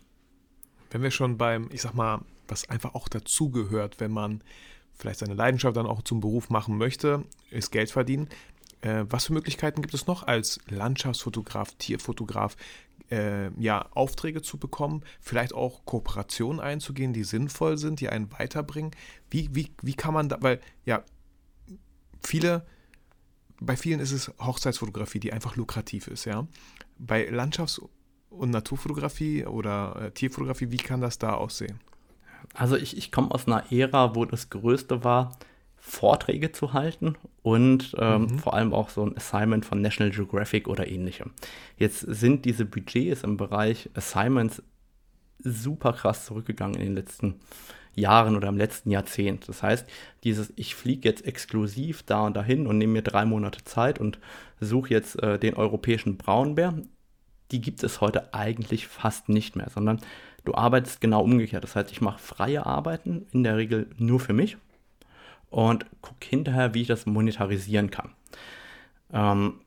Wenn 0.90 1.02
wir 1.02 1.10
schon 1.10 1.38
beim, 1.38 1.68
ich 1.72 1.82
sag 1.82 1.94
mal, 1.94 2.20
was 2.48 2.68
einfach 2.68 2.94
auch 2.94 3.08
dazugehört, 3.08 4.00
wenn 4.00 4.10
man 4.10 4.42
vielleicht 4.94 5.20
seine 5.20 5.34
Leidenschaft 5.34 5.76
dann 5.76 5.86
auch 5.86 6.02
zum 6.02 6.20
Beruf 6.20 6.50
machen 6.50 6.76
möchte, 6.76 7.24
ist 7.50 7.70
Geld 7.70 7.90
verdienen. 7.90 8.28
Äh, 8.82 9.04
was 9.08 9.26
für 9.26 9.32
Möglichkeiten 9.32 9.82
gibt 9.82 9.94
es 9.94 10.06
noch 10.06 10.26
als 10.26 10.60
Landschaftsfotograf, 10.68 11.74
Tierfotograf, 11.78 12.56
äh, 13.10 13.50
ja, 13.60 13.86
Aufträge 13.92 14.42
zu 14.42 14.58
bekommen, 14.58 15.02
vielleicht 15.20 15.54
auch 15.54 15.84
Kooperationen 15.84 16.60
einzugehen, 16.60 17.12
die 17.12 17.24
sinnvoll 17.24 17.78
sind, 17.78 18.00
die 18.00 18.08
einen 18.08 18.30
weiterbringen? 18.32 18.92
Wie, 19.30 19.48
wie, 19.54 19.72
wie 19.82 19.94
kann 19.94 20.14
man 20.14 20.28
da, 20.28 20.38
weil 20.40 20.60
ja, 20.84 21.02
viele, 22.22 22.66
bei 23.60 23.76
vielen 23.76 24.00
ist 24.00 24.12
es 24.12 24.32
Hochzeitsfotografie, 24.38 25.20
die 25.20 25.32
einfach 25.32 25.56
lukrativ 25.56 26.08
ist, 26.08 26.24
ja. 26.24 26.46
Bei 26.98 27.28
Landschafts- 27.28 27.80
und 28.30 28.50
Naturfotografie 28.50 29.44
oder 29.46 29.96
äh, 30.00 30.10
Tierfotografie, 30.12 30.70
wie 30.70 30.76
kann 30.76 31.00
das 31.00 31.18
da 31.18 31.34
aussehen? 31.34 31.80
Also 32.54 32.76
ich, 32.76 32.96
ich 32.96 33.12
komme 33.12 33.30
aus 33.32 33.46
einer 33.46 33.70
Ära, 33.72 34.14
wo 34.14 34.24
das 34.24 34.50
Größte 34.50 35.04
war, 35.04 35.38
Vorträge 35.80 36.52
zu 36.52 36.72
halten 36.72 37.16
und 37.42 37.96
ähm, 37.98 38.22
mhm. 38.22 38.38
vor 38.38 38.54
allem 38.54 38.74
auch 38.74 38.90
so 38.90 39.04
ein 39.04 39.16
Assignment 39.16 39.64
von 39.64 39.80
National 39.80 40.12
Geographic 40.12 40.68
oder 40.68 40.86
ähnlichem. 40.86 41.32
Jetzt 41.78 42.00
sind 42.00 42.44
diese 42.44 42.66
Budgets 42.66 43.24
im 43.24 43.36
Bereich 43.36 43.88
Assignments 43.94 44.62
super 45.38 45.94
krass 45.94 46.26
zurückgegangen 46.26 46.76
in 46.76 46.86
den 46.86 46.94
letzten 46.96 47.36
Jahren 47.94 48.36
oder 48.36 48.48
im 48.48 48.58
letzten 48.58 48.90
Jahrzehnt. 48.90 49.48
Das 49.48 49.62
heißt, 49.62 49.88
dieses 50.22 50.52
ich 50.56 50.74
fliege 50.74 51.08
jetzt 51.08 51.26
exklusiv 51.26 52.02
da 52.02 52.26
und 52.26 52.36
dahin 52.36 52.66
und 52.66 52.78
nehme 52.78 52.92
mir 52.94 53.02
drei 53.02 53.24
Monate 53.24 53.64
Zeit 53.64 53.98
und 53.98 54.18
suche 54.60 54.90
jetzt 54.90 55.20
äh, 55.22 55.38
den 55.38 55.54
europäischen 55.54 56.18
Braunbär, 56.18 56.74
die 57.50 57.60
gibt 57.60 57.82
es 57.82 58.00
heute 58.00 58.32
eigentlich 58.34 58.86
fast 58.86 59.28
nicht 59.30 59.56
mehr, 59.56 59.70
sondern 59.70 60.00
du 60.44 60.54
arbeitest 60.54 61.00
genau 61.00 61.22
umgekehrt. 61.22 61.64
Das 61.64 61.74
heißt, 61.74 61.90
ich 61.90 62.00
mache 62.00 62.20
freie 62.20 62.66
Arbeiten, 62.66 63.26
in 63.32 63.42
der 63.42 63.56
Regel 63.56 63.88
nur 63.96 64.20
für 64.20 64.34
mich 64.34 64.58
und 65.50 65.84
gucke 66.00 66.26
hinterher, 66.26 66.72
wie 66.74 66.82
ich 66.82 66.88
das 66.88 67.06
monetarisieren 67.06 67.90
kann. 67.90 68.10
Ähm, 69.12 69.60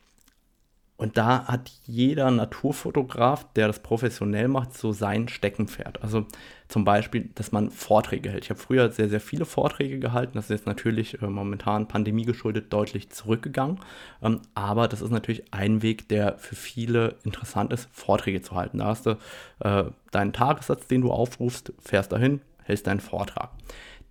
Und 0.95 1.17
da 1.17 1.45
hat 1.47 1.71
jeder 1.85 2.31
Naturfotograf, 2.31 3.51
der 3.55 3.67
das 3.67 3.79
professionell 3.79 4.47
macht, 4.47 4.77
so 4.77 4.93
sein 4.93 5.27
Steckenpferd. 5.27 6.01
Also 6.01 6.25
zum 6.69 6.85
Beispiel, 6.85 7.29
dass 7.35 7.51
man 7.51 7.71
Vorträge 7.71 8.29
hält. 8.29 8.45
Ich 8.45 8.49
habe 8.51 8.59
früher 8.59 8.89
sehr, 8.91 9.09
sehr 9.09 9.19
viele 9.19 9.45
Vorträge 9.45 9.99
gehalten. 9.99 10.33
Das 10.35 10.45
ist 10.45 10.51
jetzt 10.51 10.67
natürlich 10.67 11.21
äh, 11.21 11.27
momentan 11.27 11.87
Pandemie 11.87 12.25
geschuldet 12.25 12.71
deutlich 12.71 13.09
zurückgegangen. 13.09 13.79
Ähm, 14.21 14.41
aber 14.53 14.87
das 14.87 15.01
ist 15.01 15.11
natürlich 15.11 15.43
ein 15.51 15.81
Weg, 15.81 16.07
der 16.07 16.37
für 16.37 16.55
viele 16.55 17.15
interessant 17.25 17.73
ist, 17.73 17.89
Vorträge 17.91 18.41
zu 18.41 18.55
halten. 18.55 18.77
Da 18.77 18.85
hast 18.85 19.05
du 19.05 19.17
äh, 19.59 19.85
deinen 20.11 20.31
Tagessatz, 20.31 20.87
den 20.87 21.01
du 21.01 21.11
aufrufst, 21.11 21.73
fährst 21.79 22.11
dahin, 22.11 22.39
hältst 22.63 22.87
deinen 22.87 23.01
Vortrag. 23.01 23.49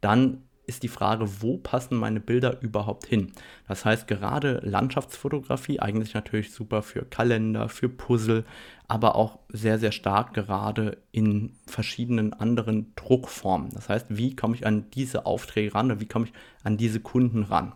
Dann 0.02 0.42
ist 0.66 0.82
die 0.82 0.88
Frage, 0.88 1.42
wo 1.42 1.56
passen 1.56 1.96
meine 1.96 2.20
Bilder 2.20 2.60
überhaupt 2.62 3.06
hin? 3.06 3.32
Das 3.66 3.84
heißt, 3.84 4.06
gerade 4.06 4.60
Landschaftsfotografie, 4.62 5.80
eigentlich 5.80 6.14
natürlich 6.14 6.52
super 6.52 6.82
für 6.82 7.04
Kalender, 7.04 7.68
für 7.68 7.88
Puzzle, 7.88 8.44
aber 8.88 9.16
auch 9.16 9.38
sehr, 9.48 9.78
sehr 9.78 9.92
stark 9.92 10.34
gerade 10.34 10.98
in 11.12 11.54
verschiedenen 11.66 12.32
anderen 12.32 12.92
Druckformen. 12.94 13.70
Das 13.70 13.88
heißt, 13.88 14.06
wie 14.10 14.36
komme 14.36 14.54
ich 14.54 14.66
an 14.66 14.90
diese 14.90 15.26
Aufträge 15.26 15.74
ran 15.74 15.86
oder 15.86 16.00
wie 16.00 16.06
komme 16.06 16.26
ich 16.26 16.32
an 16.62 16.76
diese 16.76 17.00
Kunden 17.00 17.44
ran? 17.44 17.72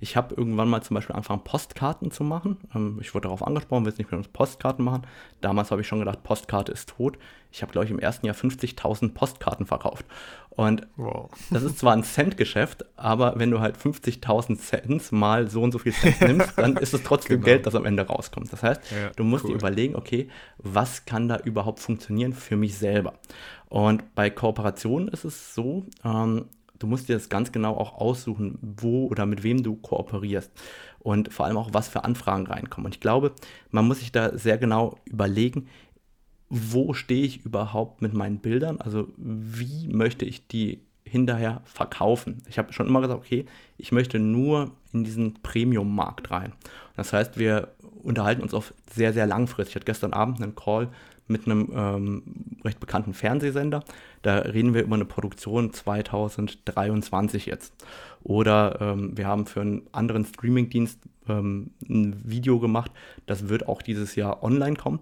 Ich 0.00 0.16
habe 0.16 0.34
irgendwann 0.34 0.68
mal 0.68 0.82
zum 0.82 0.94
Beispiel 0.94 1.14
angefangen, 1.14 1.44
Postkarten 1.44 2.10
zu 2.10 2.24
machen. 2.24 2.56
Ähm, 2.74 2.98
ich 3.00 3.14
wurde 3.14 3.24
darauf 3.24 3.46
angesprochen, 3.46 3.84
will 3.84 3.92
es 3.92 3.98
nicht 3.98 4.10
mehr 4.10 4.20
Postkarten 4.32 4.84
machen. 4.84 5.06
Damals 5.40 5.70
habe 5.70 5.82
ich 5.82 5.86
schon 5.86 5.98
gedacht, 5.98 6.22
Postkarte 6.22 6.72
ist 6.72 6.88
tot. 6.88 7.18
Ich 7.52 7.62
habe, 7.62 7.70
glaube 7.72 7.84
ich, 7.84 7.90
im 7.90 7.98
ersten 7.98 8.26
Jahr 8.26 8.34
50.000 8.34 9.12
Postkarten 9.12 9.66
verkauft. 9.66 10.06
Und 10.50 10.86
wow. 10.96 11.30
das 11.50 11.62
ist 11.62 11.78
zwar 11.78 11.92
ein 11.92 12.02
Cent-Geschäft, 12.02 12.84
aber 12.96 13.34
wenn 13.36 13.50
du 13.50 13.60
halt 13.60 13.76
50.000 13.76 14.58
Cent 14.58 15.12
mal 15.12 15.48
so 15.48 15.62
und 15.62 15.72
so 15.72 15.78
viel 15.78 15.92
Cent 15.92 16.20
nimmst, 16.20 16.58
dann 16.58 16.76
ist 16.76 16.92
es 16.92 17.02
trotzdem 17.02 17.36
genau. 17.36 17.44
Geld, 17.46 17.66
das 17.66 17.74
am 17.74 17.86
Ende 17.86 18.06
rauskommt. 18.06 18.52
Das 18.52 18.62
heißt, 18.62 18.80
ja, 18.90 19.10
du 19.16 19.24
musst 19.24 19.44
cool. 19.44 19.52
dir 19.52 19.56
überlegen, 19.56 19.96
okay, 19.96 20.28
was 20.58 21.04
kann 21.04 21.28
da 21.28 21.36
überhaupt 21.36 21.80
funktionieren 21.80 22.32
für 22.32 22.56
mich 22.56 22.76
selber? 22.76 23.14
Und 23.68 24.14
bei 24.14 24.28
Kooperationen 24.28 25.08
ist 25.08 25.24
es 25.24 25.54
so, 25.54 25.86
ähm, 26.04 26.46
du 26.80 26.86
musst 26.86 27.08
dir 27.08 27.14
das 27.14 27.28
ganz 27.28 27.52
genau 27.52 27.76
auch 27.76 27.94
aussuchen, 27.94 28.58
wo 28.60 29.06
oder 29.06 29.26
mit 29.26 29.44
wem 29.44 29.62
du 29.62 29.76
kooperierst 29.76 30.50
und 30.98 31.32
vor 31.32 31.46
allem 31.46 31.56
auch, 31.56 31.70
was 31.72 31.88
für 31.88 32.04
Anfragen 32.04 32.46
reinkommen. 32.46 32.86
Und 32.86 32.94
ich 32.94 33.00
glaube, 33.00 33.32
man 33.70 33.86
muss 33.86 34.00
sich 34.00 34.10
da 34.10 34.36
sehr 34.36 34.58
genau 34.58 34.98
überlegen, 35.04 35.68
wo 36.50 36.92
stehe 36.92 37.24
ich 37.24 37.44
überhaupt 37.44 38.02
mit 38.02 38.12
meinen 38.12 38.38
Bildern? 38.38 38.80
Also 38.80 39.08
wie 39.16 39.86
möchte 39.88 40.24
ich 40.24 40.48
die 40.48 40.80
hinterher 41.04 41.62
verkaufen? 41.64 42.42
Ich 42.48 42.58
habe 42.58 42.72
schon 42.72 42.88
immer 42.88 43.00
gesagt, 43.00 43.20
okay, 43.20 43.46
ich 43.78 43.92
möchte 43.92 44.18
nur 44.18 44.72
in 44.92 45.04
diesen 45.04 45.34
Premium-Markt 45.42 46.30
rein. 46.32 46.52
Das 46.96 47.12
heißt, 47.12 47.38
wir 47.38 47.68
unterhalten 48.02 48.42
uns 48.42 48.52
auf 48.52 48.74
sehr, 48.92 49.12
sehr 49.12 49.26
langfristig. 49.26 49.72
Ich 49.72 49.76
hatte 49.76 49.86
gestern 49.86 50.12
Abend 50.12 50.42
einen 50.42 50.56
Call 50.56 50.88
mit 51.28 51.46
einem 51.46 51.70
ähm, 51.72 52.22
recht 52.64 52.80
bekannten 52.80 53.14
Fernsehsender. 53.14 53.84
Da 54.22 54.38
reden 54.38 54.74
wir 54.74 54.82
über 54.82 54.96
eine 54.96 55.04
Produktion 55.04 55.72
2023 55.72 57.46
jetzt. 57.46 57.72
Oder 58.24 58.78
ähm, 58.80 59.16
wir 59.16 59.28
haben 59.28 59.46
für 59.46 59.60
einen 59.60 59.82
anderen 59.92 60.24
Streamingdienst 60.24 60.98
ähm, 61.28 61.70
ein 61.88 62.20
Video 62.24 62.58
gemacht, 62.58 62.90
das 63.26 63.48
wird 63.48 63.68
auch 63.68 63.82
dieses 63.82 64.16
Jahr 64.16 64.42
online 64.42 64.74
kommen. 64.74 64.98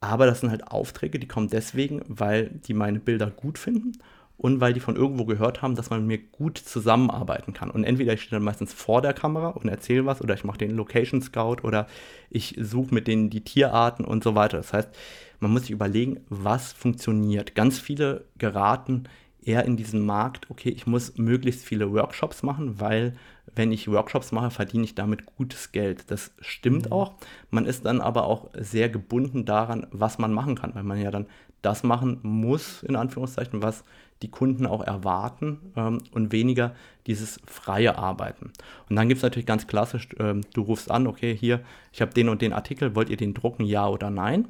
Aber 0.00 0.26
das 0.26 0.40
sind 0.40 0.50
halt 0.50 0.68
Aufträge, 0.68 1.18
die 1.18 1.28
kommen 1.28 1.48
deswegen, 1.48 2.02
weil 2.06 2.48
die 2.50 2.74
meine 2.74 3.00
Bilder 3.00 3.30
gut 3.30 3.58
finden 3.58 3.92
und 4.38 4.60
weil 4.60 4.74
die 4.74 4.80
von 4.80 4.96
irgendwo 4.96 5.24
gehört 5.24 5.62
haben, 5.62 5.74
dass 5.74 5.90
man 5.90 6.06
mit 6.06 6.20
mir 6.20 6.26
gut 6.30 6.58
zusammenarbeiten 6.58 7.54
kann. 7.54 7.70
Und 7.70 7.84
entweder 7.84 8.12
ich 8.12 8.22
stehe 8.22 8.36
dann 8.36 8.44
meistens 8.44 8.72
vor 8.72 9.00
der 9.00 9.14
Kamera 9.14 9.48
und 9.48 9.68
erzähle 9.68 10.04
was 10.04 10.20
oder 10.20 10.34
ich 10.34 10.44
mache 10.44 10.58
den 10.58 10.76
Location 10.76 11.22
Scout 11.22 11.62
oder 11.62 11.86
ich 12.28 12.56
suche 12.60 12.94
mit 12.94 13.06
denen 13.06 13.30
die 13.30 13.44
Tierarten 13.44 14.04
und 14.04 14.22
so 14.22 14.34
weiter. 14.34 14.58
Das 14.58 14.72
heißt, 14.72 14.90
man 15.40 15.50
muss 15.52 15.62
sich 15.62 15.70
überlegen, 15.70 16.20
was 16.28 16.72
funktioniert. 16.72 17.54
Ganz 17.54 17.78
viele 17.78 18.26
geraten 18.36 19.04
eher 19.42 19.64
in 19.64 19.76
diesen 19.76 20.04
Markt, 20.04 20.50
okay, 20.50 20.70
ich 20.70 20.86
muss 20.86 21.16
möglichst 21.16 21.64
viele 21.64 21.92
Workshops 21.92 22.42
machen, 22.42 22.80
weil 22.80 23.14
wenn 23.54 23.72
ich 23.72 23.90
Workshops 23.90 24.32
mache, 24.32 24.50
verdiene 24.50 24.84
ich 24.84 24.94
damit 24.94 25.26
gutes 25.26 25.72
Geld. 25.72 26.10
Das 26.10 26.32
stimmt 26.40 26.86
mhm. 26.86 26.92
auch. 26.92 27.14
Man 27.50 27.66
ist 27.66 27.84
dann 27.84 28.00
aber 28.00 28.24
auch 28.24 28.50
sehr 28.58 28.88
gebunden 28.88 29.44
daran, 29.44 29.86
was 29.90 30.18
man 30.18 30.32
machen 30.32 30.56
kann, 30.56 30.74
weil 30.74 30.82
man 30.82 31.00
ja 31.00 31.10
dann 31.10 31.26
das 31.62 31.82
machen 31.82 32.20
muss, 32.22 32.82
in 32.82 32.96
Anführungszeichen, 32.96 33.62
was 33.62 33.84
die 34.22 34.30
Kunden 34.30 34.66
auch 34.66 34.82
erwarten 34.82 35.72
ähm, 35.76 36.02
und 36.12 36.32
weniger 36.32 36.74
dieses 37.06 37.40
freie 37.46 37.98
Arbeiten. 37.98 38.52
Und 38.88 38.96
dann 38.96 39.08
gibt 39.08 39.18
es 39.18 39.22
natürlich 39.22 39.46
ganz 39.46 39.66
klassisch, 39.66 40.08
ähm, 40.18 40.42
du 40.54 40.62
rufst 40.62 40.90
an, 40.90 41.06
okay, 41.06 41.36
hier, 41.36 41.60
ich 41.92 42.00
habe 42.00 42.14
den 42.14 42.28
und 42.28 42.40
den 42.40 42.52
Artikel, 42.52 42.94
wollt 42.94 43.10
ihr 43.10 43.16
den 43.16 43.34
drucken, 43.34 43.64
ja 43.64 43.88
oder 43.88 44.10
nein? 44.10 44.48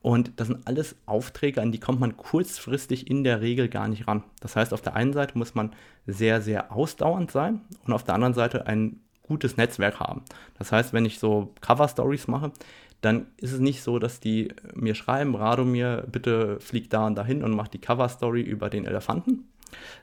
Und 0.00 0.32
das 0.36 0.46
sind 0.46 0.66
alles 0.66 0.96
Aufträge, 1.06 1.60
an 1.60 1.72
die 1.72 1.80
kommt 1.80 2.00
man 2.00 2.16
kurzfristig 2.16 3.10
in 3.10 3.24
der 3.24 3.40
Regel 3.40 3.68
gar 3.68 3.88
nicht 3.88 4.06
ran. 4.06 4.22
Das 4.40 4.54
heißt, 4.54 4.72
auf 4.72 4.80
der 4.80 4.94
einen 4.94 5.12
Seite 5.12 5.36
muss 5.36 5.54
man 5.54 5.74
sehr, 6.06 6.40
sehr 6.40 6.72
ausdauernd 6.72 7.30
sein 7.30 7.62
und 7.84 7.92
auf 7.92 8.04
der 8.04 8.14
anderen 8.14 8.34
Seite 8.34 8.66
ein 8.66 9.00
gutes 9.22 9.56
Netzwerk 9.56 10.00
haben. 10.00 10.22
Das 10.58 10.72
heißt, 10.72 10.92
wenn 10.92 11.04
ich 11.04 11.18
so 11.18 11.52
Cover-Stories 11.60 12.28
mache, 12.28 12.52
dann 13.00 13.26
ist 13.36 13.52
es 13.52 13.60
nicht 13.60 13.82
so, 13.82 13.98
dass 13.98 14.20
die 14.20 14.54
mir 14.74 14.94
schreiben, 14.94 15.34
Radomir, 15.34 16.04
bitte 16.10 16.58
flieg 16.60 16.90
da 16.90 17.06
und 17.06 17.14
dahin 17.14 17.44
und 17.44 17.54
mach 17.54 17.68
die 17.68 17.80
Cover-Story 17.80 18.40
über 18.40 18.70
den 18.70 18.86
Elefanten, 18.86 19.48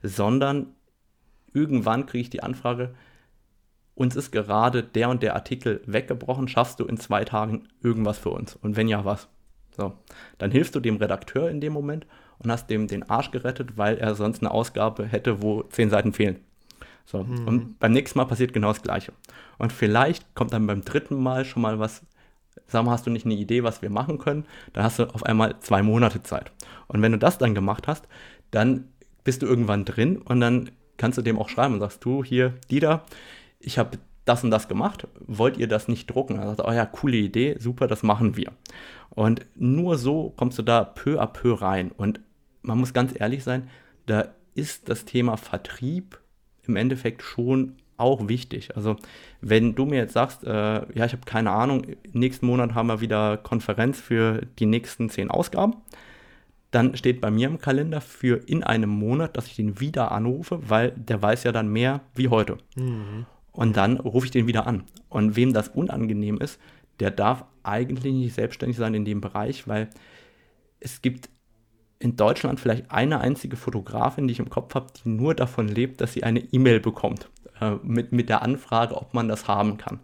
sondern 0.04 0.68
irgendwann 1.54 2.06
kriege 2.06 2.22
ich 2.22 2.30
die 2.30 2.44
Anfrage, 2.44 2.94
uns 3.96 4.16
ist 4.16 4.32
gerade 4.32 4.84
der 4.84 5.10
und 5.10 5.24
der 5.24 5.36
Artikel 5.36 5.82
weggebrochen, 5.86 6.50
schaffst 6.50 6.80
du 6.80 6.86
in 6.86 6.98
zwei 6.98 7.24
Tagen 7.24 7.70
irgendwas 7.82 8.18
für 8.18 8.30
uns? 8.30 8.56
Und 8.56 8.76
wenn 8.76 8.90
ja, 8.90 9.06
was? 9.06 9.30
So, 9.76 9.94
dann 10.38 10.52
hilfst 10.52 10.76
du 10.76 10.80
dem 10.80 10.98
Redakteur 10.98 11.50
in 11.50 11.62
dem 11.62 11.74
Moment 11.74 12.06
und 12.40 12.52
hast 12.52 12.70
dem 12.70 12.88
den 12.88 13.10
Arsch 13.10 13.32
gerettet, 13.32 13.78
weil 13.78 13.98
er 13.98 14.16
sonst 14.16 14.42
eine 14.42 14.52
Ausgabe 14.52 15.06
hätte, 15.06 15.42
wo 15.42 15.64
zehn 15.64 15.90
Seiten 15.90 16.14
fehlen. 16.14 16.40
So, 17.06 17.24
mhm. 17.24 17.48
und 17.48 17.80
beim 17.80 17.92
nächsten 17.92 18.18
Mal 18.18 18.26
passiert 18.26 18.54
genau 18.54 18.70
das 18.70 18.82
Gleiche. 18.82 19.14
Und 19.58 19.72
vielleicht 19.72 20.34
kommt 20.34 20.54
dann 20.54 20.68
beim 20.68 20.84
dritten 20.84 21.22
Mal 21.22 21.46
schon 21.46 21.62
mal 21.62 21.80
was, 21.80 22.04
sag 22.68 22.84
mal, 22.84 22.92
hast 22.92 23.06
du 23.06 23.12
nicht 23.12 23.26
eine 23.26 23.36
Idee, 23.36 23.64
was 23.64 23.82
wir 23.82 23.90
machen 23.90 24.18
können? 24.18 24.46
Dann 24.74 24.84
hast 24.84 25.00
du 25.00 25.14
auf 25.14 25.24
einmal 25.24 25.60
zwei 25.60 25.84
Monate 25.84 26.24
Zeit. 26.24 26.52
Und 26.88 27.02
wenn 27.02 27.12
du 27.12 27.20
das 27.20 27.38
dann 27.38 27.54
gemacht 27.54 27.88
hast, 27.88 28.08
dann 28.52 28.90
bist 29.24 29.42
du 29.42 29.46
irgendwann 29.46 29.86
drin 29.86 30.18
und 30.18 30.40
dann 30.40 30.72
kannst 30.98 31.18
du 31.18 31.22
dem 31.22 31.38
auch 31.38 31.50
schreiben 31.50 31.74
und 31.74 31.80
sagst, 31.80 32.04
du 32.06 32.24
hier, 32.24 32.54
Dieter, 32.70 33.04
ich 33.60 33.78
habe 33.78 33.98
das 34.26 34.44
und 34.44 34.52
das 34.52 34.68
gemacht, 34.68 35.08
wollt 35.20 35.58
ihr 35.58 35.68
das 35.68 35.88
nicht 35.88 36.08
drucken? 36.08 36.38
Er 36.38 36.56
sagt, 36.56 36.68
oh 36.68 36.72
ja, 36.72 36.86
coole 36.86 37.18
Idee, 37.18 37.58
super, 37.60 37.88
das 37.88 38.02
machen 38.02 38.36
wir. 38.36 38.52
Und 39.10 39.46
nur 39.56 39.98
so 39.98 40.34
kommst 40.36 40.58
du 40.60 40.64
da 40.64 40.84
peu 40.84 41.22
à 41.22 41.28
peu 41.28 41.54
rein. 41.54 41.92
Und 41.92 42.20
man 42.62 42.78
muss 42.78 42.94
ganz 42.94 43.14
ehrlich 43.18 43.44
sein, 43.44 43.70
da 44.06 44.30
ist 44.56 44.90
das 44.90 45.06
Thema 45.06 45.38
Vertrieb 45.38 46.20
im 46.64 46.76
Endeffekt 46.76 47.22
schon 47.22 47.74
auch 47.98 48.28
wichtig. 48.28 48.76
Also 48.76 48.98
wenn 49.42 49.76
du 49.76 49.86
mir 49.86 49.98
jetzt 49.98 50.14
sagst, 50.14 50.44
äh, 50.44 50.50
ja, 50.50 51.06
ich 51.06 51.14
habe 51.14 51.26
keine 51.26 51.52
Ahnung, 51.52 51.84
nächsten 52.12 52.46
Monat 52.46 52.74
haben 52.74 52.88
wir 52.88 53.02
wieder 53.02 53.38
Konferenz 53.38 54.00
für 54.00 54.42
die 54.60 54.66
nächsten 54.66 55.10
zehn 55.10 55.32
Ausgaben, 55.32 55.76
dann 56.72 56.98
steht 56.98 57.22
bei 57.22 57.32
mir 57.32 57.48
im 57.48 57.60
Kalender 57.60 58.02
für 58.02 58.42
in 58.48 58.64
einem 58.64 58.90
Monat, 58.90 59.38
dass 59.38 59.48
ich 59.48 59.56
den 59.56 59.80
wieder 59.80 60.12
anrufe, 60.12 60.60
weil 60.68 60.92
der 60.92 61.22
weiß 61.22 61.44
ja 61.44 61.54
dann 61.54 61.70
mehr 61.70 62.02
wie 62.16 62.28
heute. 62.28 62.58
Mhm. 62.76 63.26
Und 63.54 63.78
dann 63.78 63.98
rufe 63.98 64.26
ich 64.26 64.32
den 64.32 64.48
wieder 64.48 64.68
an. 64.68 64.84
Und 65.08 65.38
wem 65.38 65.54
das 65.54 65.70
unangenehm 65.70 66.38
ist, 66.40 66.60
der 67.00 67.12
darf 67.12 67.46
eigentlich 67.64 68.14
nicht 68.14 68.36
selbstständig 68.36 68.78
sein 68.78 68.94
in 68.94 69.06
dem 69.06 69.22
Bereich, 69.22 69.68
weil 69.68 69.90
es 70.80 71.02
gibt 71.02 71.30
in 72.00 72.16
Deutschland 72.16 72.60
vielleicht 72.60 72.92
eine 72.92 73.22
einzige 73.22 73.56
Fotografin, 73.56 74.28
die 74.28 74.34
ich 74.34 74.40
im 74.40 74.50
Kopf 74.50 74.76
habe, 74.76 74.88
die 74.94 75.10
nur 75.10 75.34
davon 75.34 75.68
lebt, 75.68 76.02
dass 76.02 76.14
sie 76.14 76.24
eine 76.24 76.40
E-Mail 76.40 76.80
bekommt 76.80 77.30
äh, 77.62 77.76
mit, 77.84 78.12
mit 78.12 78.30
der 78.30 78.42
Anfrage, 78.42 78.96
ob 78.96 79.14
man 79.14 79.28
das 79.28 79.48
haben 79.48 79.78
kann. 79.78 80.00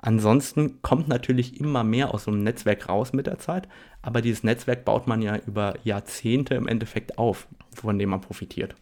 Ansonsten 0.00 0.82
kommt 0.82 1.08
natürlich 1.08 1.60
immer 1.60 1.82
mehr 1.82 2.12
aus 2.12 2.24
so 2.24 2.30
einem 2.30 2.42
Netzwerk 2.42 2.88
raus 2.88 3.12
mit 3.12 3.26
der 3.26 3.38
Zeit, 3.38 3.68
aber 4.02 4.20
dieses 4.20 4.42
Netzwerk 4.42 4.84
baut 4.84 5.06
man 5.06 5.22
ja 5.22 5.36
über 5.36 5.74
Jahrzehnte 5.84 6.54
im 6.54 6.68
Endeffekt 6.68 7.18
auf, 7.18 7.48
von 7.74 7.98
dem 7.98 8.10
man 8.10 8.20
profitiert. 8.20 8.74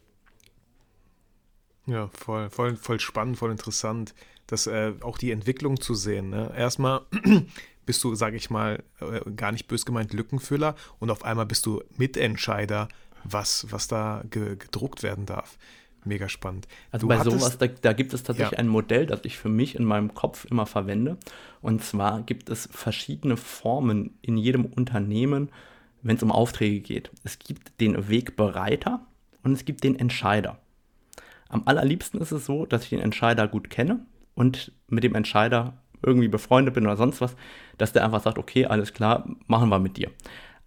Ja, 1.86 2.08
voll, 2.08 2.50
voll, 2.50 2.76
voll 2.76 2.98
spannend, 2.98 3.36
voll 3.36 3.50
interessant, 3.50 4.14
das 4.46 4.66
äh, 4.66 4.92
auch 5.00 5.18
die 5.18 5.30
Entwicklung 5.30 5.80
zu 5.80 5.94
sehen. 5.94 6.30
Ne? 6.30 6.52
Erstmal 6.56 7.02
bist 7.86 8.02
du, 8.04 8.14
sage 8.14 8.36
ich 8.36 8.50
mal, 8.50 8.82
äh, 9.00 9.30
gar 9.32 9.52
nicht 9.52 9.68
bös 9.68 9.86
gemeint 9.86 10.12
Lückenfüller 10.12 10.74
und 10.98 11.10
auf 11.10 11.24
einmal 11.24 11.46
bist 11.46 11.66
du 11.66 11.82
Mitentscheider, 11.96 12.88
was, 13.24 13.66
was 13.70 13.88
da 13.88 14.22
ge 14.30 14.56
gedruckt 14.56 15.02
werden 15.02 15.26
darf. 15.26 15.58
Mega 16.06 16.28
spannend. 16.28 16.68
Also 16.90 17.06
du 17.06 17.08
bei 17.08 17.18
hattest, 17.18 17.40
sowas, 17.40 17.56
da, 17.56 17.66
da, 17.66 17.94
gibt 17.94 18.12
es 18.12 18.22
tatsächlich 18.22 18.52
ja. 18.52 18.58
ein 18.58 18.68
Modell, 18.68 19.06
das 19.06 19.20
ich 19.24 19.38
für 19.38 19.48
mich 19.48 19.74
in 19.74 19.84
meinem 19.84 20.12
Kopf 20.12 20.44
immer 20.44 20.66
verwende. 20.66 21.16
Und 21.62 21.82
zwar 21.82 22.20
gibt 22.22 22.50
es 22.50 22.68
verschiedene 22.70 23.38
Formen 23.38 24.18
in 24.20 24.36
jedem 24.36 24.66
Unternehmen, 24.66 25.48
wenn 26.02 26.16
es 26.16 26.22
um 26.22 26.30
Aufträge 26.30 26.80
geht. 26.80 27.10
Es 27.24 27.38
gibt 27.38 27.80
den 27.80 28.10
Wegbereiter 28.10 29.00
und 29.42 29.52
es 29.52 29.64
gibt 29.64 29.82
den 29.82 29.98
Entscheider. 29.98 30.58
Am 31.48 31.62
allerliebsten 31.64 32.20
ist 32.20 32.32
es 32.32 32.44
so, 32.44 32.66
dass 32.66 32.82
ich 32.82 32.90
den 32.90 33.00
Entscheider 33.00 33.48
gut 33.48 33.70
kenne 33.70 34.04
und 34.34 34.72
mit 34.88 35.04
dem 35.04 35.14
Entscheider 35.14 35.74
irgendwie 36.02 36.28
befreundet 36.28 36.74
bin 36.74 36.86
oder 36.86 36.96
sonst 36.96 37.20
was, 37.20 37.36
dass 37.78 37.92
der 37.92 38.04
einfach 38.04 38.22
sagt, 38.22 38.38
okay, 38.38 38.66
alles 38.66 38.92
klar, 38.92 39.28
machen 39.46 39.68
wir 39.68 39.78
mit 39.78 39.96
dir. 39.96 40.10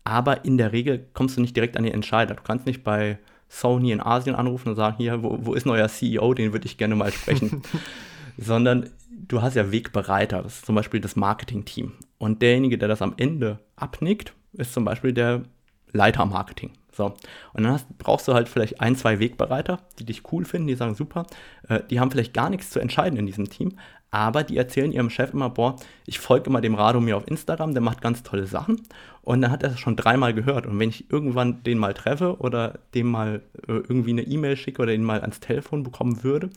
Aber 0.03 0.45
in 0.45 0.57
der 0.57 0.71
Regel 0.71 1.05
kommst 1.13 1.37
du 1.37 1.41
nicht 1.41 1.55
direkt 1.55 1.77
an 1.77 1.83
den 1.83 1.93
Entscheider. 1.93 2.35
Du 2.35 2.43
kannst 2.43 2.65
nicht 2.65 2.83
bei 2.83 3.19
Sony 3.49 3.91
in 3.91 4.01
Asien 4.01 4.35
anrufen 4.35 4.69
und 4.69 4.75
sagen, 4.75 4.97
hier, 4.97 5.21
wo, 5.23 5.37
wo 5.41 5.53
ist 5.53 5.65
neuer 5.65 5.87
CEO, 5.87 6.33
den 6.33 6.53
würde 6.53 6.65
ich 6.65 6.77
gerne 6.77 6.95
mal 6.95 7.11
sprechen. 7.11 7.61
Sondern 8.37 8.89
du 9.09 9.41
hast 9.41 9.55
ja 9.55 9.71
Wegbereiter, 9.71 10.43
das 10.43 10.55
ist 10.55 10.65
zum 10.65 10.75
Beispiel 10.75 10.99
das 10.99 11.15
Marketing-Team. 11.15 11.93
Und 12.17 12.41
derjenige, 12.41 12.77
der 12.77 12.87
das 12.87 13.01
am 13.01 13.13
Ende 13.17 13.59
abnickt, 13.75 14.33
ist 14.53 14.73
zum 14.73 14.85
Beispiel 14.85 15.13
der 15.13 15.43
Leiter 15.91 16.25
Marketing. 16.25 16.71
So. 16.97 17.13
Und 17.53 17.63
dann 17.63 17.73
hast, 17.73 17.97
brauchst 17.97 18.27
du 18.27 18.33
halt 18.33 18.49
vielleicht 18.49 18.81
ein, 18.81 18.95
zwei 18.95 19.19
Wegbereiter, 19.19 19.79
die 19.99 20.05
dich 20.05 20.23
cool 20.31 20.43
finden, 20.43 20.67
die 20.67 20.75
sagen, 20.75 20.95
super, 20.95 21.25
äh, 21.69 21.79
die 21.89 21.99
haben 21.99 22.11
vielleicht 22.11 22.33
gar 22.33 22.49
nichts 22.49 22.71
zu 22.71 22.79
entscheiden 22.79 23.17
in 23.17 23.27
diesem 23.27 23.49
Team, 23.49 23.77
aber 24.09 24.43
die 24.43 24.57
erzählen 24.57 24.91
ihrem 24.91 25.09
Chef 25.09 25.33
immer, 25.33 25.49
boah, 25.49 25.75
ich 26.05 26.19
folge 26.19 26.49
immer 26.49 26.61
dem 26.61 26.75
Radomir 26.75 27.17
auf 27.17 27.27
Instagram, 27.27 27.73
der 27.73 27.81
macht 27.81 28.01
ganz 28.01 28.23
tolle 28.23 28.47
Sachen. 28.47 28.81
Und 29.21 29.41
dann 29.41 29.51
hat 29.51 29.63
er 29.63 29.69
das 29.69 29.79
schon 29.79 29.97
dreimal 29.97 30.33
gehört. 30.33 30.65
Und 30.65 30.79
wenn 30.79 30.89
ich 30.89 31.11
irgendwann 31.11 31.61
den 31.63 31.77
mal 31.77 31.93
treffe 31.93 32.37
oder 32.39 32.79
dem 32.93 33.07
mal 33.07 33.41
äh, 33.67 33.73
irgendwie 33.73 34.11
eine 34.11 34.23
E-Mail 34.23 34.55
schicke 34.55 34.81
oder 34.81 34.93
ihn 34.93 35.03
mal 35.03 35.21
ans 35.21 35.39
Telefon 35.39 35.83
bekommen 35.83 36.23
würde, 36.23 36.49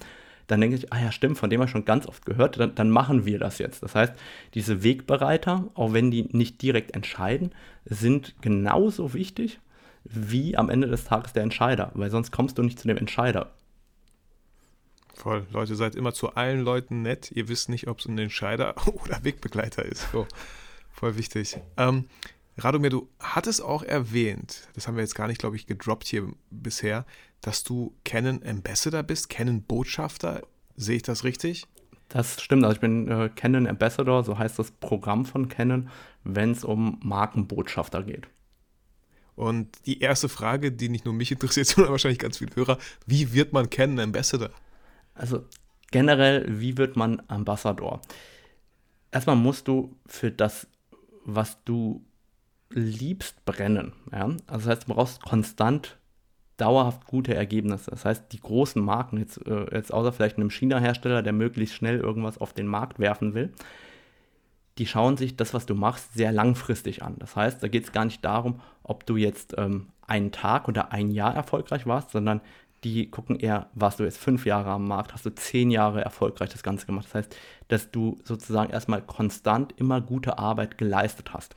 dann 0.47 0.61
denke 0.61 0.77
ich, 0.77 0.93
ah 0.93 1.01
ja, 1.01 1.13
stimmt, 1.13 1.39
von 1.39 1.51
dem 1.51 1.63
ich 1.63 1.71
schon 1.71 1.85
ganz 1.85 2.07
oft 2.07 2.27
gehört, 2.27 2.59
dann, 2.59 2.75
dann, 2.75 2.91
machen 2.91 3.25
wir 3.25 3.39
das 3.39 3.59
jetzt. 3.59 3.83
Das 3.83 3.95
heißt, 3.95 4.15
diese 4.55 4.83
Wegbereiter, 4.83 5.69
auch 5.75 5.93
wenn 5.93 6.11
die 6.11 6.29
nicht 6.33 6.61
direkt 6.63 6.97
entscheiden, 6.97 7.53
sind 7.85 8.35
genauso 8.41 9.15
wichtig 9.15 9.61
wie 10.05 10.57
am 10.57 10.71
Ende 10.71 10.89
des 10.89 11.05
Tages 11.05 11.33
der 11.33 11.43
Entscheider, 11.43 11.91
weil 11.95 12.11
sonst 12.11 12.31
kommst 12.31 12.59
du 12.59 12.63
nicht 12.63 12.79
zu 12.79 12.89
dem 12.89 12.97
Entscheider. 12.97 13.53
Voll. 15.15 15.47
Leute, 15.53 15.77
seid 15.77 15.95
immer 15.95 16.15
zu 16.15 16.35
allen 16.35 16.63
Leuten 16.63 17.03
nett. 17.03 17.31
Ihr 17.33 17.49
wisst 17.49 17.69
nicht, 17.69 17.89
ob 17.89 17.99
es 17.99 18.07
ein 18.07 18.17
Entscheider 18.17 18.75
oder 18.87 19.23
Wegbegleiter 19.23 19.85
ist. 19.85 20.11
So. 20.13 20.27
Voll 20.91 21.17
wichtig. 21.17 21.59
Ähm, 21.77 22.07
Radomir, 22.57 22.91
du 22.91 23.09
hattest 23.19 23.63
auch 23.63 23.83
erwähnt, 23.83 24.69
das 24.75 24.87
haben 24.87 24.97
wir 24.97 25.03
jetzt 25.03 25.15
gar 25.15 25.29
nicht, 25.29 25.39
glaube 25.39 25.57
ich, 25.57 25.67
gedroppt 25.67 26.07
hier 26.09 26.29
bisher, 26.51 27.07
dass 27.41 27.65
du 27.65 27.95
Canon 28.05 28.43
Ambassador 28.45 29.03
bist, 29.03 29.31
Canon 29.31 29.63
Botschafter. 29.63 30.43
Sehe 30.77 30.97
ich 30.97 31.03
das 31.03 31.25
richtig? 31.25 31.67
Das 32.09 32.41
stimmt. 32.43 32.65
Also 32.65 32.75
ich 32.75 32.81
bin 32.81 33.09
äh, 33.09 33.31
Canon 33.35 33.67
Ambassador, 33.67 34.25
so 34.25 34.39
heißt 34.39 34.59
das 34.59 34.71
Programm 34.73 35.25
von 35.25 35.49
Canon, 35.49 35.89
wenn 36.25 36.51
es 36.53 36.65
um 36.65 36.99
Markenbotschafter 37.03 38.03
geht. 38.03 38.27
Und 39.37 39.69
die 39.87 40.01
erste 40.01 40.29
Frage, 40.29 40.73
die 40.73 40.89
nicht 40.89 41.05
nur 41.05 41.15
mich 41.15 41.33
interessiert, 41.33 41.67
sondern 41.69 41.93
wahrscheinlich 41.93 42.19
ganz 42.19 42.39
viele 42.39 42.55
Hörer, 42.55 42.79
wie 43.07 43.33
wird 43.33 43.53
man 43.53 43.71
Canon 43.71 44.01
Ambassador? 44.01 44.51
Also 45.15 45.45
generell, 45.91 46.47
wie 46.61 46.77
wird 46.77 46.97
man 46.97 47.23
Ambassador? 47.29 48.01
Erstmal 49.13 49.37
musst 49.37 49.69
du 49.69 49.97
für 50.07 50.31
das, 50.31 50.67
was 51.25 51.59
du 51.65 52.05
liebst, 52.71 53.45
brennen. 53.45 53.93
Ja? 54.13 54.25
Also 54.25 54.41
das 54.47 54.67
heißt, 54.67 54.89
du 54.89 54.95
brauchst 54.95 55.23
konstant 55.23 55.99
dauerhaft 56.57 57.07
gute 57.07 57.35
Ergebnisse. 57.35 57.91
Das 57.91 58.05
heißt, 58.05 58.33
die 58.33 58.41
großen 58.41 58.83
Marken, 58.83 59.19
jetzt, 59.19 59.45
äh, 59.47 59.75
jetzt 59.75 59.93
außer 59.93 60.13
vielleicht 60.13 60.37
einem 60.37 60.51
China-Hersteller, 60.51 61.23
der 61.23 61.33
möglichst 61.33 61.75
schnell 61.75 61.99
irgendwas 61.99 62.39
auf 62.39 62.53
den 62.53 62.67
Markt 62.67 62.99
werfen 62.99 63.35
will, 63.35 63.53
die 64.81 64.87
schauen 64.87 65.19
sich 65.19 65.37
das, 65.37 65.53
was 65.53 65.67
du 65.67 65.75
machst, 65.75 66.15
sehr 66.15 66.33
langfristig 66.33 67.03
an. 67.03 67.17
Das 67.19 67.37
heißt, 67.37 67.63
da 67.63 67.69
geht 67.69 67.85
es 67.85 67.93
gar 67.93 68.07
nicht 68.07 68.25
darum, 68.25 68.63
ob 68.83 69.05
du 69.05 69.19
jetzt 69.19 69.55
ähm, 69.59 69.89
einen 70.07 70.33
Tag 70.33 70.69
oder 70.69 70.91
ein 70.91 71.11
Jahr 71.11 71.35
erfolgreich 71.35 71.87
warst, 71.87 72.13
sondern 72.13 72.41
die 72.83 73.11
gucken 73.11 73.37
eher, 73.39 73.69
warst 73.75 74.01
du 74.01 74.05
jetzt 74.05 74.17
fünf 74.17 74.47
Jahre 74.47 74.71
am 74.71 74.89
Markt, 74.89 75.13
hast 75.13 75.27
du 75.27 75.35
zehn 75.35 75.71
Jahre 75.71 76.01
erfolgreich 76.01 76.49
das 76.49 76.63
Ganze 76.63 76.87
gemacht. 76.87 77.05
Das 77.05 77.15
heißt, 77.15 77.37
dass 77.69 77.91
du 77.91 78.17
sozusagen 78.25 78.73
erstmal 78.73 79.03
konstant 79.03 79.75
immer 79.77 80.01
gute 80.01 80.39
Arbeit 80.39 80.79
geleistet 80.79 81.35
hast. 81.35 81.57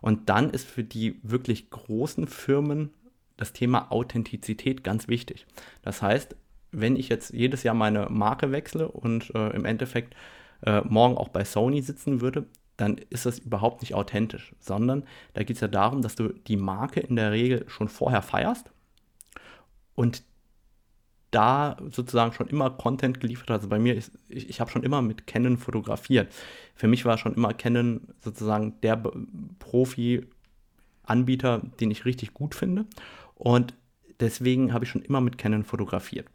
Und 0.00 0.30
dann 0.30 0.48
ist 0.48 0.66
für 0.66 0.82
die 0.82 1.20
wirklich 1.22 1.68
großen 1.68 2.26
Firmen 2.26 2.88
das 3.36 3.52
Thema 3.52 3.92
Authentizität 3.92 4.82
ganz 4.82 5.08
wichtig. 5.08 5.46
Das 5.82 6.00
heißt, 6.00 6.36
wenn 6.72 6.96
ich 6.96 7.10
jetzt 7.10 7.34
jedes 7.34 7.64
Jahr 7.64 7.74
meine 7.74 8.08
Marke 8.08 8.50
wechsle 8.50 8.88
und 8.88 9.30
äh, 9.34 9.50
im 9.50 9.66
Endeffekt 9.66 10.14
äh, 10.62 10.82
morgen 10.82 11.16
auch 11.16 11.28
bei 11.28 11.44
Sony 11.44 11.82
sitzen 11.82 12.20
würde, 12.20 12.46
dann 12.76 12.96
ist 13.10 13.26
das 13.26 13.38
überhaupt 13.38 13.82
nicht 13.82 13.94
authentisch, 13.94 14.54
sondern 14.58 15.04
da 15.34 15.42
geht 15.42 15.56
es 15.56 15.60
ja 15.60 15.68
darum, 15.68 16.02
dass 16.02 16.14
du 16.14 16.28
die 16.28 16.56
Marke 16.56 17.00
in 17.00 17.16
der 17.16 17.32
Regel 17.32 17.64
schon 17.68 17.88
vorher 17.88 18.22
feierst 18.22 18.70
und 19.94 20.22
da 21.30 21.76
sozusagen 21.90 22.32
schon 22.32 22.48
immer 22.48 22.70
Content 22.70 23.20
geliefert. 23.20 23.50
Also 23.50 23.68
bei 23.68 23.78
mir, 23.78 23.94
ist, 23.94 24.12
ich, 24.28 24.48
ich 24.48 24.60
habe 24.60 24.70
schon 24.70 24.82
immer 24.82 25.02
mit 25.02 25.26
Canon 25.26 25.58
fotografiert. 25.58 26.32
Für 26.74 26.88
mich 26.88 27.04
war 27.04 27.18
schon 27.18 27.34
immer 27.34 27.54
Canon 27.54 28.00
sozusagen 28.20 28.80
der 28.80 29.00
Profi-Anbieter, 29.60 31.62
den 31.78 31.90
ich 31.90 32.04
richtig 32.04 32.34
gut 32.34 32.54
finde. 32.54 32.86
Und 33.36 33.74
deswegen 34.20 34.72
habe 34.72 34.84
ich 34.84 34.90
schon 34.90 35.02
immer 35.02 35.20
mit 35.20 35.38
Canon 35.38 35.64
fotografiert. 35.64 36.28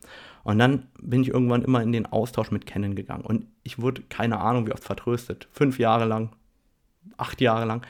Und 0.43 0.59
dann 0.59 0.87
bin 1.01 1.21
ich 1.21 1.29
irgendwann 1.29 1.63
immer 1.63 1.81
in 1.81 1.91
den 1.91 2.05
Austausch 2.05 2.51
mit 2.51 2.65
Canon 2.65 2.95
gegangen. 2.95 3.25
Und 3.25 3.47
ich 3.63 3.79
wurde, 3.79 4.01
keine 4.03 4.39
Ahnung, 4.39 4.67
wie 4.67 4.73
oft 4.73 4.83
vertröstet. 4.83 5.47
Fünf 5.51 5.79
Jahre 5.79 6.05
lang, 6.05 6.31
acht 7.17 7.41
Jahre 7.41 7.65
lang. 7.65 7.85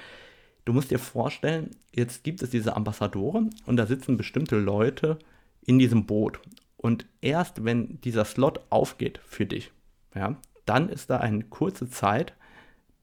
Du 0.66 0.74
musst 0.74 0.92
dir 0.92 1.00
vorstellen, 1.00 1.72
jetzt 1.94 2.24
gibt 2.24 2.42
es 2.42 2.50
diese 2.50 2.76
Ambassadoren 2.76 3.52
und 3.66 3.78
da 3.78 3.86
sitzen 3.86 4.18
bestimmte 4.18 4.58
Leute 4.58 5.20
in 5.62 5.80
diesem 5.80 6.06
Boot. 6.06 6.40
Und 6.78 7.06
erst 7.22 7.64
wenn 7.64 8.00
dieser 8.02 8.26
Slot 8.26 8.60
aufgeht 8.70 9.20
für 9.26 9.46
dich, 9.46 9.72
ja, 10.16 10.38
dann 10.66 10.90
ist 10.90 11.10
da 11.10 11.18
eine 11.18 11.44
kurze 11.44 11.90
Zeit, 11.90 12.34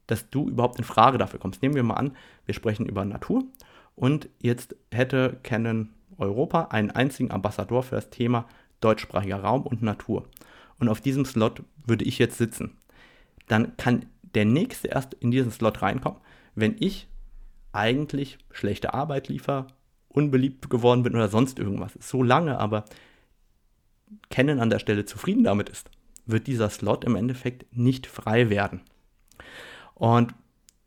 dass 0.07 0.29
du 0.29 0.49
überhaupt 0.49 0.77
in 0.77 0.83
Frage 0.83 1.17
dafür 1.17 1.39
kommst. 1.39 1.61
Nehmen 1.61 1.75
wir 1.75 1.83
mal 1.83 1.95
an, 1.95 2.15
wir 2.45 2.53
sprechen 2.53 2.85
über 2.85 3.05
Natur 3.05 3.45
und 3.95 4.27
jetzt 4.39 4.75
hätte 4.91 5.39
Canon 5.43 5.89
Europa 6.17 6.65
einen 6.65 6.91
einzigen 6.91 7.31
Ambassador 7.31 7.83
für 7.83 7.95
das 7.95 8.09
Thema 8.09 8.47
deutschsprachiger 8.81 9.41
Raum 9.41 9.63
und 9.63 9.81
Natur. 9.81 10.27
Und 10.79 10.89
auf 10.89 11.01
diesem 11.01 11.25
Slot 11.25 11.63
würde 11.85 12.05
ich 12.05 12.19
jetzt 12.19 12.37
sitzen. 12.37 12.77
Dann 13.47 13.77
kann 13.77 14.05
der 14.35 14.45
nächste 14.45 14.87
erst 14.87 15.13
in 15.15 15.31
diesen 15.31 15.51
Slot 15.51 15.81
reinkommen, 15.81 16.19
wenn 16.55 16.75
ich 16.79 17.07
eigentlich 17.71 18.37
schlechte 18.51 18.93
Arbeit 18.93 19.27
liefere, 19.29 19.67
unbeliebt 20.09 20.69
geworden 20.69 21.03
bin 21.03 21.15
oder 21.15 21.29
sonst 21.29 21.59
irgendwas. 21.59 21.93
Solange 21.99 22.59
aber 22.59 22.85
Canon 24.29 24.59
an 24.59 24.69
der 24.69 24.79
Stelle 24.79 25.05
zufrieden 25.05 25.43
damit 25.43 25.69
ist, 25.69 25.89
wird 26.25 26.47
dieser 26.47 26.69
Slot 26.69 27.03
im 27.03 27.15
Endeffekt 27.15 27.65
nicht 27.75 28.07
frei 28.07 28.49
werden. 28.49 28.81
Und 29.95 30.33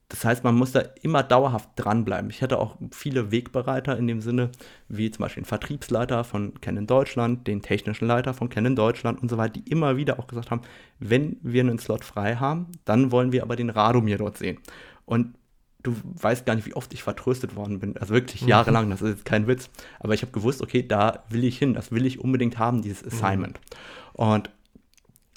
das 0.09 0.25
heißt, 0.25 0.45
man 0.45 0.55
muss 0.55 0.71
da 0.71 0.83
immer 1.03 1.25
dauerhaft 1.25 1.71
dranbleiben. 1.75 2.31
Ich 2.31 2.41
hatte 2.41 2.59
auch 2.59 2.77
viele 2.93 3.33
Wegbereiter 3.33 3.97
in 3.99 4.07
dem 4.07 4.21
Sinne, 4.21 4.51
wie 4.89 5.11
zum 5.11 5.23
Beispiel 5.25 5.43
den 5.43 5.49
Vertriebsleiter 5.49 6.23
von 6.23 6.61
Canon 6.61 6.87
Deutschland, 6.87 7.47
den 7.49 7.61
technischen 7.61 8.07
Leiter 8.07 8.33
von 8.33 8.49
Canon 8.49 8.77
Deutschland 8.77 9.21
und 9.21 9.29
so 9.29 9.37
weiter, 9.37 9.55
die 9.55 9.69
immer 9.69 9.97
wieder 9.97 10.21
auch 10.21 10.29
gesagt 10.29 10.53
haben, 10.53 10.63
wenn 11.01 11.39
wir 11.43 11.63
einen 11.63 11.81
Slot 11.81 12.05
frei 12.05 12.37
haben, 12.37 12.69
dann 12.85 13.11
wollen 13.11 13.33
wir 13.33 13.43
aber 13.43 13.57
den 13.57 13.69
Radomir 13.69 14.19
dort 14.19 14.39
sehen. 14.39 14.59
Und 15.07 15.35
du 15.83 15.97
weißt 16.21 16.47
gar 16.47 16.55
nicht, 16.55 16.67
wie 16.67 16.75
oft 16.75 16.95
ich 16.95 17.03
vertröstet 17.03 17.57
worden 17.57 17.81
bin. 17.81 17.97
Also 17.97 18.15
wirklich 18.15 18.43
mhm. 18.43 18.49
jahrelang, 18.49 18.91
das 18.91 19.03
ist 19.03 19.09
jetzt 19.09 19.25
kein 19.25 19.49
Witz. 19.49 19.71
Aber 19.99 20.15
ich 20.15 20.23
habe 20.23 20.33
gewusst, 20.33 20.63
okay, 20.63 20.87
da 20.87 21.25
will 21.31 21.43
ich 21.43 21.59
hin, 21.59 21.75
das 21.75 21.91
will 21.91 22.07
ich 22.07 22.21
unbedingt 22.21 22.59
haben, 22.59 22.83
dieses 22.83 23.03
mhm. 23.03 23.09
Assignment. 23.09 23.61
Mhm. 23.61 24.25
Und 24.25 24.51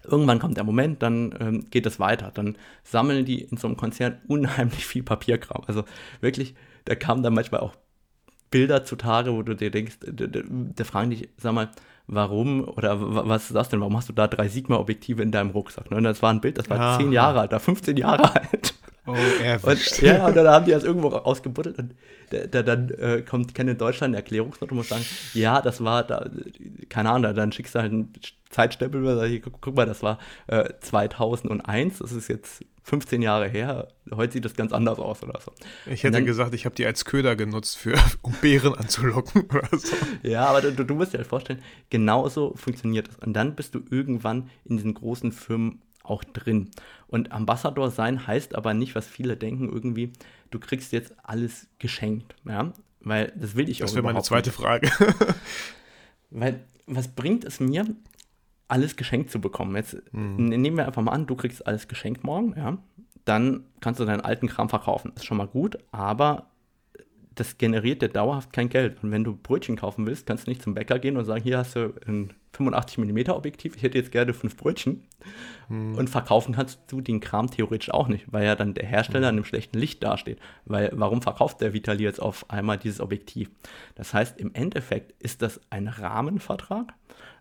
Irgendwann 0.09 0.39
kommt 0.39 0.57
der 0.57 0.63
Moment, 0.63 1.01
dann 1.01 1.33
ähm, 1.39 1.65
geht 1.69 1.85
es 1.85 1.99
weiter. 1.99 2.31
Dann 2.33 2.57
sammeln 2.83 3.25
die 3.25 3.41
in 3.41 3.57
so 3.57 3.67
einem 3.67 3.77
Konzern 3.77 4.17
unheimlich 4.27 4.85
viel 4.85 5.03
Papierkram. 5.03 5.63
Also 5.67 5.83
wirklich, 6.21 6.55
da 6.85 6.95
kamen 6.95 7.23
dann 7.23 7.33
manchmal 7.33 7.61
auch 7.61 7.75
Bilder 8.51 8.83
zutage, 8.83 9.33
wo 9.33 9.43
du 9.43 9.55
dir 9.55 9.71
denkst, 9.71 9.97
da 10.01 10.83
fragen 10.83 11.11
dich, 11.11 11.29
sag 11.37 11.53
mal, 11.53 11.69
warum 12.07 12.67
oder 12.67 12.97
was 12.99 13.45
ist 13.45 13.55
das 13.55 13.69
denn? 13.69 13.79
Warum 13.79 13.95
hast 13.95 14.09
du 14.09 14.13
da 14.13 14.27
drei 14.27 14.47
Sigma-Objektive 14.47 15.21
in 15.21 15.31
deinem 15.31 15.51
Rucksack? 15.51 15.91
Ne? 15.91 15.97
Und 15.97 16.03
das 16.03 16.21
war 16.21 16.31
ein 16.31 16.41
Bild, 16.41 16.57
das 16.57 16.69
war 16.69 16.79
ah. 16.79 16.97
zehn 16.97 17.11
Jahre 17.11 17.41
alt, 17.41 17.51
da 17.51 17.59
15 17.59 17.97
Jahre 17.97 18.35
alt. 18.35 18.68
Oh. 19.09 19.69
Und, 19.69 20.01
ja, 20.01 20.27
und 20.27 20.35
dann 20.35 20.47
haben 20.47 20.65
die 20.65 20.71
das 20.71 20.83
irgendwo 20.83 21.09
ausgebuddelt 21.09 21.77
und 21.77 21.95
da, 22.29 22.45
da, 22.45 22.63
dann 22.63 22.89
äh, 22.89 23.21
kommt 23.21 23.55
Ken 23.55 23.67
in 23.67 23.77
Deutschland 23.77 24.11
eine 24.11 24.17
Erklärungsnote 24.17 24.71
und 24.71 24.77
muss 24.77 24.89
sagen, 24.89 25.05
ja, 25.33 25.61
das 25.61 25.83
war 25.83 26.03
da, 26.03 26.29
keine 26.89 27.09
Ahnung, 27.09 27.35
dann 27.35 27.51
schickst 27.51 27.75
du 27.75 27.79
halt 27.79 27.91
einen 27.91 28.13
Zeitstempel, 28.49 29.05
und 29.05 29.17
sagst, 29.17 29.41
guck, 29.43 29.61
guck, 29.61 29.75
mal, 29.75 29.85
das 29.85 30.03
war 30.03 30.19
äh, 30.47 30.69
2001, 30.81 31.99
das 31.99 32.11
ist 32.11 32.27
jetzt 32.27 32.63
15 32.83 33.21
Jahre 33.21 33.47
her, 33.47 33.87
heute 34.11 34.33
sieht 34.33 34.45
das 34.45 34.55
ganz 34.55 34.73
anders 34.73 34.97
aus 34.97 35.21
oder 35.21 35.39
so. 35.39 35.51
Ich 35.85 36.03
hätte 36.03 36.13
dann, 36.13 36.25
gesagt, 36.25 36.55
ich 36.55 36.65
habe 36.65 36.75
die 36.75 36.85
als 36.85 37.05
Köder 37.05 37.35
genutzt, 37.35 37.77
für, 37.77 37.95
um 38.21 38.33
Bären 38.41 38.73
anzulocken 38.73 39.43
oder 39.49 39.69
so. 39.77 39.95
Ja, 40.23 40.45
aber 40.45 40.61
du, 40.61 40.85
du 40.85 40.95
musst 40.95 41.13
dir 41.13 41.19
halt 41.19 41.27
vorstellen, 41.27 41.61
genauso 41.89 42.53
funktioniert 42.55 43.09
es. 43.09 43.15
Und 43.17 43.33
dann 43.33 43.55
bist 43.55 43.75
du 43.75 43.81
irgendwann 43.89 44.49
in 44.65 44.77
diesen 44.77 44.95
großen 44.95 45.31
Firmen 45.31 45.81
auch 46.03 46.23
drin. 46.23 46.69
Und 47.07 47.31
Ambassador 47.31 47.91
sein 47.91 48.27
heißt 48.27 48.55
aber 48.55 48.73
nicht, 48.73 48.95
was 48.95 49.07
viele 49.07 49.37
denken, 49.37 49.69
irgendwie, 49.69 50.13
du 50.51 50.59
kriegst 50.59 50.91
jetzt 50.91 51.13
alles 51.23 51.67
geschenkt. 51.79 52.35
Ja? 52.45 52.73
Weil 53.01 53.33
das 53.35 53.55
will 53.55 53.69
ich 53.69 53.79
das 53.79 53.85
auch 53.91 53.95
Das 53.95 53.95
wäre 53.95 54.13
meine 54.13 54.23
zweite 54.23 54.49
nicht. 54.49 54.57
Frage. 54.57 54.91
Weil 56.29 56.63
was 56.85 57.07
bringt 57.07 57.45
es 57.45 57.59
mir, 57.59 57.85
alles 58.67 58.95
geschenkt 58.95 59.31
zu 59.31 59.41
bekommen. 59.41 59.75
Jetzt 59.75 59.97
mhm. 60.11 60.45
nehmen 60.45 60.77
wir 60.77 60.85
einfach 60.85 61.01
mal 61.01 61.11
an, 61.11 61.27
du 61.27 61.35
kriegst 61.35 61.65
alles 61.65 61.87
geschenkt 61.87 62.23
morgen, 62.23 62.53
ja. 62.55 62.77
Dann 63.25 63.65
kannst 63.81 63.99
du 63.99 64.05
deinen 64.05 64.21
alten 64.21 64.47
Kram 64.47 64.69
verkaufen. 64.69 65.11
Ist 65.15 65.25
schon 65.25 65.37
mal 65.37 65.47
gut, 65.47 65.77
aber 65.91 66.47
das 67.35 67.57
generiert 67.57 68.01
dir 68.01 68.09
dauerhaft 68.09 68.53
kein 68.53 68.69
Geld. 68.69 69.03
Und 69.03 69.11
wenn 69.11 69.23
du 69.23 69.35
Brötchen 69.35 69.75
kaufen 69.75 70.07
willst, 70.07 70.25
kannst 70.25 70.47
du 70.47 70.51
nicht 70.51 70.61
zum 70.61 70.73
Bäcker 70.73 70.99
gehen 70.99 71.17
und 71.17 71.25
sagen, 71.25 71.43
hier 71.43 71.57
hast 71.57 71.75
du 71.75 71.93
ein 72.07 72.33
85 72.53 72.97
mm 72.97 73.29
Objektiv, 73.29 73.75
ich 73.75 73.83
hätte 73.83 73.97
jetzt 73.97 74.11
gerne 74.11 74.33
fünf 74.33 74.57
Brötchen. 74.57 75.03
Hm. 75.67 75.95
Und 75.95 76.09
verkaufen 76.09 76.55
kannst 76.55 76.79
du 76.87 77.01
den 77.01 77.19
Kram 77.19 77.49
theoretisch 77.49 77.91
auch 77.91 78.07
nicht, 78.07 78.31
weil 78.31 78.45
ja 78.45 78.55
dann 78.55 78.73
der 78.73 78.85
Hersteller 78.85 79.27
hm. 79.27 79.33
in 79.33 79.37
einem 79.39 79.45
schlechten 79.45 79.77
Licht 79.77 80.03
dasteht. 80.03 80.39
Weil 80.65 80.91
warum 80.93 81.21
verkauft 81.21 81.61
der 81.61 81.73
Vitali 81.73 82.03
jetzt 82.03 82.21
auf 82.21 82.49
einmal 82.49 82.77
dieses 82.77 83.01
Objektiv? 83.01 83.49
Das 83.95 84.13
heißt, 84.13 84.39
im 84.39 84.53
Endeffekt 84.53 85.13
ist 85.21 85.41
das 85.41 85.61
ein 85.69 85.87
Rahmenvertrag, 85.87 86.93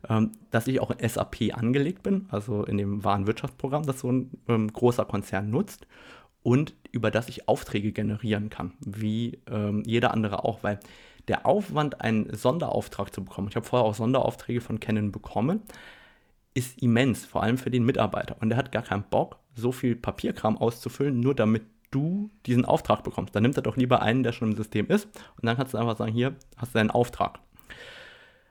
ähm, 0.09 0.32
dass 0.50 0.66
ich 0.66 0.80
auch 0.80 0.90
in 0.90 1.09
SAP 1.09 1.54
angelegt 1.54 2.02
bin, 2.02 2.26
also 2.30 2.64
in 2.64 2.76
dem 2.76 3.02
Warenwirtschaftsprogramm, 3.04 3.84
das 3.84 4.00
so 4.00 4.12
ein 4.12 4.30
ähm, 4.48 4.72
großer 4.72 5.04
Konzern 5.04 5.50
nutzt 5.50 5.86
und 6.43 6.74
über 6.93 7.11
das 7.11 7.28
ich 7.28 7.49
Aufträge 7.49 7.93
generieren 7.93 8.51
kann, 8.51 8.72
wie 8.80 9.39
ähm, 9.51 9.82
jeder 9.86 10.12
andere 10.12 10.45
auch, 10.45 10.62
weil 10.62 10.80
der 11.28 11.47
Aufwand, 11.47 12.01
einen 12.01 12.34
Sonderauftrag 12.34 13.12
zu 13.14 13.24
bekommen, 13.24 13.49
ich 13.49 13.57
habe 13.57 13.66
vorher 13.66 13.86
auch 13.86 13.95
Sonderaufträge 13.95 14.61
von 14.61 14.80
Canon 14.80 15.12
bekommen, 15.12 15.62
ist 16.55 16.82
immens, 16.82 17.24
vor 17.26 17.43
allem 17.43 17.59
für 17.59 17.70
den 17.70 17.84
Mitarbeiter. 17.84 18.36
Und 18.41 18.49
der 18.49 18.59
hat 18.59 18.72
gar 18.72 18.82
keinen 18.82 19.05
Bock, 19.05 19.39
so 19.55 19.70
viel 19.70 19.95
Papierkram 19.95 20.57
auszufüllen, 20.57 21.20
nur 21.20 21.34
damit 21.34 21.62
du 21.91 22.30
diesen 22.47 22.64
Auftrag 22.64 23.05
bekommst. 23.05 23.34
Dann 23.34 23.43
nimmt 23.43 23.57
er 23.57 23.62
doch 23.62 23.76
lieber 23.76 24.03
einen, 24.03 24.22
der 24.22 24.32
schon 24.32 24.51
im 24.51 24.57
System 24.57 24.86
ist, 24.89 25.07
und 25.36 25.47
dann 25.47 25.57
kannst 25.57 25.74
du 25.74 25.78
einfach 25.78 25.97
sagen, 25.97 26.12
hier 26.12 26.34
hast 26.57 26.74
du 26.74 26.78
deinen 26.78 26.91
Auftrag. 26.91 27.39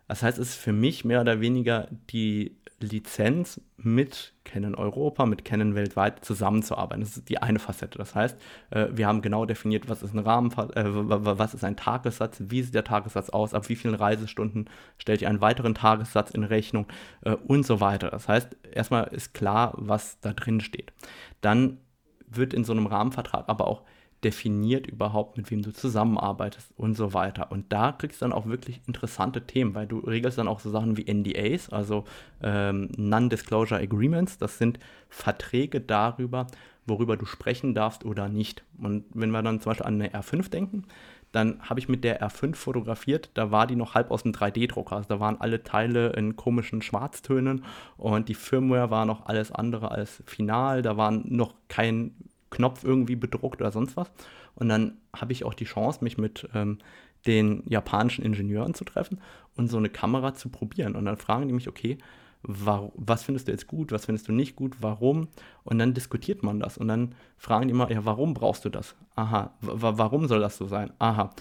Das 0.08 0.24
heißt, 0.24 0.38
es 0.38 0.50
ist 0.50 0.56
für 0.56 0.72
mich 0.72 1.04
mehr 1.04 1.22
oder 1.22 1.42
weniger 1.42 1.90
die 2.10 2.56
Lizenz 2.80 3.60
mit 3.78 4.34
Canon 4.44 4.76
Europa, 4.76 5.26
mit 5.26 5.44
Canon 5.44 5.74
weltweit 5.74 6.24
zusammenzuarbeiten. 6.24 7.02
Das 7.02 7.18
ist 7.18 7.30
die 7.30 7.42
eine 7.42 7.58
Facette. 7.58 7.98
Das 7.98 8.14
heißt, 8.14 8.38
äh, 8.70 8.88
wir 8.92 9.08
haben 9.08 9.22
genau 9.22 9.46
definiert, 9.46 9.90
was 9.90 10.04
ist 10.04 10.14
ein 10.14 10.20
Rahmen, 10.20 10.52
äh, 10.52 10.84
was 10.86 11.54
ist 11.54 11.64
ein 11.64 11.76
Tagessatz, 11.76 12.38
wie 12.40 12.62
sieht 12.62 12.76
der 12.76 12.84
Tagessatz 12.84 13.30
aus, 13.30 13.54
ab 13.54 13.68
wie 13.70 13.76
vielen 13.76 13.96
Reisestunden 13.96 14.70
stellt 15.00 15.22
ihr 15.22 15.30
einen 15.30 15.42
weiteren 15.42 15.74
Tagessatz 15.74 16.32
in 16.32 16.44
Rechnung 16.44 16.88
äh, 17.22 17.32
und 17.32 17.66
so 17.66 17.80
weiter. 17.80 18.12
Das 18.12 18.28
heißt, 18.28 18.56
erstmal 18.72 19.06
ist 19.08 19.34
klar, 19.34 19.74
was 19.76 20.20
da 20.20 20.34
drin 20.34 20.62
steht. 20.62 20.94
Dann 21.42 21.80
wird 22.28 22.54
in 22.54 22.64
so 22.64 22.74
einem 22.74 22.86
Rahmenvertrag 22.86 23.46
aber 23.48 23.68
auch 23.68 23.84
definiert 24.28 24.88
überhaupt, 24.88 25.38
mit 25.38 25.50
wem 25.52 25.62
du 25.62 25.72
zusammenarbeitest 25.72 26.74
und 26.76 26.96
so 26.96 27.14
weiter. 27.14 27.50
Und 27.50 27.72
da 27.72 27.94
kriegst 27.94 28.22
du 28.22 28.26
dann 28.26 28.34
auch 28.34 28.46
wirklich 28.46 28.82
interessante 28.86 29.48
Themen, 29.48 29.74
weil 29.74 29.88
du 29.88 30.00
regelst 30.00 30.38
dann 30.38 30.50
auch 30.50 30.60
so 30.60 30.70
Sachen 30.70 30.98
wie 30.98 31.06
NDAs, 31.10 31.70
also 31.70 32.04
ähm, 32.44 32.90
Non-Disclosure 32.98 33.80
Agreements. 33.80 34.38
Das 34.38 34.58
sind 34.58 34.80
Verträge 35.08 35.80
darüber, 35.80 36.48
worüber 36.86 37.16
du 37.16 37.26
sprechen 37.26 37.74
darfst 37.74 38.04
oder 38.04 38.28
nicht. 38.28 38.66
Und 38.78 39.06
wenn 39.14 39.32
wir 39.32 39.42
dann 39.42 39.62
zum 39.62 39.70
Beispiel 39.70 39.86
an 39.86 40.02
eine 40.02 40.10
R5 40.10 40.50
denken, 40.50 40.84
dann 41.32 41.62
habe 41.62 41.80
ich 41.80 41.88
mit 41.88 42.04
der 42.04 42.22
R5 42.22 42.56
fotografiert, 42.56 43.30
da 43.34 43.50
war 43.50 43.66
die 43.66 43.78
noch 43.78 43.96
halb 43.96 44.12
aus 44.12 44.24
dem 44.24 44.34
3D-Drucker. 44.34 44.98
Also 44.98 45.08
da 45.08 45.22
waren 45.22 45.40
alle 45.40 45.64
Teile 45.64 46.10
in 46.10 46.36
komischen 46.36 46.82
Schwarztönen 46.82 47.64
und 47.96 48.28
die 48.28 48.34
Firmware 48.34 48.92
war 48.92 49.06
noch 49.06 49.26
alles 49.26 49.54
andere 49.54 49.92
als 49.92 50.22
final. 50.26 50.82
Da 50.82 50.98
war 50.98 51.12
noch 51.12 51.54
kein 51.70 52.12
Knopf 52.50 52.84
irgendwie 52.84 53.16
bedruckt 53.16 53.62
oder 53.62 53.72
sonst 53.72 53.98
was. 53.98 54.10
Und 54.56 54.70
dann 54.70 54.98
habe 55.16 55.34
ich 55.34 55.44
auch 55.44 55.54
die 55.54 55.66
Chance, 55.66 56.04
mich 56.04 56.18
mit 56.18 56.48
ähm, 56.54 56.80
den 57.26 57.64
japanischen 57.68 58.24
Ingenieuren 58.24 58.74
zu 58.74 58.86
treffen 58.86 59.20
und 59.56 59.68
so 59.70 59.78
eine 59.78 59.90
Kamera 59.90 60.34
zu 60.34 60.50
probieren. 60.50 60.96
Und 60.96 61.06
dann 61.06 61.18
fragen 61.18 61.48
die 61.48 61.54
mich, 61.54 61.68
okay, 61.68 61.98
was 62.44 63.24
findest 63.24 63.48
du 63.48 63.52
jetzt 63.52 63.68
gut, 63.68 63.92
was 63.92 64.06
findest 64.06 64.28
du 64.28 64.32
nicht 64.32 64.56
gut, 64.56 64.78
warum? 64.80 65.28
Und 65.64 65.80
dann 65.80 65.94
diskutiert 65.94 66.44
man 66.44 66.60
das. 66.60 66.78
Und 66.78 66.88
dann 66.88 67.16
fragen 67.38 67.68
die 67.68 67.74
immer, 67.74 67.92
ja, 67.92 68.06
warum 68.06 68.34
brauchst 68.34 68.64
du 68.64 68.70
das? 68.70 68.96
Aha, 69.16 69.54
warum 69.62 70.28
soll 70.28 70.40
das 70.40 70.58
so 70.58 70.68
sein? 70.68 70.92
Aha. 71.00 71.32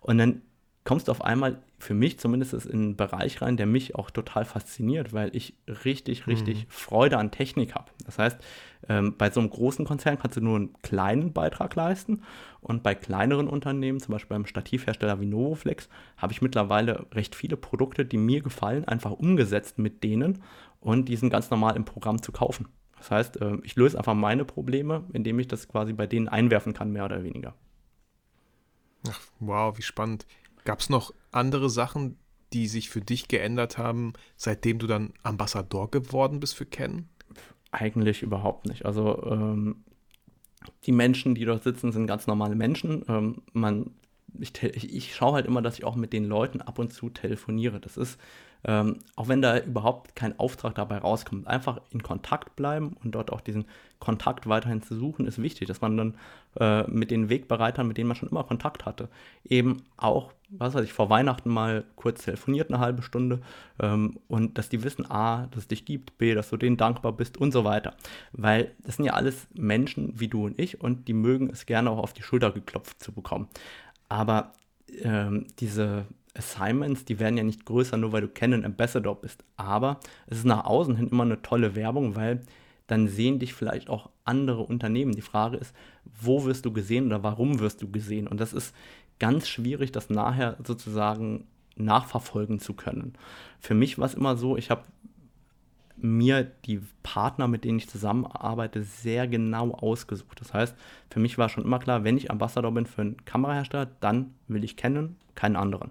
Und 0.00 0.18
dann 0.18 0.42
kommst 0.84 1.08
du 1.08 1.12
auf 1.12 1.22
einmal, 1.22 1.62
für 1.78 1.94
mich 1.94 2.18
zumindest, 2.18 2.54
in 2.66 2.72
einen 2.72 2.96
Bereich 2.96 3.42
rein, 3.42 3.56
der 3.56 3.66
mich 3.66 3.94
auch 3.94 4.10
total 4.10 4.44
fasziniert, 4.44 5.12
weil 5.12 5.34
ich 5.34 5.54
richtig, 5.84 6.26
richtig 6.26 6.64
mhm. 6.64 6.70
Freude 6.70 7.18
an 7.18 7.30
Technik 7.30 7.74
habe. 7.74 7.90
Das 8.06 8.18
heißt, 8.18 8.38
ähm, 8.88 9.16
bei 9.16 9.30
so 9.30 9.40
einem 9.40 9.50
großen 9.50 9.84
Konzern 9.84 10.18
kannst 10.18 10.36
du 10.36 10.40
nur 10.40 10.56
einen 10.56 10.72
kleinen 10.82 11.32
Beitrag 11.32 11.74
leisten 11.74 12.22
und 12.60 12.82
bei 12.82 12.94
kleineren 12.94 13.48
Unternehmen, 13.48 14.00
zum 14.00 14.12
Beispiel 14.12 14.36
beim 14.36 14.46
Stativhersteller 14.46 15.20
wie 15.20 15.26
Novoflex, 15.26 15.88
habe 16.16 16.32
ich 16.32 16.42
mittlerweile 16.42 17.06
recht 17.12 17.34
viele 17.34 17.56
Produkte, 17.56 18.04
die 18.04 18.18
mir 18.18 18.42
gefallen, 18.42 18.84
einfach 18.86 19.12
umgesetzt 19.12 19.78
mit 19.78 20.02
denen 20.04 20.42
und 20.80 21.08
die 21.08 21.16
sind 21.16 21.30
ganz 21.30 21.50
normal 21.50 21.76
im 21.76 21.84
Programm 21.84 22.22
zu 22.22 22.32
kaufen. 22.32 22.68
Das 22.98 23.10
heißt, 23.10 23.40
äh, 23.40 23.58
ich 23.62 23.76
löse 23.76 23.98
einfach 23.98 24.14
meine 24.14 24.44
Probleme, 24.44 25.04
indem 25.12 25.38
ich 25.38 25.48
das 25.48 25.68
quasi 25.68 25.92
bei 25.92 26.06
denen 26.06 26.28
einwerfen 26.28 26.72
kann, 26.72 26.90
mehr 26.90 27.04
oder 27.04 27.22
weniger. 27.22 27.54
Ach, 29.08 29.20
wow, 29.40 29.76
wie 29.76 29.82
spannend. 29.82 30.26
Gab 30.64 30.80
es 30.80 30.88
noch 30.88 31.12
andere 31.30 31.68
Sachen, 31.68 32.16
die 32.54 32.68
sich 32.68 32.88
für 32.88 33.00
dich 33.00 33.28
geändert 33.28 33.76
haben, 33.78 34.14
seitdem 34.36 34.78
du 34.78 34.86
dann 34.86 35.12
Ambassador 35.22 35.90
geworden 35.90 36.40
bist 36.40 36.54
für 36.54 36.64
Ken? 36.64 37.08
Eigentlich 37.74 38.22
überhaupt 38.22 38.66
nicht. 38.66 38.86
Also 38.86 39.20
ähm, 39.24 39.82
die 40.84 40.92
Menschen, 40.92 41.34
die 41.34 41.44
dort 41.44 41.64
sitzen, 41.64 41.90
sind 41.90 42.06
ganz 42.06 42.28
normale 42.28 42.54
Menschen. 42.54 43.04
Ähm, 43.08 43.42
man, 43.52 43.90
ich, 44.38 44.62
ich, 44.62 45.14
schaue 45.14 45.34
halt 45.34 45.46
immer, 45.46 45.62
dass 45.62 45.78
ich 45.78 45.84
auch 45.84 45.96
mit 45.96 46.12
den 46.12 46.24
Leuten 46.24 46.60
ab 46.60 46.78
und 46.78 46.92
zu 46.92 47.10
telefoniere. 47.10 47.80
Das 47.80 47.96
ist 47.96 48.18
ähm, 48.66 48.98
auch 49.14 49.28
wenn 49.28 49.42
da 49.42 49.58
überhaupt 49.58 50.16
kein 50.16 50.38
Auftrag 50.38 50.74
dabei 50.74 50.98
rauskommt, 50.98 51.46
einfach 51.46 51.80
in 51.90 52.02
Kontakt 52.02 52.56
bleiben 52.56 52.96
und 53.04 53.14
dort 53.14 53.30
auch 53.30 53.42
diesen 53.42 53.66
Kontakt 53.98 54.46
weiterhin 54.46 54.82
zu 54.82 54.96
suchen, 54.96 55.26
ist 55.26 55.40
wichtig, 55.40 55.68
dass 55.68 55.80
man 55.80 55.96
dann 55.96 56.14
äh, 56.58 56.88
mit 56.90 57.10
den 57.10 57.28
Wegbereitern, 57.28 57.86
mit 57.86 57.98
denen 57.98 58.08
man 58.08 58.16
schon 58.16 58.28
immer 58.28 58.44
Kontakt 58.44 58.86
hatte, 58.86 59.08
eben 59.44 59.82
auch, 59.96 60.32
was 60.48 60.74
weiß 60.74 60.84
ich, 60.84 60.92
vor 60.92 61.10
Weihnachten 61.10 61.50
mal 61.50 61.84
kurz 61.96 62.24
telefoniert, 62.24 62.70
eine 62.70 62.80
halbe 62.80 63.02
Stunde 63.02 63.40
ähm, 63.80 64.18
und 64.28 64.56
dass 64.56 64.70
die 64.70 64.82
wissen, 64.82 65.10
A, 65.10 65.46
dass 65.48 65.64
es 65.64 65.68
dich 65.68 65.84
gibt, 65.84 66.16
B, 66.16 66.34
dass 66.34 66.48
du 66.48 66.56
denen 66.56 66.76
dankbar 66.78 67.12
bist 67.12 67.36
und 67.36 67.52
so 67.52 67.64
weiter. 67.64 67.94
Weil 68.32 68.72
das 68.82 68.96
sind 68.96 69.04
ja 69.04 69.12
alles 69.12 69.46
Menschen 69.54 70.18
wie 70.18 70.28
du 70.28 70.46
und 70.46 70.58
ich 70.58 70.80
und 70.80 71.06
die 71.08 71.14
mögen 71.14 71.50
es 71.50 71.66
gerne 71.66 71.90
auch 71.90 71.98
auf 71.98 72.14
die 72.14 72.22
Schulter 72.22 72.50
geklopft 72.50 73.02
zu 73.02 73.12
bekommen. 73.12 73.48
Aber 74.08 74.52
ähm, 75.02 75.46
diese 75.58 76.06
Assignments, 76.36 77.04
die 77.04 77.18
werden 77.20 77.36
ja 77.36 77.44
nicht 77.44 77.64
größer, 77.64 77.96
nur 77.96 78.12
weil 78.12 78.22
du 78.22 78.28
Canon 78.28 78.64
Ambassador 78.64 79.20
bist. 79.20 79.44
Aber 79.56 80.00
es 80.26 80.38
ist 80.38 80.46
nach 80.46 80.64
außen 80.64 80.96
hin 80.96 81.08
immer 81.08 81.22
eine 81.22 81.42
tolle 81.42 81.74
Werbung, 81.74 82.16
weil 82.16 82.40
dann 82.86 83.08
sehen 83.08 83.38
dich 83.38 83.54
vielleicht 83.54 83.88
auch 83.88 84.10
andere 84.24 84.62
Unternehmen. 84.62 85.12
Die 85.12 85.22
Frage 85.22 85.56
ist, 85.56 85.74
wo 86.04 86.44
wirst 86.44 86.66
du 86.66 86.72
gesehen 86.72 87.06
oder 87.06 87.22
warum 87.22 87.60
wirst 87.60 87.82
du 87.82 87.90
gesehen? 87.90 88.26
Und 88.26 88.40
das 88.40 88.52
ist 88.52 88.74
ganz 89.18 89.48
schwierig, 89.48 89.92
das 89.92 90.10
nachher 90.10 90.56
sozusagen 90.64 91.46
nachverfolgen 91.76 92.58
zu 92.60 92.74
können. 92.74 93.14
Für 93.58 93.74
mich 93.74 93.98
war 93.98 94.06
es 94.06 94.14
immer 94.14 94.36
so, 94.36 94.56
ich 94.56 94.70
habe 94.70 94.82
mir 96.04 96.44
die 96.44 96.80
Partner, 97.02 97.48
mit 97.48 97.64
denen 97.64 97.78
ich 97.78 97.88
zusammenarbeite, 97.88 98.82
sehr 98.82 99.26
genau 99.26 99.72
ausgesucht. 99.72 100.38
Das 100.40 100.52
heißt, 100.52 100.76
für 101.10 101.18
mich 101.18 101.38
war 101.38 101.48
schon 101.48 101.64
immer 101.64 101.78
klar, 101.78 102.04
wenn 102.04 102.18
ich 102.18 102.30
Ambassador 102.30 102.72
bin 102.72 102.84
für 102.84 103.00
einen 103.00 103.24
Kamerahersteller, 103.24 103.86
dann 104.00 104.34
will 104.46 104.64
ich 104.64 104.76
kennen, 104.76 105.16
keinen 105.34 105.56
anderen. 105.56 105.90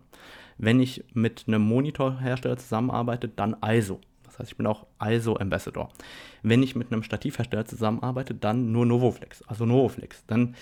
Wenn 0.60 0.80
ich 0.80 1.04
mit 1.14 1.46
einem 1.48 1.64
Monitorhersteller 1.64 2.58
zusammenarbeite, 2.58 3.28
dann 3.28 3.58
ISO. 3.66 4.00
Das 4.24 4.38
heißt, 4.38 4.52
ich 4.52 4.58
bin 4.58 4.68
auch 4.68 4.86
ISO 5.04 5.36
Ambassador. 5.36 5.90
Wenn 6.44 6.62
ich 6.62 6.76
mit 6.76 6.92
einem 6.92 7.02
Stativhersteller 7.02 7.66
zusammenarbeite, 7.66 8.36
dann 8.36 8.72
nur 8.72 8.86
Novoflex, 8.86 9.42
also 9.48 9.66
Novoflex. 9.66 10.26
Dann, 10.28 10.56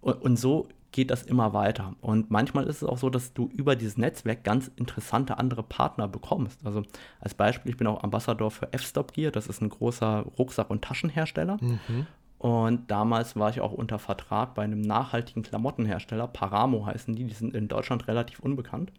und, 0.00 0.20
und 0.22 0.36
so 0.38 0.68
geht 0.98 1.12
das 1.12 1.22
immer 1.22 1.52
weiter. 1.52 1.94
Und 2.00 2.32
manchmal 2.32 2.66
ist 2.66 2.82
es 2.82 2.88
auch 2.88 2.98
so, 2.98 3.08
dass 3.08 3.32
du 3.32 3.48
über 3.54 3.76
dieses 3.76 3.98
Netzwerk 3.98 4.42
ganz 4.42 4.66
interessante 4.74 5.38
andere 5.38 5.62
Partner 5.62 6.08
bekommst. 6.08 6.66
Also 6.66 6.82
als 7.20 7.34
Beispiel, 7.34 7.70
ich 7.70 7.76
bin 7.76 7.86
auch 7.86 8.02
Ambassador 8.02 8.50
für 8.50 8.72
F-Stop 8.72 9.12
Gear, 9.12 9.30
das 9.30 9.46
ist 9.46 9.62
ein 9.62 9.68
großer 9.68 10.26
Rucksack- 10.36 10.70
und 10.70 10.82
Taschenhersteller. 10.82 11.58
Mhm. 11.60 12.08
Und 12.38 12.90
damals 12.90 13.36
war 13.36 13.48
ich 13.48 13.60
auch 13.60 13.70
unter 13.70 14.00
Vertrag 14.00 14.56
bei 14.56 14.64
einem 14.64 14.80
nachhaltigen 14.80 15.44
Klamottenhersteller, 15.44 16.26
Paramo 16.26 16.86
heißen 16.86 17.14
die, 17.14 17.26
die 17.26 17.34
sind 17.34 17.54
in 17.54 17.68
Deutschland 17.68 18.08
relativ 18.08 18.40
unbekannt. 18.40 18.90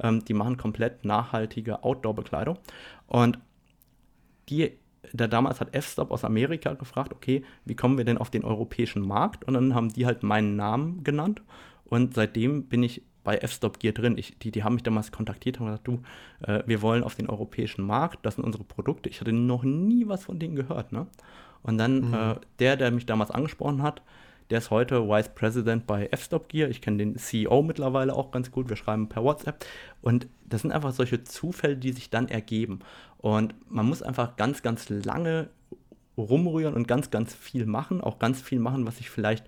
Ähm, 0.00 0.24
die 0.24 0.34
machen 0.34 0.56
komplett 0.56 1.04
nachhaltige 1.04 1.84
Outdoor-Bekleidung. 1.84 2.58
Und 3.06 3.38
die 4.48 4.76
der 5.12 5.28
damals 5.28 5.60
hat 5.60 5.74
F-Stop 5.74 6.10
aus 6.10 6.24
Amerika 6.24 6.74
gefragt, 6.74 7.12
okay, 7.12 7.44
wie 7.64 7.76
kommen 7.76 7.98
wir 7.98 8.04
denn 8.04 8.18
auf 8.18 8.30
den 8.30 8.44
europäischen 8.44 9.06
Markt? 9.06 9.44
Und 9.44 9.54
dann 9.54 9.74
haben 9.74 9.92
die 9.92 10.06
halt 10.06 10.22
meinen 10.22 10.56
Namen 10.56 11.04
genannt. 11.04 11.42
Und 11.84 12.14
seitdem 12.14 12.64
bin 12.64 12.82
ich 12.82 13.02
bei 13.24 13.36
F-Stop 13.38 13.80
Gear 13.80 13.94
drin. 13.94 14.18
Ich, 14.18 14.38
die, 14.38 14.50
die 14.50 14.62
haben 14.62 14.74
mich 14.74 14.82
damals 14.82 15.10
kontaktiert 15.10 15.58
und 15.58 15.66
gesagt, 15.66 15.86
du, 15.86 16.00
äh, 16.46 16.62
wir 16.66 16.82
wollen 16.82 17.02
auf 17.02 17.14
den 17.14 17.28
europäischen 17.28 17.84
Markt, 17.84 18.24
das 18.24 18.34
sind 18.36 18.44
unsere 18.44 18.64
Produkte. 18.64 19.08
Ich 19.08 19.20
hatte 19.20 19.32
noch 19.32 19.64
nie 19.64 20.06
was 20.06 20.24
von 20.24 20.38
denen 20.38 20.56
gehört. 20.56 20.92
Ne? 20.92 21.06
Und 21.62 21.78
dann 21.78 22.08
mhm. 22.08 22.14
äh, 22.14 22.34
der, 22.58 22.76
der 22.76 22.90
mich 22.90 23.06
damals 23.06 23.30
angesprochen 23.30 23.82
hat, 23.82 24.02
Der 24.50 24.58
ist 24.58 24.70
heute 24.70 25.08
Vice 25.08 25.30
President 25.34 25.86
bei 25.86 26.08
F-Stop 26.10 26.48
Gear. 26.48 26.68
Ich 26.68 26.82
kenne 26.82 26.98
den 26.98 27.16
CEO 27.16 27.62
mittlerweile 27.62 28.14
auch 28.14 28.30
ganz 28.30 28.50
gut. 28.50 28.68
Wir 28.68 28.76
schreiben 28.76 29.08
per 29.08 29.24
WhatsApp. 29.24 29.64
Und 30.02 30.26
das 30.44 30.62
sind 30.62 30.72
einfach 30.72 30.92
solche 30.92 31.24
Zufälle, 31.24 31.76
die 31.76 31.92
sich 31.92 32.10
dann 32.10 32.28
ergeben. 32.28 32.80
Und 33.24 33.54
man 33.70 33.86
muss 33.86 34.02
einfach 34.02 34.36
ganz, 34.36 34.60
ganz 34.60 34.90
lange 34.90 35.48
rumrühren 36.18 36.74
und 36.74 36.86
ganz, 36.86 37.10
ganz 37.10 37.34
viel 37.34 37.64
machen. 37.64 38.02
Auch 38.02 38.18
ganz 38.18 38.42
viel 38.42 38.58
machen, 38.58 38.86
was 38.86 38.98
sich 38.98 39.08
vielleicht 39.08 39.46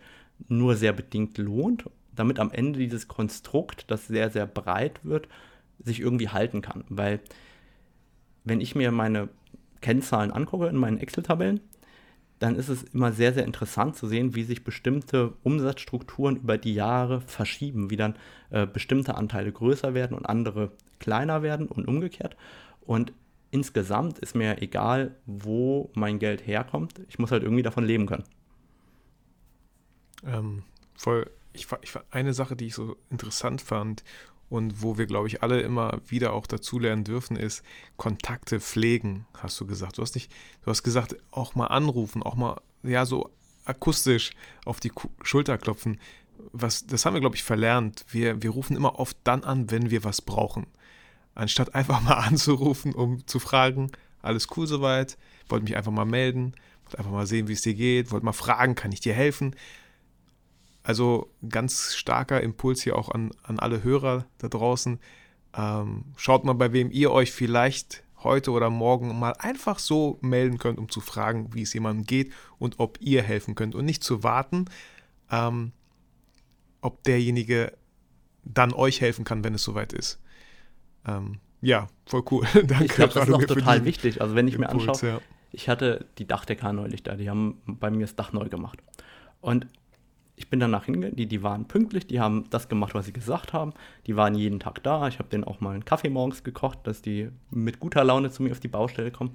nur 0.49 0.77
sehr 0.77 0.95
bedingt 0.95 1.37
lohnt, 1.37 1.85
damit 2.15 2.39
am 2.39 2.51
Ende 2.51 2.79
dieses 2.79 3.07
Konstrukt, 3.07 3.91
das 3.91 4.07
sehr, 4.07 4.31
sehr 4.31 4.47
breit 4.47 5.01
wird, 5.03 5.29
sich 5.79 6.01
irgendwie 6.01 6.31
halten 6.31 6.63
kann. 6.63 6.85
Weil 6.89 7.21
wenn 8.45 8.63
ich 8.63 8.75
mir 8.75 8.91
meine 8.93 9.29
Kennzahlen 9.83 10.31
angucke 10.31 10.69
in 10.69 10.77
meinen 10.77 10.97
Excel-Tabellen, 10.97 11.61
dann 12.39 12.57
ist 12.57 12.71
es 12.71 12.83
immer 12.83 13.13
sehr, 13.13 13.35
sehr 13.35 13.45
interessant 13.45 13.95
zu 13.95 14.07
sehen, 14.07 14.35
wie 14.35 14.45
sich 14.45 14.65
bestimmte 14.65 15.35
Umsatzstrukturen 15.43 16.37
über 16.37 16.57
die 16.57 16.73
Jahre 16.73 17.21
verschieben, 17.21 17.91
wie 17.91 17.97
dann 17.97 18.15
äh, 18.49 18.67
bestimmte 18.67 19.17
Anteile 19.17 19.53
größer 19.53 19.93
werden 19.93 20.17
und 20.17 20.25
andere 20.25 20.71
kleiner 20.99 21.43
werden 21.43 21.67
und 21.67 21.87
umgekehrt. 21.87 22.39
Und 22.81 23.13
insgesamt 23.57 24.19
ist 24.19 24.35
mir 24.35 24.61
egal, 24.61 25.17
wo 25.25 25.91
mein 25.95 26.19
Geld 26.19 26.47
herkommt. 26.47 27.01
Ich 27.09 27.19
muss 27.19 27.31
halt 27.31 27.43
irgendwie 27.43 27.63
davon 27.63 27.85
leben 27.85 28.07
können. 28.07 28.25
Ähm, 30.27 30.63
voll. 30.95 31.31
Ich, 31.55 31.67
ich, 31.81 31.95
eine 32.11 32.35
Sache, 32.35 32.55
die 32.55 32.67
ich 32.67 32.75
so 32.75 32.97
interessant 33.09 33.63
fand 33.63 34.05
und 34.51 34.83
wo 34.83 34.99
wir, 34.99 35.07
glaube 35.07 35.29
ich, 35.29 35.43
alle 35.43 35.63
immer 35.63 36.03
wieder 36.07 36.35
auch 36.35 36.47
dazulernen 36.47 37.03
dürfen, 37.03 37.37
ist 37.37 37.63
Kontakte 37.97 38.61
pflegen, 38.61 39.27
hast 39.39 39.59
du 39.59 39.67
gesagt. 39.67 39.97
Du 39.97 40.03
hast 40.03 40.15
nicht, 40.15 40.31
du 40.63 40.71
hast 40.71 40.83
gesagt, 40.83 41.17
auch 41.31 41.55
mal 41.55 41.69
anrufen, 41.69 42.23
auch 42.23 42.35
mal, 42.35 42.61
ja, 42.83 43.07
so 43.07 43.31
akustisch 43.65 44.33
auf 44.67 44.81
die 44.81 44.93
Schulter 45.23 45.57
klopfen. 45.57 45.99
Was, 46.53 46.87
das 46.87 47.07
haben 47.07 47.15
wir, 47.15 47.23
glaube 47.23 47.37
ich, 47.37 47.43
verlernt. 47.43 48.05
Wir, 48.11 48.43
wir 48.43 48.51
rufen 48.51 48.77
immer 48.77 48.99
oft 48.99 49.17
dann 49.25 49.45
an, 49.45 49.71
wenn 49.71 49.91
wir 49.91 50.05
was 50.05 50.21
brauchen. 50.21 50.67
Anstatt 51.37 51.75
einfach 51.75 52.01
mal 52.03 52.15
anzurufen, 52.29 52.93
um 52.93 53.25
zu 53.27 53.39
fragen, 53.39 53.93
alles 54.23 54.49
cool 54.57 54.67
soweit, 54.67 55.17
wollte 55.49 55.65
mich 55.65 55.77
einfach 55.77 55.93
mal 55.93 56.05
melden, 56.05 56.55
wollte 56.85 56.99
einfach 56.99 57.13
mal 57.13 57.27
sehen, 57.27 57.47
wie 57.47 57.53
es 57.53 57.63
dir 57.63 57.75
geht, 57.75 58.11
wollte 58.11 58.27
mal 58.27 58.33
fragen, 58.33 58.75
kann 58.75 58.91
ich 58.91 59.01
dir 59.01 59.15
helfen? 59.15 59.55
Also 60.83 61.31
ganz 61.49 61.95
starker 61.95 62.41
Impuls 62.41 62.83
hier 62.83 62.97
auch 62.97 63.11
an, 63.11 63.31
an 63.43 63.59
alle 63.59 63.85
Hörer 63.85 64.27
da 64.39 64.49
draußen. 64.49 64.99
Ähm, 65.57 66.05
schaut 66.17 66.45
mal, 66.45 66.55
bei 66.55 66.73
wem 66.73 66.91
ihr 66.91 67.11
euch 67.11 67.33
vielleicht 67.33 68.03
heute 68.23 68.51
oder 68.51 68.71
morgen 68.71 69.19
mal 69.19 69.33
einfach 69.33 69.79
so 69.79 70.19
melden 70.21 70.59
könnt, 70.59 70.79
um 70.79 70.89
zu 70.89 71.01
fragen, 71.01 71.53
wie 71.53 71.63
es 71.63 71.75
jemandem 71.75 72.07
geht 72.07 72.33
und 72.59 72.79
ob 72.79 72.99
ihr 73.01 73.23
helfen 73.23 73.55
könnt 73.55 73.75
und 73.75 73.85
nicht 73.85 74.03
zu 74.03 74.23
warten, 74.23 74.67
ähm, 75.31 75.73
ob 76.81 77.03
derjenige 77.05 77.73
dann 78.45 78.73
euch 78.73 79.01
helfen 79.01 79.25
kann, 79.25 79.45
wenn 79.45 79.55
es 79.55 79.63
soweit 79.63 79.93
ist. 79.93 80.21
Ähm, 81.07 81.39
ja, 81.61 81.89
voll 82.07 82.23
cool. 82.31 82.47
Danke. 82.55 82.85
Ich 82.85 82.93
glaube, 82.93 83.15
das 83.15 83.29
ist 83.29 83.35
auch 83.35 83.45
total 83.45 83.85
wichtig. 83.85 84.21
Also 84.21 84.35
wenn 84.35 84.49
ich 84.49 84.55
Impuls, 84.55 84.85
mir 84.85 84.91
anschaue, 84.91 85.09
ja. 85.09 85.21
ich 85.53 85.69
hatte 85.69 86.07
die 86.19 86.27
Dachdecker 86.27 86.73
neulich 86.73 87.03
da, 87.03 87.17
die 87.17 87.31
haben 87.31 87.61
bei 87.67 87.91
mir 87.91 88.03
das 88.03 88.17
Dach 88.17 88.33
neu 88.33 88.49
gemacht. 88.49 88.83
Und 89.41 89.67
ich 90.37 90.51
bin 90.51 90.61
danach 90.61 90.85
hingegangen, 90.85 91.17
die, 91.17 91.27
die 91.27 91.43
waren 91.43 91.67
pünktlich, 91.67 92.07
die 92.07 92.21
haben 92.21 92.45
das 92.51 92.69
gemacht, 92.69 92.95
was 92.95 93.07
sie 93.07 93.13
gesagt 93.13 93.53
haben. 93.53 93.73
Die 94.07 94.17
waren 94.17 94.35
jeden 94.35 94.61
Tag 94.61 94.83
da. 94.83 95.09
Ich 95.09 95.19
habe 95.19 95.29
denen 95.31 95.45
auch 95.45 95.61
mal 95.61 95.73
einen 95.73 95.85
Kaffee 95.85 96.11
morgens 96.11 96.45
gekocht, 96.45 96.81
dass 96.85 97.01
die 97.01 97.31
mit 97.51 97.81
guter 97.81 98.05
Laune 98.05 98.31
zu 98.31 98.43
mir 98.43 98.53
auf 98.53 98.61
die 98.61 98.69
Baustelle 98.69 99.11
kommen. 99.11 99.33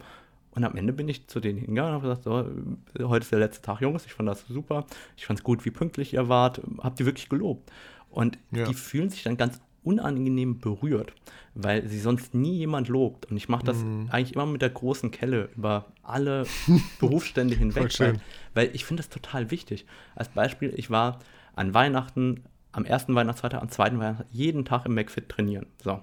Und 0.52 0.64
am 0.64 0.76
Ende 0.76 0.94
bin 0.94 1.08
ich 1.08 1.28
zu 1.28 1.40
denen 1.40 1.58
hingegangen 1.58 1.96
und 1.96 2.04
habe 2.04 2.10
gesagt, 2.10 2.24
so, 2.26 3.08
heute 3.08 3.24
ist 3.24 3.32
der 3.32 3.40
letzte 3.40 3.62
Tag, 3.64 3.82
Jungs, 3.82 4.06
ich 4.06 4.14
fand 4.14 4.30
das 4.30 4.46
super. 4.48 4.86
Ich 5.18 5.26
fand 5.26 5.40
es 5.40 5.44
gut, 5.44 5.66
wie 5.66 5.72
pünktlich 5.72 6.14
ihr 6.14 6.30
wart. 6.30 6.62
Habt 6.80 7.00
ihr 7.00 7.06
wirklich 7.06 7.30
gelobt. 7.30 7.72
Und 8.10 8.38
ja. 8.52 8.66
die 8.66 8.74
fühlen 8.74 9.10
sich 9.10 9.24
dann 9.24 9.38
ganz 9.38 9.60
unangenehm 9.84 10.60
berührt, 10.60 11.14
weil 11.56 11.88
sie 11.88 12.00
sonst 12.00 12.34
nie 12.34 12.58
jemand 12.58 12.88
lobt. 12.88 13.26
Und 13.26 13.38
ich 13.38 13.50
mache 13.50 13.66
das 13.66 13.78
mm. 13.78 14.08
eigentlich 14.10 14.36
immer 14.36 14.46
mit 14.46 14.62
der 14.62 14.70
großen 14.70 15.12
Kelle 15.12 15.50
über 15.56 15.88
alle 16.04 16.46
Berufsstände 17.00 17.56
hinweg, 17.56 18.00
weil, 18.00 18.22
weil, 18.54 18.70
ich 18.74 18.86
finde 18.86 19.02
das 19.02 19.10
total 19.10 19.52
wichtig. 19.52 19.86
Als 20.16 20.30
Beispiel, 20.30 20.74
ich 20.76 20.90
war 20.90 21.20
an 21.56 21.74
Weihnachten, 21.74 22.44
am 22.72 22.86
ersten 22.86 23.16
Weihnachtsfeiertag, 23.16 23.62
am 23.62 23.70
zweiten 23.70 24.00
Weihnachten, 24.00 24.26
jeden 24.32 24.66
Tag 24.66 24.86
im 24.86 24.94
McFit 24.94 25.30
trainieren. 25.30 25.68
So. 25.84 26.02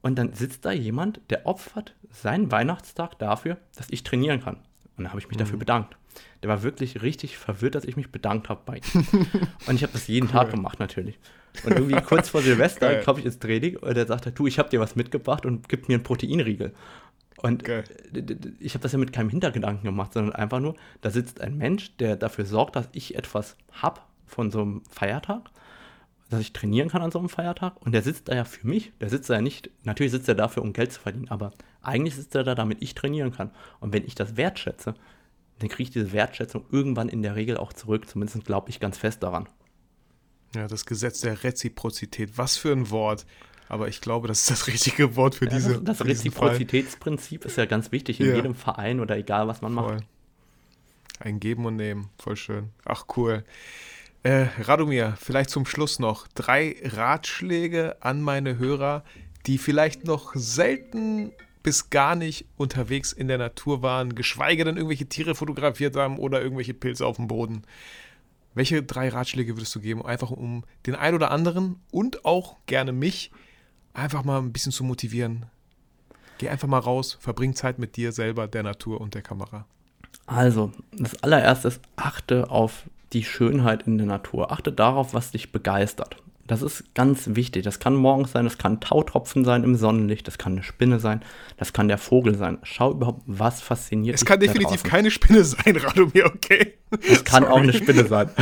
Und 0.00 0.16
dann 0.16 0.32
sitzt 0.32 0.64
da 0.64 0.72
jemand, 0.72 1.20
der 1.30 1.46
opfert 1.46 1.94
seinen 2.10 2.50
Weihnachtstag 2.50 3.18
dafür, 3.18 3.58
dass 3.76 3.90
ich 3.90 4.04
trainieren 4.04 4.40
kann. 4.40 4.58
Und 4.98 5.04
dann 5.04 5.12
habe 5.12 5.20
ich 5.20 5.28
mich 5.28 5.38
mm. 5.38 5.40
dafür 5.40 5.56
mhm. 5.56 5.60
bedankt. 5.60 5.96
Der 6.42 6.50
war 6.50 6.62
wirklich 6.62 7.02
richtig 7.02 7.38
verwirrt, 7.38 7.74
dass 7.74 7.84
ich 7.84 7.96
mich 7.96 8.10
bedankt 8.10 8.48
habe 8.48 8.60
bei 8.66 8.76
ihm. 8.76 9.06
und 9.66 9.74
ich 9.74 9.82
habe 9.82 9.92
das 9.92 10.06
jeden 10.08 10.26
cool. 10.26 10.32
Tag 10.32 10.50
gemacht 10.50 10.80
natürlich. 10.80 11.18
Und 11.64 11.72
irgendwie 11.72 12.00
kurz 12.02 12.28
vor 12.28 12.42
Silvester 12.42 13.02
komme 13.02 13.20
ich 13.20 13.26
ins 13.26 13.38
Training 13.38 13.76
und 13.76 13.96
er 13.96 14.06
sagt, 14.06 14.38
du, 14.38 14.46
ich 14.46 14.58
habe 14.58 14.68
dir 14.68 14.80
was 14.80 14.96
mitgebracht 14.96 15.46
und 15.46 15.68
gibt 15.68 15.88
mir 15.88 15.94
einen 15.94 16.02
Proteinriegel. 16.02 16.74
Und 17.38 17.64
Geil. 17.64 17.84
ich 18.58 18.74
habe 18.74 18.82
das 18.82 18.92
ja 18.92 18.98
mit 18.98 19.12
keinem 19.12 19.30
Hintergedanken 19.30 19.84
gemacht, 19.84 20.12
sondern 20.12 20.34
einfach 20.34 20.58
nur, 20.58 20.74
da 21.00 21.10
sitzt 21.10 21.40
ein 21.40 21.56
Mensch, 21.56 21.96
der 21.98 22.16
dafür 22.16 22.44
sorgt, 22.44 22.74
dass 22.76 22.88
ich 22.92 23.14
etwas 23.14 23.56
habe 23.70 24.00
von 24.26 24.50
so 24.50 24.62
einem 24.62 24.82
Feiertag, 24.90 25.42
dass 26.30 26.40
ich 26.40 26.52
trainieren 26.52 26.88
kann 26.88 27.00
an 27.00 27.12
so 27.12 27.18
einem 27.20 27.28
Feiertag. 27.28 27.80
Und 27.80 27.92
der 27.92 28.02
sitzt 28.02 28.28
da 28.28 28.34
ja 28.34 28.44
für 28.44 28.66
mich. 28.66 28.92
Der 29.00 29.08
sitzt 29.08 29.30
da 29.30 29.34
ja 29.34 29.40
nicht, 29.40 29.70
natürlich 29.84 30.12
sitzt 30.12 30.28
er 30.28 30.34
dafür, 30.34 30.62
um 30.62 30.72
Geld 30.72 30.92
zu 30.92 31.00
verdienen, 31.00 31.28
aber 31.28 31.52
eigentlich 31.82 32.16
sitzt 32.16 32.34
er 32.34 32.44
da, 32.44 32.54
damit 32.54 32.82
ich 32.82 32.94
trainieren 32.94 33.32
kann. 33.32 33.50
Und 33.80 33.92
wenn 33.92 34.04
ich 34.04 34.14
das 34.14 34.36
wertschätze, 34.36 34.94
dann 35.58 35.68
kriege 35.68 35.84
ich 35.84 35.90
diese 35.90 36.12
Wertschätzung 36.12 36.64
irgendwann 36.70 37.08
in 37.08 37.22
der 37.22 37.34
Regel 37.34 37.56
auch 37.56 37.72
zurück. 37.72 38.08
Zumindest 38.08 38.44
glaube 38.44 38.70
ich 38.70 38.80
ganz 38.80 38.98
fest 38.98 39.22
daran. 39.22 39.48
Ja, 40.54 40.66
das 40.66 40.86
Gesetz 40.86 41.20
der 41.20 41.42
Reziprozität. 41.44 42.36
Was 42.36 42.56
für 42.56 42.72
ein 42.72 42.90
Wort. 42.90 43.26
Aber 43.68 43.88
ich 43.88 44.00
glaube, 44.00 44.28
das 44.28 44.40
ist 44.40 44.50
das 44.50 44.66
richtige 44.66 45.14
Wort 45.16 45.34
für 45.34 45.44
ja, 45.44 45.50
diese. 45.50 45.74
Das, 45.82 45.98
das 45.98 46.06
Reziprozitätsprinzip 46.06 47.44
ist 47.44 47.58
ja 47.58 47.66
ganz 47.66 47.92
wichtig 47.92 48.20
in 48.20 48.26
ja. 48.26 48.36
jedem 48.36 48.54
Verein 48.54 49.00
oder 49.00 49.16
egal, 49.16 49.46
was 49.46 49.60
man 49.60 49.74
Voll. 49.74 49.94
macht. 49.94 50.04
Ein 51.20 51.40
Geben 51.40 51.66
und 51.66 51.76
Nehmen. 51.76 52.10
Voll 52.18 52.36
schön. 52.36 52.70
Ach, 52.84 53.04
cool. 53.16 53.44
Äh, 54.22 54.46
Radomir, 54.60 55.16
vielleicht 55.20 55.50
zum 55.50 55.66
Schluss 55.66 55.98
noch 55.98 56.26
drei 56.28 56.76
Ratschläge 56.82 57.96
an 58.00 58.22
meine 58.22 58.58
Hörer, 58.58 59.04
die 59.46 59.58
vielleicht 59.58 60.04
noch 60.04 60.34
selten 60.34 61.32
bis 61.62 61.90
gar 61.90 62.14
nicht 62.14 62.46
unterwegs 62.56 63.12
in 63.12 63.28
der 63.28 63.38
Natur 63.38 63.82
waren, 63.82 64.14
geschweige 64.14 64.64
denn 64.64 64.76
irgendwelche 64.76 65.06
Tiere 65.06 65.34
fotografiert 65.34 65.96
haben 65.96 66.18
oder 66.18 66.42
irgendwelche 66.42 66.74
Pilze 66.74 67.06
auf 67.06 67.16
dem 67.16 67.28
Boden. 67.28 67.62
Welche 68.54 68.82
drei 68.82 69.08
Ratschläge 69.08 69.56
würdest 69.56 69.74
du 69.74 69.80
geben, 69.80 70.04
einfach 70.04 70.30
um 70.30 70.64
den 70.86 70.94
einen 70.94 71.14
oder 71.14 71.30
anderen 71.30 71.76
und 71.90 72.24
auch 72.24 72.56
gerne 72.66 72.92
mich 72.92 73.30
einfach 73.92 74.24
mal 74.24 74.38
ein 74.38 74.52
bisschen 74.52 74.72
zu 74.72 74.84
motivieren? 74.84 75.46
Geh 76.38 76.48
einfach 76.48 76.68
mal 76.68 76.78
raus, 76.78 77.18
verbring 77.20 77.54
Zeit 77.54 77.78
mit 77.78 77.96
dir 77.96 78.12
selber, 78.12 78.46
der 78.48 78.62
Natur 78.62 79.00
und 79.00 79.14
der 79.14 79.22
Kamera. 79.22 79.66
Also, 80.26 80.72
das 80.92 81.22
allererste 81.22 81.68
ist, 81.68 81.80
achte 81.96 82.50
auf 82.50 82.84
die 83.12 83.24
Schönheit 83.24 83.86
in 83.86 83.98
der 83.98 84.06
Natur. 84.06 84.52
Achte 84.52 84.72
darauf, 84.72 85.14
was 85.14 85.32
dich 85.32 85.52
begeistert. 85.52 86.16
Das 86.48 86.62
ist 86.62 86.94
ganz 86.94 87.34
wichtig. 87.34 87.62
Das 87.62 87.78
kann 87.78 87.94
morgens 87.94 88.32
sein, 88.32 88.44
das 88.44 88.56
kann 88.56 88.80
Tautropfen 88.80 89.44
sein 89.44 89.64
im 89.64 89.76
Sonnenlicht, 89.76 90.26
das 90.26 90.38
kann 90.38 90.52
eine 90.52 90.62
Spinne 90.62 90.98
sein, 90.98 91.22
das 91.58 91.74
kann 91.74 91.88
der 91.88 91.98
Vogel 91.98 92.34
sein. 92.34 92.56
Schau 92.62 92.92
überhaupt, 92.92 93.22
was 93.26 93.60
fasziniert 93.60 94.14
dich. 94.14 94.22
Es 94.22 94.26
kann 94.26 94.40
definitiv 94.40 94.82
keine 94.82 95.10
Spinne 95.10 95.44
sein, 95.44 95.76
Radomir, 95.84 96.24
okay? 96.26 96.74
Es 97.06 97.22
kann 97.22 97.42
Sorry. 97.42 97.54
auch 97.54 97.60
eine 97.60 97.74
Spinne 97.74 98.06
sein. 98.06 98.30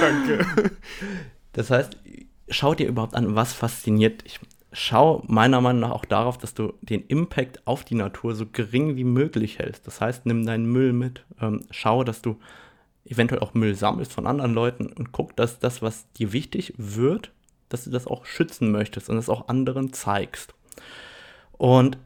Danke. 0.00 0.44
Das 1.52 1.70
heißt, 1.70 1.96
schau 2.48 2.74
dir 2.74 2.88
überhaupt 2.88 3.14
an, 3.14 3.36
was 3.36 3.52
fasziniert 3.52 4.24
dich. 4.24 4.40
Schau 4.72 5.22
meiner 5.28 5.60
Meinung 5.60 5.82
nach 5.82 5.90
auch 5.90 6.06
darauf, 6.06 6.38
dass 6.38 6.54
du 6.54 6.72
den 6.80 7.06
Impact 7.06 7.64
auf 7.68 7.84
die 7.84 7.94
Natur 7.94 8.34
so 8.34 8.46
gering 8.46 8.96
wie 8.96 9.04
möglich 9.04 9.60
hältst. 9.60 9.86
Das 9.86 10.00
heißt, 10.00 10.26
nimm 10.26 10.44
deinen 10.44 10.66
Müll 10.66 10.92
mit. 10.92 11.24
Ähm, 11.40 11.60
schau, 11.70 12.02
dass 12.02 12.20
du 12.20 12.38
eventuell 13.04 13.40
auch 13.40 13.54
Müll 13.54 13.74
sammelst 13.74 14.12
von 14.12 14.26
anderen 14.26 14.54
Leuten 14.54 14.86
und 14.86 15.12
guck, 15.12 15.36
dass 15.36 15.58
das, 15.58 15.82
was 15.82 16.10
dir 16.12 16.32
wichtig 16.32 16.74
wird, 16.76 17.32
dass 17.68 17.84
du 17.84 17.90
das 17.90 18.06
auch 18.06 18.26
schützen 18.26 18.70
möchtest 18.70 19.08
und 19.08 19.16
das 19.16 19.28
auch 19.28 19.48
anderen 19.48 19.92
zeigst. 19.92 20.54
Und 21.52 21.98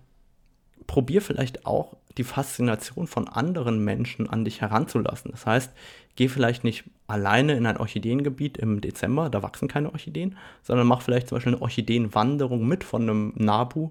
probier 0.86 1.22
vielleicht 1.22 1.66
auch 1.66 1.96
die 2.16 2.24
Faszination 2.24 3.06
von 3.06 3.28
anderen 3.28 3.84
Menschen 3.84 4.28
an 4.28 4.44
dich 4.44 4.60
heranzulassen. 4.60 5.32
Das 5.32 5.44
heißt, 5.44 5.72
geh 6.16 6.28
vielleicht 6.28 6.64
nicht 6.64 6.84
alleine 7.06 7.56
in 7.56 7.66
ein 7.66 7.76
Orchideengebiet 7.76 8.56
im 8.56 8.80
Dezember, 8.80 9.28
da 9.28 9.42
wachsen 9.42 9.68
keine 9.68 9.92
Orchideen, 9.92 10.36
sondern 10.62 10.86
mach 10.86 11.02
vielleicht 11.02 11.28
zum 11.28 11.36
Beispiel 11.36 11.54
eine 11.54 11.62
Orchideenwanderung 11.62 12.66
mit 12.66 12.84
von 12.84 13.02
einem 13.02 13.32
Nabu, 13.36 13.90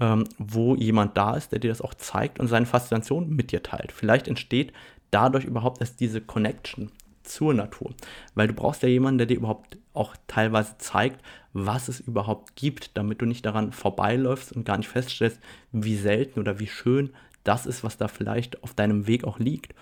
ähm, 0.00 0.24
wo 0.38 0.74
jemand 0.76 1.16
da 1.16 1.36
ist, 1.36 1.52
der 1.52 1.58
dir 1.58 1.70
das 1.70 1.82
auch 1.82 1.94
zeigt 1.94 2.40
und 2.40 2.48
seine 2.48 2.66
Faszination 2.66 3.28
mit 3.34 3.52
dir 3.52 3.62
teilt. 3.62 3.92
Vielleicht 3.92 4.28
entsteht 4.28 4.72
dadurch 5.10 5.44
überhaupt 5.44 5.80
erst 5.80 6.00
diese 6.00 6.20
Connection 6.20 6.90
zur 7.22 7.54
Natur. 7.54 7.94
Weil 8.34 8.48
du 8.48 8.54
brauchst 8.54 8.82
ja 8.82 8.88
jemanden, 8.88 9.18
der 9.18 9.26
dir 9.26 9.36
überhaupt 9.36 9.78
auch 9.94 10.16
teilweise 10.26 10.76
zeigt, 10.78 11.24
was 11.52 11.88
es 11.88 12.00
überhaupt 12.00 12.56
gibt, 12.56 12.96
damit 12.96 13.20
du 13.20 13.26
nicht 13.26 13.44
daran 13.44 13.72
vorbeiläufst 13.72 14.52
und 14.52 14.64
gar 14.64 14.78
nicht 14.78 14.88
feststellst, 14.88 15.40
wie 15.72 15.96
selten 15.96 16.40
oder 16.40 16.58
wie 16.58 16.66
schön 16.66 17.10
das 17.44 17.66
ist, 17.66 17.84
was 17.84 17.96
da 17.96 18.08
vielleicht 18.08 18.62
auf 18.62 18.74
deinem 18.74 19.06
Weg 19.06 19.24
auch 19.24 19.38
liegt. 19.38 19.74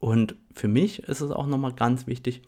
Und 0.00 0.36
für 0.54 0.68
mich 0.68 1.02
ist 1.04 1.20
es 1.20 1.30
auch 1.30 1.46
nochmal 1.46 1.72
ganz 1.72 2.06
wichtig, 2.06 2.42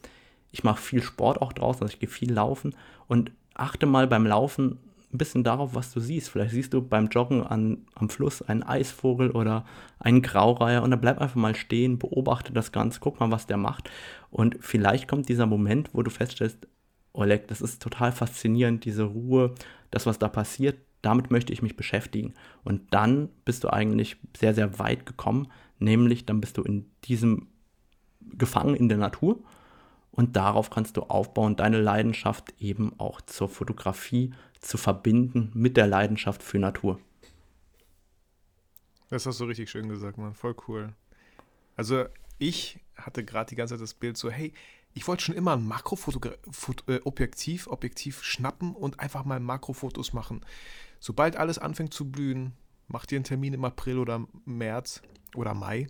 ich 0.52 0.64
mache 0.64 0.80
viel 0.80 1.02
Sport 1.02 1.40
auch 1.42 1.52
draußen, 1.52 1.82
also 1.82 1.92
ich 1.92 2.00
gehe 2.00 2.08
viel 2.08 2.32
laufen 2.32 2.74
und 3.06 3.32
achte 3.54 3.86
mal 3.86 4.06
beim 4.06 4.26
Laufen 4.26 4.78
ein 5.12 5.18
bisschen 5.18 5.42
darauf, 5.42 5.74
was 5.74 5.92
du 5.92 6.00
siehst. 6.00 6.30
Vielleicht 6.30 6.52
siehst 6.52 6.72
du 6.72 6.82
beim 6.82 7.08
Joggen 7.08 7.42
an, 7.42 7.86
am 7.94 8.08
Fluss 8.08 8.42
einen 8.42 8.62
Eisvogel 8.62 9.30
oder 9.30 9.64
einen 9.98 10.22
Graureiher 10.22 10.82
und 10.82 10.90
dann 10.90 11.00
bleib 11.00 11.18
einfach 11.18 11.36
mal 11.36 11.56
stehen, 11.56 11.98
beobachte 11.98 12.52
das 12.52 12.70
Ganze, 12.70 13.00
guck 13.00 13.18
mal, 13.18 13.30
was 13.30 13.46
der 13.46 13.56
macht. 13.56 13.90
Und 14.30 14.56
vielleicht 14.60 15.08
kommt 15.08 15.28
dieser 15.28 15.46
Moment, 15.46 15.90
wo 15.92 16.02
du 16.02 16.10
feststellst, 16.10 16.68
Oleg, 17.12 17.48
das 17.48 17.60
ist 17.60 17.82
total 17.82 18.12
faszinierend, 18.12 18.84
diese 18.84 19.02
Ruhe, 19.02 19.54
das, 19.90 20.06
was 20.06 20.20
da 20.20 20.28
passiert, 20.28 20.78
damit 21.02 21.30
möchte 21.30 21.52
ich 21.52 21.62
mich 21.62 21.76
beschäftigen. 21.76 22.34
Und 22.62 22.94
dann 22.94 23.30
bist 23.44 23.64
du 23.64 23.72
eigentlich 23.72 24.16
sehr, 24.36 24.54
sehr 24.54 24.78
weit 24.78 25.06
gekommen, 25.06 25.48
nämlich 25.80 26.24
dann 26.24 26.40
bist 26.40 26.56
du 26.56 26.62
in 26.62 26.86
diesem 27.04 27.48
gefangen 28.36 28.76
in 28.76 28.88
der 28.88 28.98
Natur 28.98 29.42
und 30.12 30.36
darauf 30.36 30.70
kannst 30.70 30.96
du 30.96 31.02
aufbauen, 31.02 31.56
deine 31.56 31.80
Leidenschaft 31.80 32.54
eben 32.58 32.98
auch 32.98 33.20
zur 33.20 33.48
Fotografie 33.48 34.32
zu 34.60 34.76
verbinden 34.76 35.50
mit 35.54 35.76
der 35.76 35.86
Leidenschaft 35.86 36.42
für 36.42 36.58
Natur. 36.58 37.00
Das 39.08 39.26
hast 39.26 39.40
du 39.40 39.44
richtig 39.44 39.70
schön 39.70 39.88
gesagt, 39.88 40.18
Mann. 40.18 40.34
Voll 40.34 40.54
cool. 40.68 40.94
Also 41.76 42.04
ich 42.38 42.78
hatte 42.96 43.24
gerade 43.24 43.50
die 43.50 43.56
ganze 43.56 43.74
Zeit 43.74 43.82
das 43.82 43.94
Bild 43.94 44.16
so, 44.16 44.30
hey, 44.30 44.52
ich 44.92 45.06
wollte 45.06 45.24
schon 45.24 45.34
immer 45.34 45.56
ein 45.56 45.66
Makroobjektiv 45.66 47.66
äh, 47.66 47.70
Objektiv 47.70 48.22
schnappen 48.22 48.74
und 48.74 49.00
einfach 49.00 49.24
mal 49.24 49.40
Makrofotos 49.40 50.12
machen. 50.12 50.44
Sobald 50.98 51.36
alles 51.36 51.58
anfängt 51.58 51.94
zu 51.94 52.10
blühen, 52.10 52.52
mach 52.88 53.06
dir 53.06 53.16
einen 53.16 53.24
Termin 53.24 53.54
im 53.54 53.64
April 53.64 53.98
oder 53.98 54.26
März 54.44 55.02
oder 55.34 55.54
Mai 55.54 55.86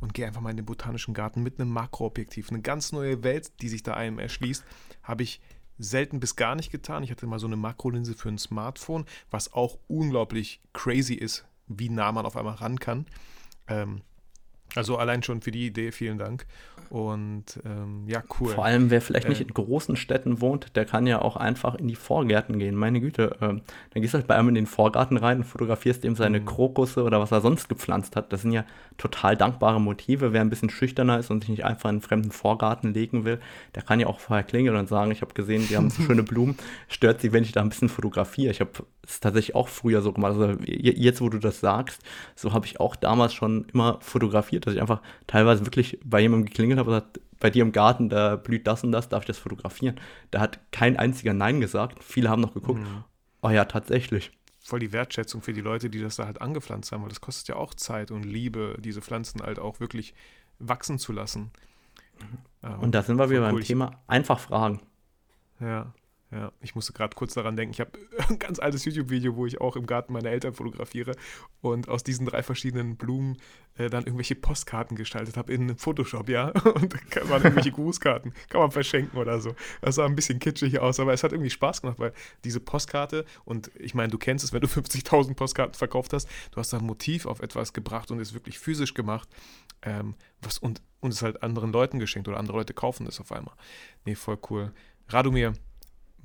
und 0.00 0.14
geh 0.14 0.24
einfach 0.24 0.40
mal 0.40 0.50
in 0.50 0.56
den 0.56 0.66
botanischen 0.66 1.14
Garten 1.14 1.42
mit 1.42 1.58
einem 1.58 1.70
Makroobjektiv. 1.70 2.50
Eine 2.50 2.60
ganz 2.60 2.92
neue 2.92 3.22
Welt, 3.22 3.60
die 3.60 3.68
sich 3.68 3.82
da 3.82 3.94
einem 3.94 4.18
erschließt, 4.18 4.64
habe 5.02 5.22
ich 5.22 5.40
selten 5.78 6.20
bis 6.20 6.36
gar 6.36 6.54
nicht 6.54 6.70
getan. 6.70 7.02
Ich 7.02 7.10
hatte 7.10 7.26
mal 7.26 7.38
so 7.38 7.46
eine 7.46 7.56
Makrolinse 7.56 8.14
für 8.14 8.28
ein 8.28 8.38
Smartphone, 8.38 9.04
was 9.30 9.52
auch 9.52 9.78
unglaublich 9.88 10.60
crazy 10.72 11.14
ist, 11.14 11.44
wie 11.66 11.88
nah 11.88 12.12
man 12.12 12.26
auf 12.26 12.36
einmal 12.36 12.54
ran 12.54 12.78
kann. 12.80 13.06
Ähm, 13.68 14.02
also 14.76 14.96
allein 14.98 15.22
schon 15.22 15.40
für 15.40 15.50
die 15.50 15.66
Idee, 15.66 15.92
vielen 15.92 16.18
Dank. 16.18 16.46
Und 16.88 17.44
ähm, 17.64 18.04
ja, 18.06 18.22
cool. 18.38 18.50
Vor 18.50 18.64
allem, 18.64 18.90
wer 18.90 19.00
vielleicht 19.00 19.26
äh, 19.26 19.30
nicht 19.30 19.40
in 19.40 19.48
großen 19.48 19.96
Städten 19.96 20.40
wohnt, 20.40 20.76
der 20.76 20.84
kann 20.84 21.06
ja 21.06 21.20
auch 21.20 21.36
einfach 21.36 21.74
in 21.74 21.88
die 21.88 21.96
Vorgärten 21.96 22.58
gehen. 22.58 22.76
Meine 22.76 23.00
Güte, 23.00 23.36
äh, 23.40 23.48
dann 23.48 23.62
gehst 23.94 24.14
du 24.14 24.18
halt 24.18 24.26
bei 24.26 24.36
einem 24.36 24.50
in 24.50 24.54
den 24.54 24.66
Vorgarten 24.66 25.16
rein 25.16 25.38
und 25.38 25.44
fotografierst 25.44 26.04
ihm 26.04 26.14
seine 26.14 26.40
mhm. 26.40 26.46
Krokusse 26.46 27.02
oder 27.02 27.20
was 27.20 27.32
er 27.32 27.40
sonst 27.40 27.68
gepflanzt 27.68 28.14
hat. 28.14 28.32
Das 28.32 28.42
sind 28.42 28.52
ja 28.52 28.64
total 28.98 29.36
dankbare 29.36 29.80
Motive. 29.80 30.32
Wer 30.32 30.40
ein 30.40 30.50
bisschen 30.50 30.70
schüchterner 30.70 31.18
ist 31.18 31.30
und 31.30 31.40
sich 31.40 31.50
nicht 31.50 31.64
einfach 31.64 31.88
in 31.90 31.96
einen 31.96 32.02
fremden 32.02 32.30
Vorgarten 32.30 32.94
legen 32.94 33.24
will, 33.24 33.40
der 33.74 33.82
kann 33.82 33.98
ja 33.98 34.06
auch 34.06 34.20
vorher 34.20 34.44
klingeln 34.44 34.76
und 34.76 34.88
sagen, 34.88 35.10
ich 35.10 35.22
habe 35.22 35.34
gesehen, 35.34 35.66
die 35.68 35.76
haben 35.76 35.90
so 35.90 36.02
schöne 36.06 36.22
Blumen. 36.22 36.56
Stört 36.88 37.20
sie, 37.20 37.32
wenn 37.32 37.42
ich 37.42 37.52
da 37.52 37.62
ein 37.62 37.68
bisschen 37.68 37.88
fotografiere? 37.88 38.52
Ich 38.52 38.60
habe 38.60 38.70
es 39.02 39.20
tatsächlich 39.20 39.54
auch 39.54 39.68
früher 39.68 40.02
so 40.02 40.12
gemacht. 40.12 40.34
Also 40.34 40.58
jetzt, 40.64 41.20
wo 41.20 41.28
du 41.28 41.38
das 41.38 41.60
sagst, 41.60 42.02
so 42.34 42.52
habe 42.52 42.66
ich 42.66 42.80
auch 42.80 42.96
damals 42.96 43.34
schon 43.34 43.66
immer 43.72 43.98
fotografiert, 44.00 44.65
dass 44.66 44.74
ich 44.74 44.80
einfach 44.80 45.00
teilweise 45.26 45.64
wirklich 45.64 45.98
bei 46.04 46.20
jemandem 46.20 46.46
geklingelt 46.46 46.78
habe 46.78 46.90
und 46.90 46.96
gesagt, 46.96 47.20
bei 47.38 47.50
dir 47.50 47.62
im 47.62 47.72
Garten, 47.72 48.08
da 48.08 48.36
blüht 48.36 48.66
das 48.66 48.82
und 48.84 48.92
das, 48.92 49.08
darf 49.08 49.22
ich 49.22 49.26
das 49.26 49.38
fotografieren? 49.38 50.00
Da 50.30 50.40
hat 50.40 50.60
kein 50.72 50.96
einziger 50.96 51.34
Nein 51.34 51.60
gesagt. 51.60 52.02
Viele 52.02 52.28
haben 52.28 52.40
noch 52.40 52.54
geguckt, 52.54 52.80
mhm. 52.80 53.04
oh 53.42 53.50
ja, 53.50 53.64
tatsächlich. 53.64 54.32
Voll 54.60 54.80
die 54.80 54.92
Wertschätzung 54.92 55.42
für 55.42 55.52
die 55.52 55.60
Leute, 55.60 55.90
die 55.90 56.00
das 56.00 56.16
da 56.16 56.26
halt 56.26 56.40
angepflanzt 56.40 56.92
haben, 56.92 57.02
weil 57.02 57.08
das 57.08 57.20
kostet 57.20 57.48
ja 57.48 57.56
auch 57.56 57.74
Zeit 57.74 58.10
und 58.10 58.24
Liebe, 58.24 58.76
diese 58.80 59.00
Pflanzen 59.00 59.42
halt 59.42 59.58
auch 59.58 59.80
wirklich 59.80 60.14
wachsen 60.58 60.98
zu 60.98 61.12
lassen. 61.12 61.50
Mhm. 62.62 62.80
und 62.80 62.94
da 62.94 63.02
sind 63.02 63.18
wir 63.18 63.28
wieder 63.28 63.42
beim 63.42 63.60
Thema 63.60 64.00
einfach 64.06 64.40
fragen. 64.40 64.80
Ja. 65.60 65.92
Ja, 66.32 66.50
ich 66.60 66.74
musste 66.74 66.92
gerade 66.92 67.14
kurz 67.14 67.34
daran 67.34 67.56
denken. 67.56 67.72
Ich 67.72 67.80
habe 67.80 67.92
ein 68.28 68.38
ganz 68.38 68.58
altes 68.58 68.84
YouTube-Video, 68.84 69.36
wo 69.36 69.46
ich 69.46 69.60
auch 69.60 69.76
im 69.76 69.86
Garten 69.86 70.12
meiner 70.12 70.30
Eltern 70.30 70.54
fotografiere 70.54 71.12
und 71.60 71.88
aus 71.88 72.02
diesen 72.02 72.26
drei 72.26 72.42
verschiedenen 72.42 72.96
Blumen 72.96 73.36
äh, 73.76 73.88
dann 73.90 74.04
irgendwelche 74.04 74.34
Postkarten 74.34 74.96
gestaltet 74.96 75.36
habe 75.36 75.52
in 75.52 75.76
Photoshop, 75.76 76.28
ja. 76.28 76.48
Und 76.74 76.94
da 77.14 77.28
waren 77.28 77.42
irgendwelche 77.42 77.70
Grußkarten. 77.72 78.32
Kann 78.48 78.60
man 78.60 78.72
verschenken 78.72 79.18
oder 79.18 79.40
so. 79.40 79.54
Das 79.82 79.94
sah 79.94 80.04
ein 80.04 80.16
bisschen 80.16 80.40
kitschig 80.40 80.80
aus, 80.80 80.98
aber 80.98 81.12
es 81.12 81.22
hat 81.22 81.32
irgendwie 81.32 81.50
Spaß 81.50 81.82
gemacht, 81.82 82.00
weil 82.00 82.12
diese 82.42 82.58
Postkarte, 82.58 83.24
und 83.44 83.70
ich 83.78 83.94
meine, 83.94 84.10
du 84.10 84.18
kennst 84.18 84.44
es, 84.44 84.52
wenn 84.52 84.60
du 84.60 84.66
50.000 84.66 85.34
Postkarten 85.34 85.74
verkauft 85.74 86.12
hast, 86.12 86.28
du 86.50 86.56
hast 86.56 86.72
da 86.72 86.78
ein 86.78 86.84
Motiv 86.84 87.26
auf 87.26 87.40
etwas 87.40 87.72
gebracht 87.72 88.10
und 88.10 88.18
es 88.18 88.34
wirklich 88.34 88.58
physisch 88.58 88.94
gemacht. 88.94 89.28
Ähm, 89.82 90.14
was, 90.42 90.58
und, 90.58 90.82
und 91.00 91.12
es 91.12 91.22
halt 91.22 91.42
anderen 91.42 91.72
Leuten 91.72 92.00
geschenkt 92.00 92.26
oder 92.28 92.38
andere 92.38 92.56
Leute 92.56 92.74
kaufen 92.74 93.06
es 93.06 93.20
auf 93.20 93.30
einmal. 93.30 93.54
Nee, 94.04 94.16
voll 94.16 94.38
cool. 94.50 94.72
Radomir, 95.08 95.52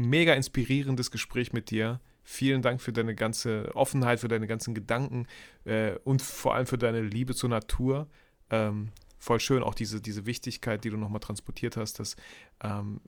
mega 0.08 0.34
inspirierendes 0.34 1.12
Gespräch 1.12 1.54
mit 1.54 1.72
dir. 1.72 2.00
Vielen 2.24 2.62
Dank 2.62 2.82
für 2.82 2.94
deine 2.94 3.16
ganze 3.16 3.74
Offenheit, 3.76 4.20
für 4.20 4.28
deine 4.28 4.48
ganzen 4.48 4.74
Gedanken 4.74 5.28
äh, 5.66 5.94
und 6.04 6.22
vor 6.22 6.56
allem 6.56 6.68
für 6.68 6.78
deine 6.78 7.02
Liebe 7.02 7.34
zur 7.34 7.50
Natur. 7.50 8.08
Ähm, 8.50 8.90
voll 9.18 9.40
schön 9.40 9.64
auch 9.64 9.76
diese, 9.76 10.02
diese 10.02 10.26
Wichtigkeit, 10.26 10.84
die 10.84 10.90
du 10.90 10.98
nochmal 10.98 11.20
transportiert 11.20 11.78
hast, 11.78 12.00
dass 12.00 12.16
ähm, 12.64 13.02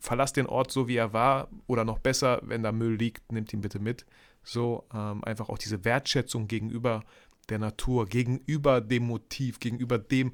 verlass 0.00 0.32
den 0.32 0.46
Ort 0.46 0.70
so, 0.70 0.88
wie 0.88 0.96
er 0.96 1.12
war 1.12 1.48
oder 1.66 1.84
noch 1.84 1.98
besser, 1.98 2.40
wenn 2.44 2.62
da 2.62 2.72
Müll 2.72 2.94
liegt, 2.96 3.32
nimmt 3.32 3.52
ihn 3.52 3.60
bitte 3.60 3.78
mit. 3.78 4.06
So 4.42 4.86
ähm, 4.92 5.24
einfach 5.24 5.48
auch 5.48 5.58
diese 5.58 5.84
Wertschätzung 5.84 6.48
gegenüber 6.48 7.02
der 7.48 7.58
Natur, 7.58 8.06
gegenüber 8.06 8.80
dem 8.80 9.04
Motiv, 9.04 9.60
gegenüber 9.60 9.98
dem, 9.98 10.32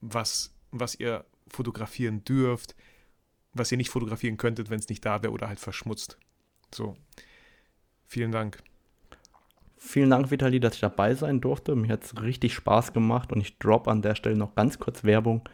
was, 0.00 0.52
was 0.70 0.94
ihr 0.94 1.24
fotografieren 1.48 2.24
dürft, 2.24 2.74
was 3.52 3.72
ihr 3.72 3.78
nicht 3.78 3.90
fotografieren 3.90 4.36
könntet, 4.36 4.70
wenn 4.70 4.78
es 4.78 4.88
nicht 4.88 5.04
da 5.04 5.22
wäre 5.22 5.32
oder 5.32 5.48
halt 5.48 5.60
verschmutzt. 5.60 6.18
So. 6.74 6.96
Vielen 8.06 8.32
Dank. 8.32 8.62
Vielen 9.76 10.10
Dank, 10.10 10.30
Vitali, 10.30 10.60
dass 10.60 10.74
ich 10.74 10.80
dabei 10.80 11.14
sein 11.14 11.40
durfte. 11.40 11.74
Mir 11.74 11.92
hat 11.92 12.04
es 12.04 12.20
richtig 12.20 12.54
Spaß 12.54 12.92
gemacht 12.92 13.32
und 13.32 13.40
ich 13.40 13.58
drop 13.58 13.88
an 13.88 14.02
der 14.02 14.14
Stelle 14.14 14.36
noch 14.36 14.54
ganz 14.54 14.78
kurz 14.78 15.04
Werbung. 15.04 15.48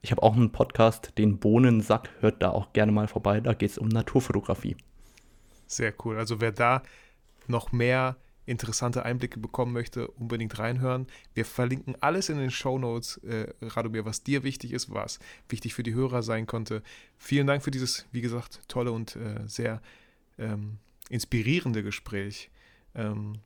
Ich 0.00 0.10
habe 0.10 0.22
auch 0.22 0.34
einen 0.34 0.52
Podcast, 0.52 1.16
den 1.16 1.38
Bohnensack, 1.38 2.10
hört 2.20 2.42
da 2.42 2.50
auch 2.50 2.72
gerne 2.72 2.92
mal 2.92 3.08
vorbei. 3.08 3.40
Da 3.40 3.52
geht 3.54 3.70
es 3.70 3.78
um 3.78 3.88
Naturfotografie. 3.88 4.76
Sehr 5.66 5.94
cool. 6.04 6.18
Also 6.18 6.40
wer 6.40 6.52
da 6.52 6.82
noch 7.46 7.72
mehr 7.72 8.16
interessante 8.48 9.04
Einblicke 9.04 9.38
bekommen 9.38 9.72
möchte, 9.72 10.08
unbedingt 10.08 10.58
reinhören. 10.58 11.06
Wir 11.34 11.44
verlinken 11.44 11.96
alles 12.00 12.28
in 12.28 12.38
den 12.38 12.50
Show 12.50 12.78
Notes, 12.78 13.18
äh, 13.18 13.52
Radomir, 13.60 14.04
was 14.04 14.22
dir 14.22 14.42
wichtig 14.42 14.72
ist, 14.72 14.92
was 14.92 15.18
wichtig 15.48 15.74
für 15.74 15.82
die 15.82 15.94
Hörer 15.94 16.22
sein 16.22 16.46
konnte. 16.46 16.82
Vielen 17.18 17.46
Dank 17.46 17.62
für 17.62 17.70
dieses, 17.70 18.06
wie 18.10 18.22
gesagt, 18.22 18.60
tolle 18.68 18.92
und 18.92 19.16
äh, 19.16 19.46
sehr 19.46 19.82
ähm, 20.38 20.78
inspirierende 21.10 21.82
Gespräch. 21.82 22.50
Ähm, 22.94 23.38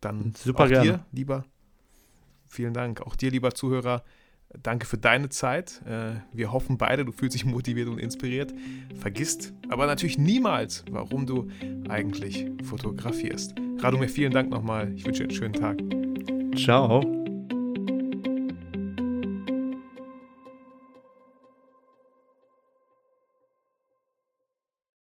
dann 0.00 0.34
Super 0.34 0.64
auch 0.64 0.68
gerne. 0.68 0.90
dir, 0.90 1.06
lieber. 1.12 1.44
Vielen 2.48 2.74
Dank. 2.74 3.00
Auch 3.00 3.16
dir, 3.16 3.30
lieber 3.30 3.54
Zuhörer. 3.54 4.04
Danke 4.62 4.86
für 4.86 4.98
deine 4.98 5.28
Zeit. 5.28 5.82
Äh, 5.86 6.20
wir 6.32 6.52
hoffen 6.52 6.78
beide, 6.78 7.04
du 7.04 7.12
fühlst 7.12 7.34
dich 7.34 7.44
motiviert 7.44 7.88
und 7.88 7.98
inspiriert. 7.98 8.52
Vergisst 8.98 9.52
aber 9.68 9.86
natürlich 9.86 10.18
niemals, 10.18 10.84
warum 10.90 11.26
du 11.26 11.48
eigentlich 11.88 12.46
fotografierst. 12.64 13.54
Radomir, 13.78 14.08
vielen 14.08 14.32
Dank 14.32 14.50
nochmal. 14.50 14.92
Ich 14.94 15.04
wünsche 15.04 15.24
dir 15.24 15.28
einen 15.28 15.36
schönen 15.36 15.54
Tag. 15.54 15.78
Ciao. 16.56 17.23